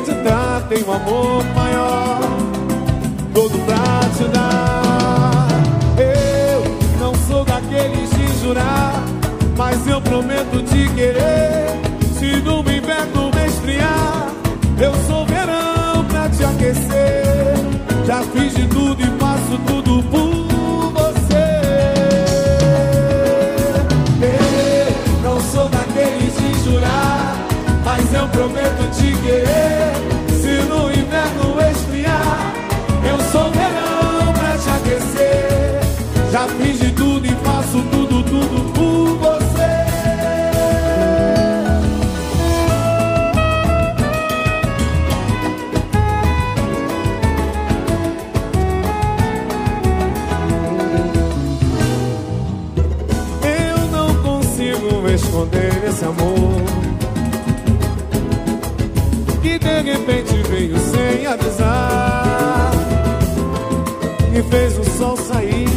te 0.04 0.12
dá 0.22 0.62
tem 0.68 0.84
um 0.84 0.92
amor 0.92 1.42
maior, 1.54 2.20
todo 3.32 3.58
pra 3.64 4.00
te 4.16 4.24
dar. 4.28 5.48
Eu 5.98 6.98
não 7.00 7.14
sou 7.26 7.44
daqueles 7.44 8.10
de 8.10 8.42
jurar, 8.42 9.02
mas 9.56 9.86
eu 9.86 10.00
prometo 10.02 10.62
te 10.64 10.88
querer. 10.94 11.13
Eu 28.24 28.28
prometo 28.30 28.90
te 28.96 29.12
querer 29.22 29.92
se 30.30 30.66
no 30.66 30.90
inverno 30.90 31.60
esfriar. 31.70 32.54
Eu 33.06 33.20
sou 33.30 33.50
verão 33.50 34.32
pra 34.32 34.56
te 34.56 34.70
aquecer. 34.70 35.80
Já 36.32 36.48
fiz 36.48 36.73
sem 61.14 61.26
avisar. 61.26 62.72
E 64.34 64.42
fez 64.42 64.78
o 64.78 64.84
sol 64.98 65.16
sair, 65.16 65.68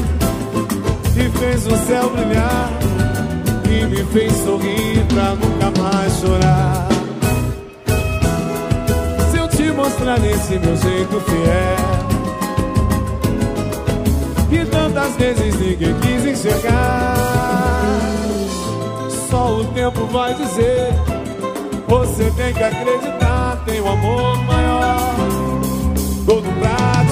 e 1.16 1.38
fez 1.38 1.68
o 1.68 1.78
céu 1.86 2.10
brilhar, 2.10 2.72
e 3.70 3.86
me 3.86 4.04
fez 4.06 4.34
sorrir 4.44 5.06
pra 5.08 5.36
nunca 5.36 5.82
mais 5.82 6.14
chorar. 6.20 6.88
Se 9.30 9.38
eu 9.38 9.48
te 9.48 9.72
mostrar 9.72 10.18
esse 10.26 10.58
meu 10.58 10.76
jeito 10.76 11.22
fiel, 11.22 12.08
que 14.50 14.66
tantas 14.66 15.16
vezes 15.18 15.60
ninguém 15.60 15.94
quis 16.00 16.26
enxergar, 16.26 17.16
só 19.30 19.58
o 19.58 19.66
tempo 19.66 20.06
vai 20.08 20.34
dizer. 20.34 20.94
Você 21.88 22.32
tem 22.32 22.54
que 22.54 22.64
acreditar, 22.64 23.64
tem 23.66 23.80
o 23.80 23.88
amor 23.88 24.47
todo 26.26 26.50
pra 26.60 27.04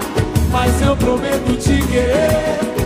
mas 0.51 0.81
eu 0.81 0.95
prometo 0.95 1.57
te 1.57 1.81
querer. 1.87 2.76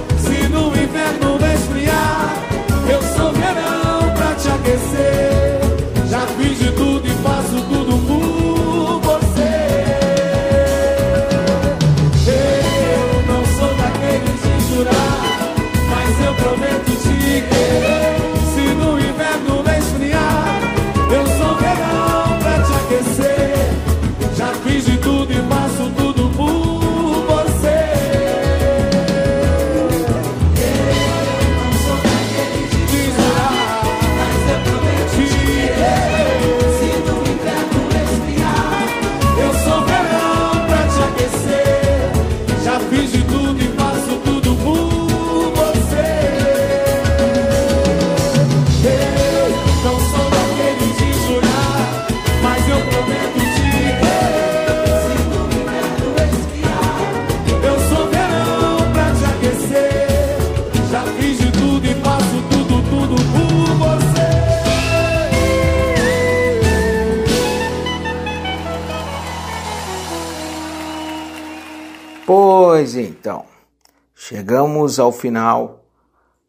Chegamos 74.92 75.00
ao 75.00 75.12
final 75.12 75.86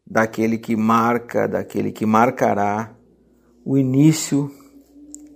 daquele 0.05 0.57
que 0.57 0.75
marca, 0.75 1.47
daquele 1.47 1.91
que 1.91 2.05
marcará 2.05 2.93
o 3.63 3.77
início 3.77 4.51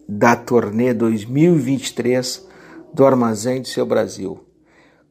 da 0.07 0.35
turnê 0.35 0.93
2023 0.93 2.45
do 2.93 3.05
Armazém 3.05 3.61
do 3.61 3.67
Seu 3.67 3.85
Brasil. 3.85 4.43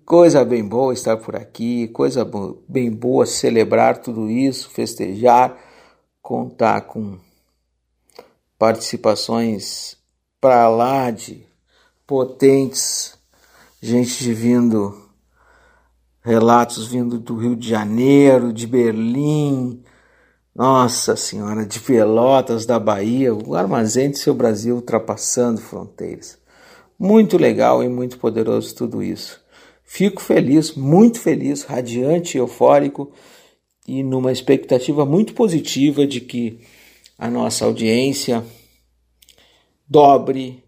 Coisa 0.04 0.44
bem 0.44 0.64
boa 0.64 0.92
estar 0.92 1.16
por 1.16 1.34
aqui, 1.34 1.88
coisa 1.88 2.28
bem 2.68 2.90
boa 2.90 3.24
celebrar 3.24 3.98
tudo 3.98 4.30
isso, 4.30 4.70
festejar, 4.70 5.56
contar 6.20 6.82
com 6.82 7.18
participações 8.58 9.96
para 10.40 10.68
lá 10.68 11.10
de 11.10 11.44
potentes, 12.06 13.18
gente 13.80 14.32
vindo, 14.32 15.05
relatos 16.26 16.88
vindo 16.88 17.20
do 17.20 17.36
Rio 17.36 17.54
de 17.54 17.68
Janeiro, 17.68 18.52
de 18.52 18.66
Berlim, 18.66 19.80
nossa 20.52 21.14
Senhora, 21.14 21.64
de 21.64 21.78
Pelotas, 21.78 22.66
da 22.66 22.80
Bahia, 22.80 23.32
o 23.32 23.54
armazém 23.54 24.10
do 24.10 24.16
seu 24.18 24.34
Brasil 24.34 24.74
ultrapassando 24.74 25.60
fronteiras. 25.60 26.36
Muito 26.98 27.38
legal 27.38 27.80
e 27.80 27.88
muito 27.88 28.18
poderoso 28.18 28.74
tudo 28.74 29.04
isso. 29.04 29.40
Fico 29.84 30.20
feliz, 30.20 30.74
muito 30.74 31.20
feliz, 31.20 31.62
radiante, 31.62 32.36
eufórico 32.36 33.12
e 33.86 34.02
numa 34.02 34.32
expectativa 34.32 35.06
muito 35.06 35.32
positiva 35.32 36.04
de 36.04 36.20
que 36.20 36.58
a 37.16 37.30
nossa 37.30 37.64
audiência 37.64 38.42
dobre, 39.88 40.64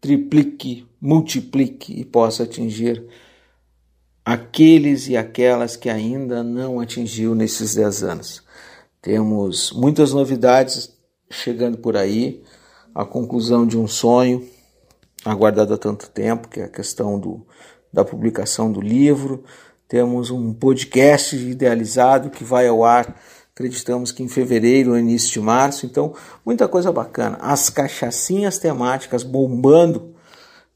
triplique, 0.00 0.88
multiplique 1.00 1.92
e 1.92 2.04
possa 2.04 2.42
atingir 2.42 3.06
aqueles 4.28 5.08
e 5.08 5.16
aquelas 5.16 5.74
que 5.74 5.88
ainda 5.88 6.42
não 6.42 6.80
atingiu 6.80 7.34
nesses 7.34 7.74
10 7.74 8.02
anos. 8.02 8.42
Temos 9.00 9.72
muitas 9.72 10.12
novidades 10.12 10.94
chegando 11.30 11.78
por 11.78 11.96
aí, 11.96 12.42
a 12.94 13.06
conclusão 13.06 13.66
de 13.66 13.78
um 13.78 13.88
sonho 13.88 14.46
aguardado 15.24 15.72
há 15.72 15.78
tanto 15.78 16.10
tempo, 16.10 16.46
que 16.46 16.60
é 16.60 16.64
a 16.64 16.68
questão 16.68 17.18
do 17.18 17.46
da 17.90 18.04
publicação 18.04 18.70
do 18.70 18.82
livro. 18.82 19.44
Temos 19.88 20.30
um 20.30 20.52
podcast 20.52 21.34
idealizado 21.34 22.28
que 22.28 22.44
vai 22.44 22.68
ao 22.68 22.84
ar, 22.84 23.18
acreditamos 23.54 24.12
que 24.12 24.22
em 24.22 24.28
fevereiro 24.28 24.90
ou 24.90 24.98
início 24.98 25.32
de 25.32 25.40
março. 25.40 25.86
Então, 25.86 26.12
muita 26.44 26.68
coisa 26.68 26.92
bacana. 26.92 27.38
As 27.40 27.70
cachaçinhas 27.70 28.58
temáticas 28.58 29.22
bombando 29.22 30.14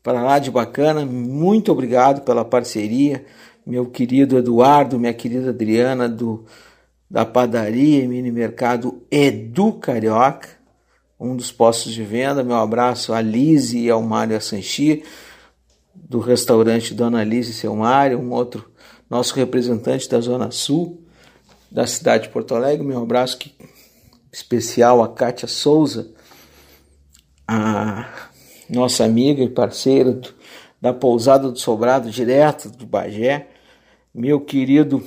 para 0.02 0.22
lá 0.22 0.38
de 0.38 0.50
bacana. 0.50 1.04
Muito 1.06 1.70
obrigado 1.70 2.22
pela 2.22 2.44
parceria, 2.44 3.24
meu 3.64 3.86
querido 3.86 4.36
Eduardo, 4.36 4.98
minha 4.98 5.14
querida 5.14 5.50
Adriana 5.50 6.08
do 6.08 6.44
da 7.08 7.26
padaria 7.26 8.02
e 8.02 8.08
mini 8.08 8.32
mercado 8.32 9.02
Edu 9.10 9.74
Carioca, 9.74 10.48
um 11.20 11.36
dos 11.36 11.52
postos 11.52 11.92
de 11.92 12.02
venda. 12.02 12.42
Meu 12.42 12.56
abraço 12.56 13.12
a 13.12 13.20
Lise 13.20 13.80
e 13.80 13.90
ao 13.90 14.02
Mário 14.02 14.34
Assanchi 14.34 15.04
do 15.94 16.20
restaurante 16.20 16.94
Dona 16.94 17.22
Liz 17.22 17.48
e 17.48 17.52
seu 17.52 17.76
Mário, 17.76 18.18
um 18.18 18.32
outro 18.32 18.70
nosso 19.10 19.34
representante 19.34 20.08
da 20.08 20.20
Zona 20.20 20.50
Sul 20.50 21.02
da 21.70 21.86
cidade 21.86 22.24
de 22.24 22.28
Porto 22.30 22.54
Alegre. 22.54 22.86
Meu 22.86 23.02
abraço 23.02 23.38
que, 23.38 23.54
especial 24.32 25.02
a 25.02 25.08
Kátia 25.08 25.48
Souza, 25.48 26.12
a 27.46 28.30
nossa 28.72 29.04
amiga 29.04 29.42
e 29.42 29.48
parceira 29.48 30.12
do, 30.12 30.34
da 30.80 30.92
pousada 30.92 31.50
do 31.50 31.58
Sobrado, 31.58 32.10
direto 32.10 32.70
do 32.70 32.86
Bagé. 32.86 33.48
Meu 34.14 34.40
querido, 34.40 35.02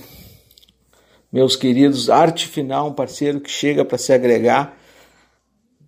meus 1.31 1.55
queridos, 1.55 2.09
Arte 2.09 2.47
Final, 2.47 2.89
um 2.89 2.93
parceiro 2.93 3.41
que 3.41 3.49
chega 3.49 3.83
para 3.83 3.97
se 3.97 4.13
agregar 4.13 4.77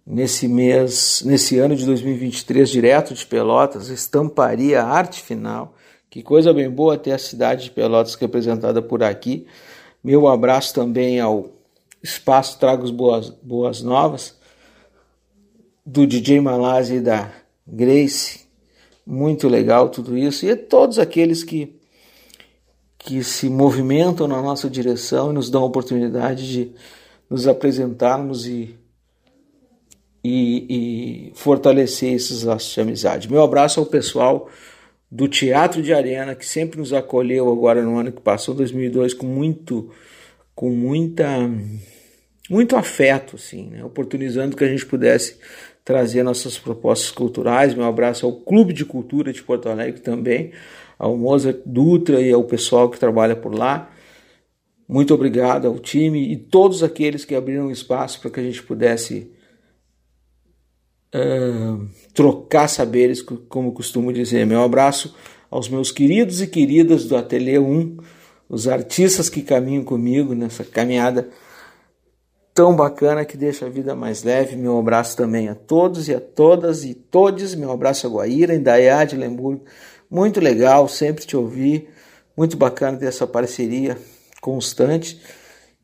nesse 0.05 0.47
mês, 0.47 1.21
nesse 1.25 1.59
ano 1.59 1.75
de 1.75 1.85
2023, 1.85 2.69
direto 2.69 3.13
de 3.13 3.25
Pelotas, 3.25 3.89
estamparia 3.89 4.81
arte 4.83 5.21
final. 5.21 5.75
Que 6.09 6.23
coisa 6.23 6.53
bem 6.53 6.69
boa 6.69 6.97
ter 6.97 7.11
a 7.11 7.17
cidade 7.17 7.65
de 7.65 7.71
Pelotas 7.71 8.15
representada 8.15 8.81
por 8.81 9.03
aqui. 9.03 9.45
Meu 10.01 10.27
abraço 10.27 10.73
também 10.73 11.19
ao 11.19 11.49
Espaço 12.01 12.57
Tragos 12.57 12.89
Boas, 12.89 13.29
Boas 13.29 13.81
Novas, 13.81 14.37
do 15.85 16.07
DJ 16.07 16.39
Malazzi 16.39 16.95
e 16.95 17.01
da 17.01 17.29
Grace. 17.68 18.48
Muito 19.06 19.48
legal 19.48 19.89
tudo 19.89 20.18
isso. 20.18 20.45
E 20.45 20.52
a 20.52 20.57
todos 20.57 20.99
aqueles 20.99 21.44
que, 21.44 21.76
que 22.98 23.23
se 23.23 23.49
movimentam 23.49 24.27
na 24.27 24.41
nossa 24.41 24.69
direção 24.69 25.31
e 25.31 25.34
nos 25.34 25.49
dão 25.49 25.64
a 25.64 25.68
oportunidade 25.68 26.49
de 26.49 26.72
nos 27.30 27.48
apresentarmos 27.48 28.48
e 28.48 28.77
e, 30.27 31.30
e 31.30 31.31
fortalecer 31.35 32.14
esses 32.14 32.44
laços 32.44 32.73
de 32.73 32.81
amizade. 32.81 33.31
Meu 33.31 33.41
abraço 33.41 33.80
ao 33.80 33.85
pessoal 33.85 34.49
do 35.10 35.27
Teatro 35.27 35.81
de 35.81 35.94
Arena, 35.94 36.35
que 36.35 36.45
sempre 36.45 36.80
nos 36.80 36.91
acolheu 36.91 37.49
agora 37.49 37.81
no 37.81 37.98
ano 37.98 38.11
que 38.11 38.22
passou, 38.22 38.53
2002, 38.53 39.14
com 39.14 39.26
muito, 39.26 39.89
com 40.53 40.69
muita, 40.69 41.49
muito 42.49 42.76
afeto, 42.76 43.38
assim, 43.38 43.69
né? 43.69 43.85
oportunizando 43.85 44.56
que 44.56 44.65
a 44.65 44.68
gente 44.68 44.85
pudesse 44.85 45.38
trazer 45.88 46.22
nossas 46.22 46.59
propostas 46.59 47.09
culturais. 47.11 47.73
Meu 47.73 47.85
abraço 47.85 48.26
ao 48.26 48.34
Clube 48.34 48.73
de 48.73 48.84
Cultura 48.84 49.31
de 49.31 49.41
Porto 49.41 49.69
Alegre 49.69 50.01
também, 50.01 50.51
ao 50.99 51.15
Mozart 51.15 51.61
Dutra 51.65 52.19
e 52.19 52.30
ao 52.30 52.43
pessoal 52.43 52.89
que 52.89 52.99
trabalha 52.99 53.38
por 53.38 53.55
lá. 53.55 53.89
Muito 54.85 55.14
obrigado 55.14 55.65
ao 55.65 55.80
time 55.80 56.30
e 56.30 56.35
todos 56.35 56.84
aqueles 56.84 57.23
que 57.23 57.34
abriram 57.34 57.72
espaço 57.72 58.19
para 58.19 58.30
que 58.30 58.39
a 58.41 58.43
gente 58.43 58.61
pudesse 58.64 59.31
trocar 62.14 62.68
saberes, 62.68 63.22
como 63.22 63.72
costumo 63.72 64.11
dizer. 64.11 64.45
Meu 64.45 64.64
abraço 64.64 65.15
aos 65.49 65.69
meus 65.69 65.89
queridos 65.89 66.41
e 66.41 66.47
queridas 66.47 67.05
do 67.05 67.15
Ateliê 67.15 67.59
1, 67.59 67.95
os 68.49 68.68
artistas 68.68 69.30
que 69.30 69.41
caminham 69.41 69.85
comigo 69.85 70.35
nessa 70.35 70.65
caminhada 70.65 71.30
tão 72.57 72.75
bacana 72.75 73.23
que 73.23 73.38
deixa 73.38 73.67
a 73.67 73.69
vida 73.69 73.93
mais 73.93 74.23
leve. 74.23 74.55
Meu 74.55 74.79
abraço 74.79 75.15
também 75.15 75.47
a 75.47 75.53
todos 75.53 76.07
e 76.09 76.15
a 76.15 76.19
todas 76.19 76.84
e 76.84 76.95
todes. 76.95 77.53
Meu 77.53 77.71
abraço 77.71 78.07
a 78.07 78.09
Guaíra, 78.09 78.55
Indaiá 78.55 79.05
de 79.05 79.15
Lemburgo. 79.15 79.63
Muito 80.09 80.39
legal 80.39 80.88
sempre 80.88 81.23
te 81.23 81.38
ouvir. 81.38 81.88
Muito 82.35 82.57
bacana 82.57 82.97
ter 82.97 83.05
essa 83.05 83.27
parceria 83.27 83.95
constante. 84.41 85.21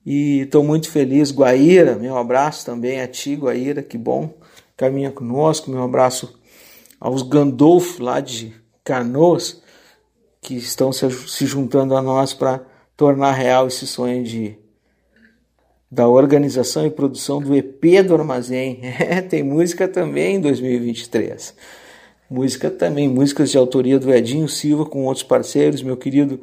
E 0.04 0.40
estou 0.40 0.64
muito 0.64 0.90
feliz. 0.90 1.30
Guaíra, 1.30 1.94
meu 1.94 2.18
abraço 2.18 2.66
também 2.66 3.02
a 3.02 3.08
ti, 3.08 3.36
Guaíra, 3.36 3.84
que 3.84 3.96
bom 3.96 4.34
caminha 4.76 5.12
conosco. 5.12 5.70
Meu 5.70 5.84
abraço 5.84 6.42
aos 7.00 7.22
Gandolf 7.22 8.00
lá 8.00 8.20
de 8.20 8.52
Canoas, 8.84 9.62
que 10.42 10.56
estão 10.56 10.92
se 10.92 11.46
juntando 11.46 11.96
a 11.96 12.02
nós 12.02 12.34
para 12.34 12.66
tornar 12.98 13.34
real 13.34 13.68
esse 13.68 13.86
sonho 13.86 14.24
de 14.24 14.63
da 15.94 16.08
organização 16.08 16.88
e 16.88 16.90
produção 16.90 17.40
do 17.40 17.56
EP 17.56 18.04
do 18.06 18.16
Armazém. 18.16 18.80
É, 19.00 19.22
tem 19.22 19.44
música 19.44 19.88
também 19.88 20.38
em 20.38 20.42
2023. 20.42 21.56
Música 22.28 22.72
também, 22.72 23.08
músicas 23.08 23.52
de 23.52 23.58
autoria 23.60 24.00
do 24.00 24.12
Edinho 24.12 24.48
Silva 24.50 24.86
com 24.86 25.06
outros 25.06 25.24
parceiros, 25.24 25.84
meu 25.84 25.96
querido 25.96 26.42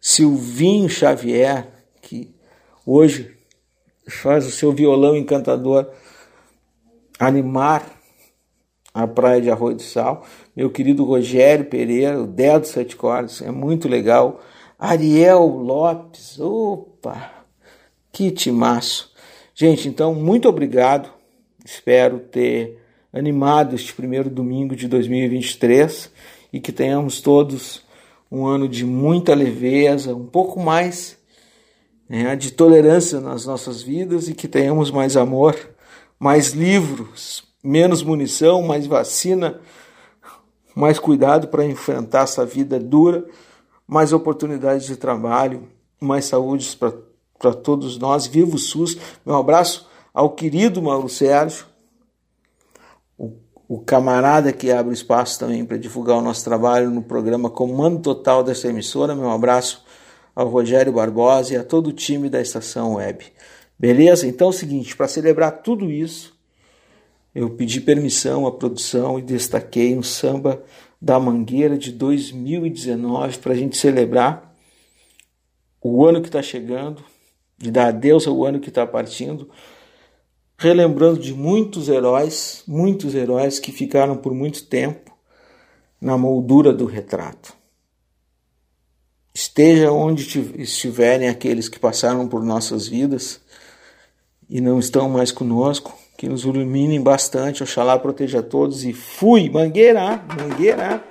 Silvinho 0.00 0.88
Xavier, 0.88 1.68
que 2.02 2.34
hoje 2.84 3.30
faz 4.08 4.46
o 4.46 4.50
seu 4.50 4.72
violão 4.72 5.16
encantador 5.16 5.86
animar 7.20 7.86
a 8.92 9.06
praia 9.06 9.40
de 9.40 9.48
Arroio 9.48 9.76
do 9.76 9.82
Sal. 9.82 10.26
Meu 10.56 10.70
querido 10.70 11.04
Rogério 11.04 11.66
Pereira, 11.66 12.20
o 12.20 12.26
Dedo 12.26 12.66
Sete 12.66 12.96
Cordas, 12.96 13.42
é 13.42 13.50
muito 13.52 13.88
legal. 13.88 14.40
Ariel 14.76 15.46
Lopes, 15.46 16.40
opa, 16.40 17.37
que 18.12 18.30
timaço. 18.30 19.12
Gente, 19.54 19.88
então, 19.88 20.14
muito 20.14 20.48
obrigado. 20.48 21.10
Espero 21.64 22.18
ter 22.18 22.78
animado 23.12 23.74
este 23.74 23.92
primeiro 23.92 24.30
domingo 24.30 24.76
de 24.76 24.88
2023 24.88 26.10
e 26.52 26.60
que 26.60 26.72
tenhamos 26.72 27.20
todos 27.20 27.82
um 28.30 28.46
ano 28.46 28.68
de 28.68 28.84
muita 28.84 29.34
leveza, 29.34 30.14
um 30.14 30.26
pouco 30.26 30.60
mais 30.60 31.18
né, 32.08 32.36
de 32.36 32.50
tolerância 32.50 33.20
nas 33.20 33.46
nossas 33.46 33.82
vidas 33.82 34.28
e 34.28 34.34
que 34.34 34.46
tenhamos 34.46 34.90
mais 34.90 35.16
amor 35.16 35.56
mais 36.18 36.50
livros, 36.50 37.44
menos 37.62 38.02
munição, 38.02 38.62
mais 38.62 38.86
vacina, 38.86 39.60
mais 40.74 40.98
cuidado 40.98 41.48
para 41.48 41.64
enfrentar 41.64 42.24
essa 42.24 42.44
vida 42.44 42.78
dura, 42.78 43.24
mais 43.86 44.12
oportunidades 44.12 44.86
de 44.86 44.96
trabalho, 44.96 45.68
mais 46.00 46.24
saúde 46.24 46.76
para 46.76 46.92
todos 47.38 47.98
nós. 47.98 48.26
Viva 48.26 48.56
o 48.56 48.58
SUS! 48.58 48.96
Meu 49.24 49.36
abraço 49.36 49.88
ao 50.12 50.30
querido 50.30 50.82
Mauro 50.82 51.08
Sérgio, 51.08 51.66
o, 53.16 53.32
o 53.68 53.78
camarada 53.78 54.52
que 54.52 54.70
abre 54.70 54.92
espaço 54.92 55.38
também 55.38 55.64
para 55.64 55.76
divulgar 55.76 56.18
o 56.18 56.22
nosso 56.22 56.44
trabalho 56.44 56.90
no 56.90 57.02
programa 57.02 57.48
Comando 57.48 58.00
Total 58.00 58.42
dessa 58.42 58.68
emissora. 58.68 59.14
Meu 59.14 59.30
abraço 59.30 59.84
ao 60.34 60.48
Rogério 60.48 60.92
Barbosa 60.92 61.54
e 61.54 61.56
a 61.56 61.64
todo 61.64 61.88
o 61.88 61.92
time 61.92 62.28
da 62.28 62.40
Estação 62.40 62.94
Web. 62.94 63.26
Beleza? 63.78 64.26
Então 64.26 64.48
é 64.48 64.50
o 64.50 64.52
seguinte, 64.52 64.96
para 64.96 65.06
celebrar 65.06 65.62
tudo 65.62 65.90
isso, 65.90 66.36
eu 67.34 67.50
pedi 67.50 67.80
permissão 67.80 68.46
à 68.46 68.52
produção 68.52 69.18
e 69.18 69.22
destaquei 69.22 69.96
um 69.96 70.02
samba 70.02 70.62
da 71.00 71.20
Mangueira 71.20 71.78
de 71.78 71.92
2019 71.92 73.38
para 73.38 73.52
a 73.52 73.56
gente 73.56 73.76
celebrar 73.76 74.52
o 75.80 76.04
ano 76.04 76.20
que 76.20 76.28
está 76.28 76.42
chegando, 76.42 77.04
de 77.58 77.70
dar 77.70 77.88
adeus 77.88 78.26
ao 78.26 78.44
ano 78.44 78.60
que 78.60 78.68
está 78.68 78.86
partindo, 78.86 79.50
relembrando 80.56 81.18
de 81.18 81.34
muitos 81.34 81.88
heróis, 81.88 82.62
muitos 82.66 83.14
heróis 83.14 83.58
que 83.58 83.72
ficaram 83.72 84.16
por 84.16 84.32
muito 84.32 84.64
tempo 84.64 85.12
na 86.00 86.16
moldura 86.16 86.72
do 86.72 86.86
retrato. 86.86 87.52
Esteja 89.34 89.92
onde 89.92 90.22
estiverem 90.56 91.28
aqueles 91.28 91.68
que 91.68 91.78
passaram 91.78 92.26
por 92.26 92.42
nossas 92.42 92.88
vidas 92.88 93.40
e 94.48 94.60
não 94.60 94.78
estão 94.78 95.08
mais 95.08 95.30
conosco, 95.30 95.96
que 96.16 96.28
nos 96.28 96.42
iluminem 96.42 97.00
bastante, 97.00 97.62
Oxalá 97.62 97.98
proteja 97.98 98.42
todos 98.42 98.84
e 98.84 98.92
fui, 98.92 99.48
Mangueira, 99.48 100.24
Mangueira. 100.36 101.04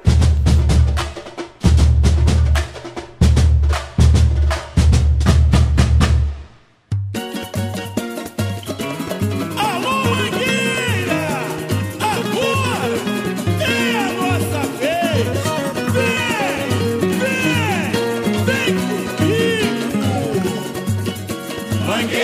Na 21.87 21.95
luta 21.95 22.01
é 22.01 22.07
que 22.09 22.17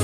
a 0.00 0.03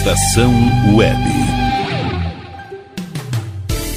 Estação 0.00 0.50
Web. 0.94 1.49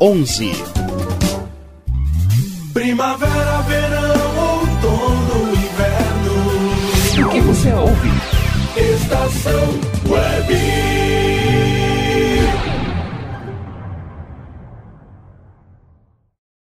onze. 0.00 0.52
Primavera, 2.72 3.62
verão, 3.62 4.60
outono, 4.60 5.52
inverno. 5.52 7.26
O 7.26 7.30
que 7.30 7.40
você 7.40 7.72
ouve? 7.72 8.10
Estação 8.76 9.80
Web. 10.08 10.95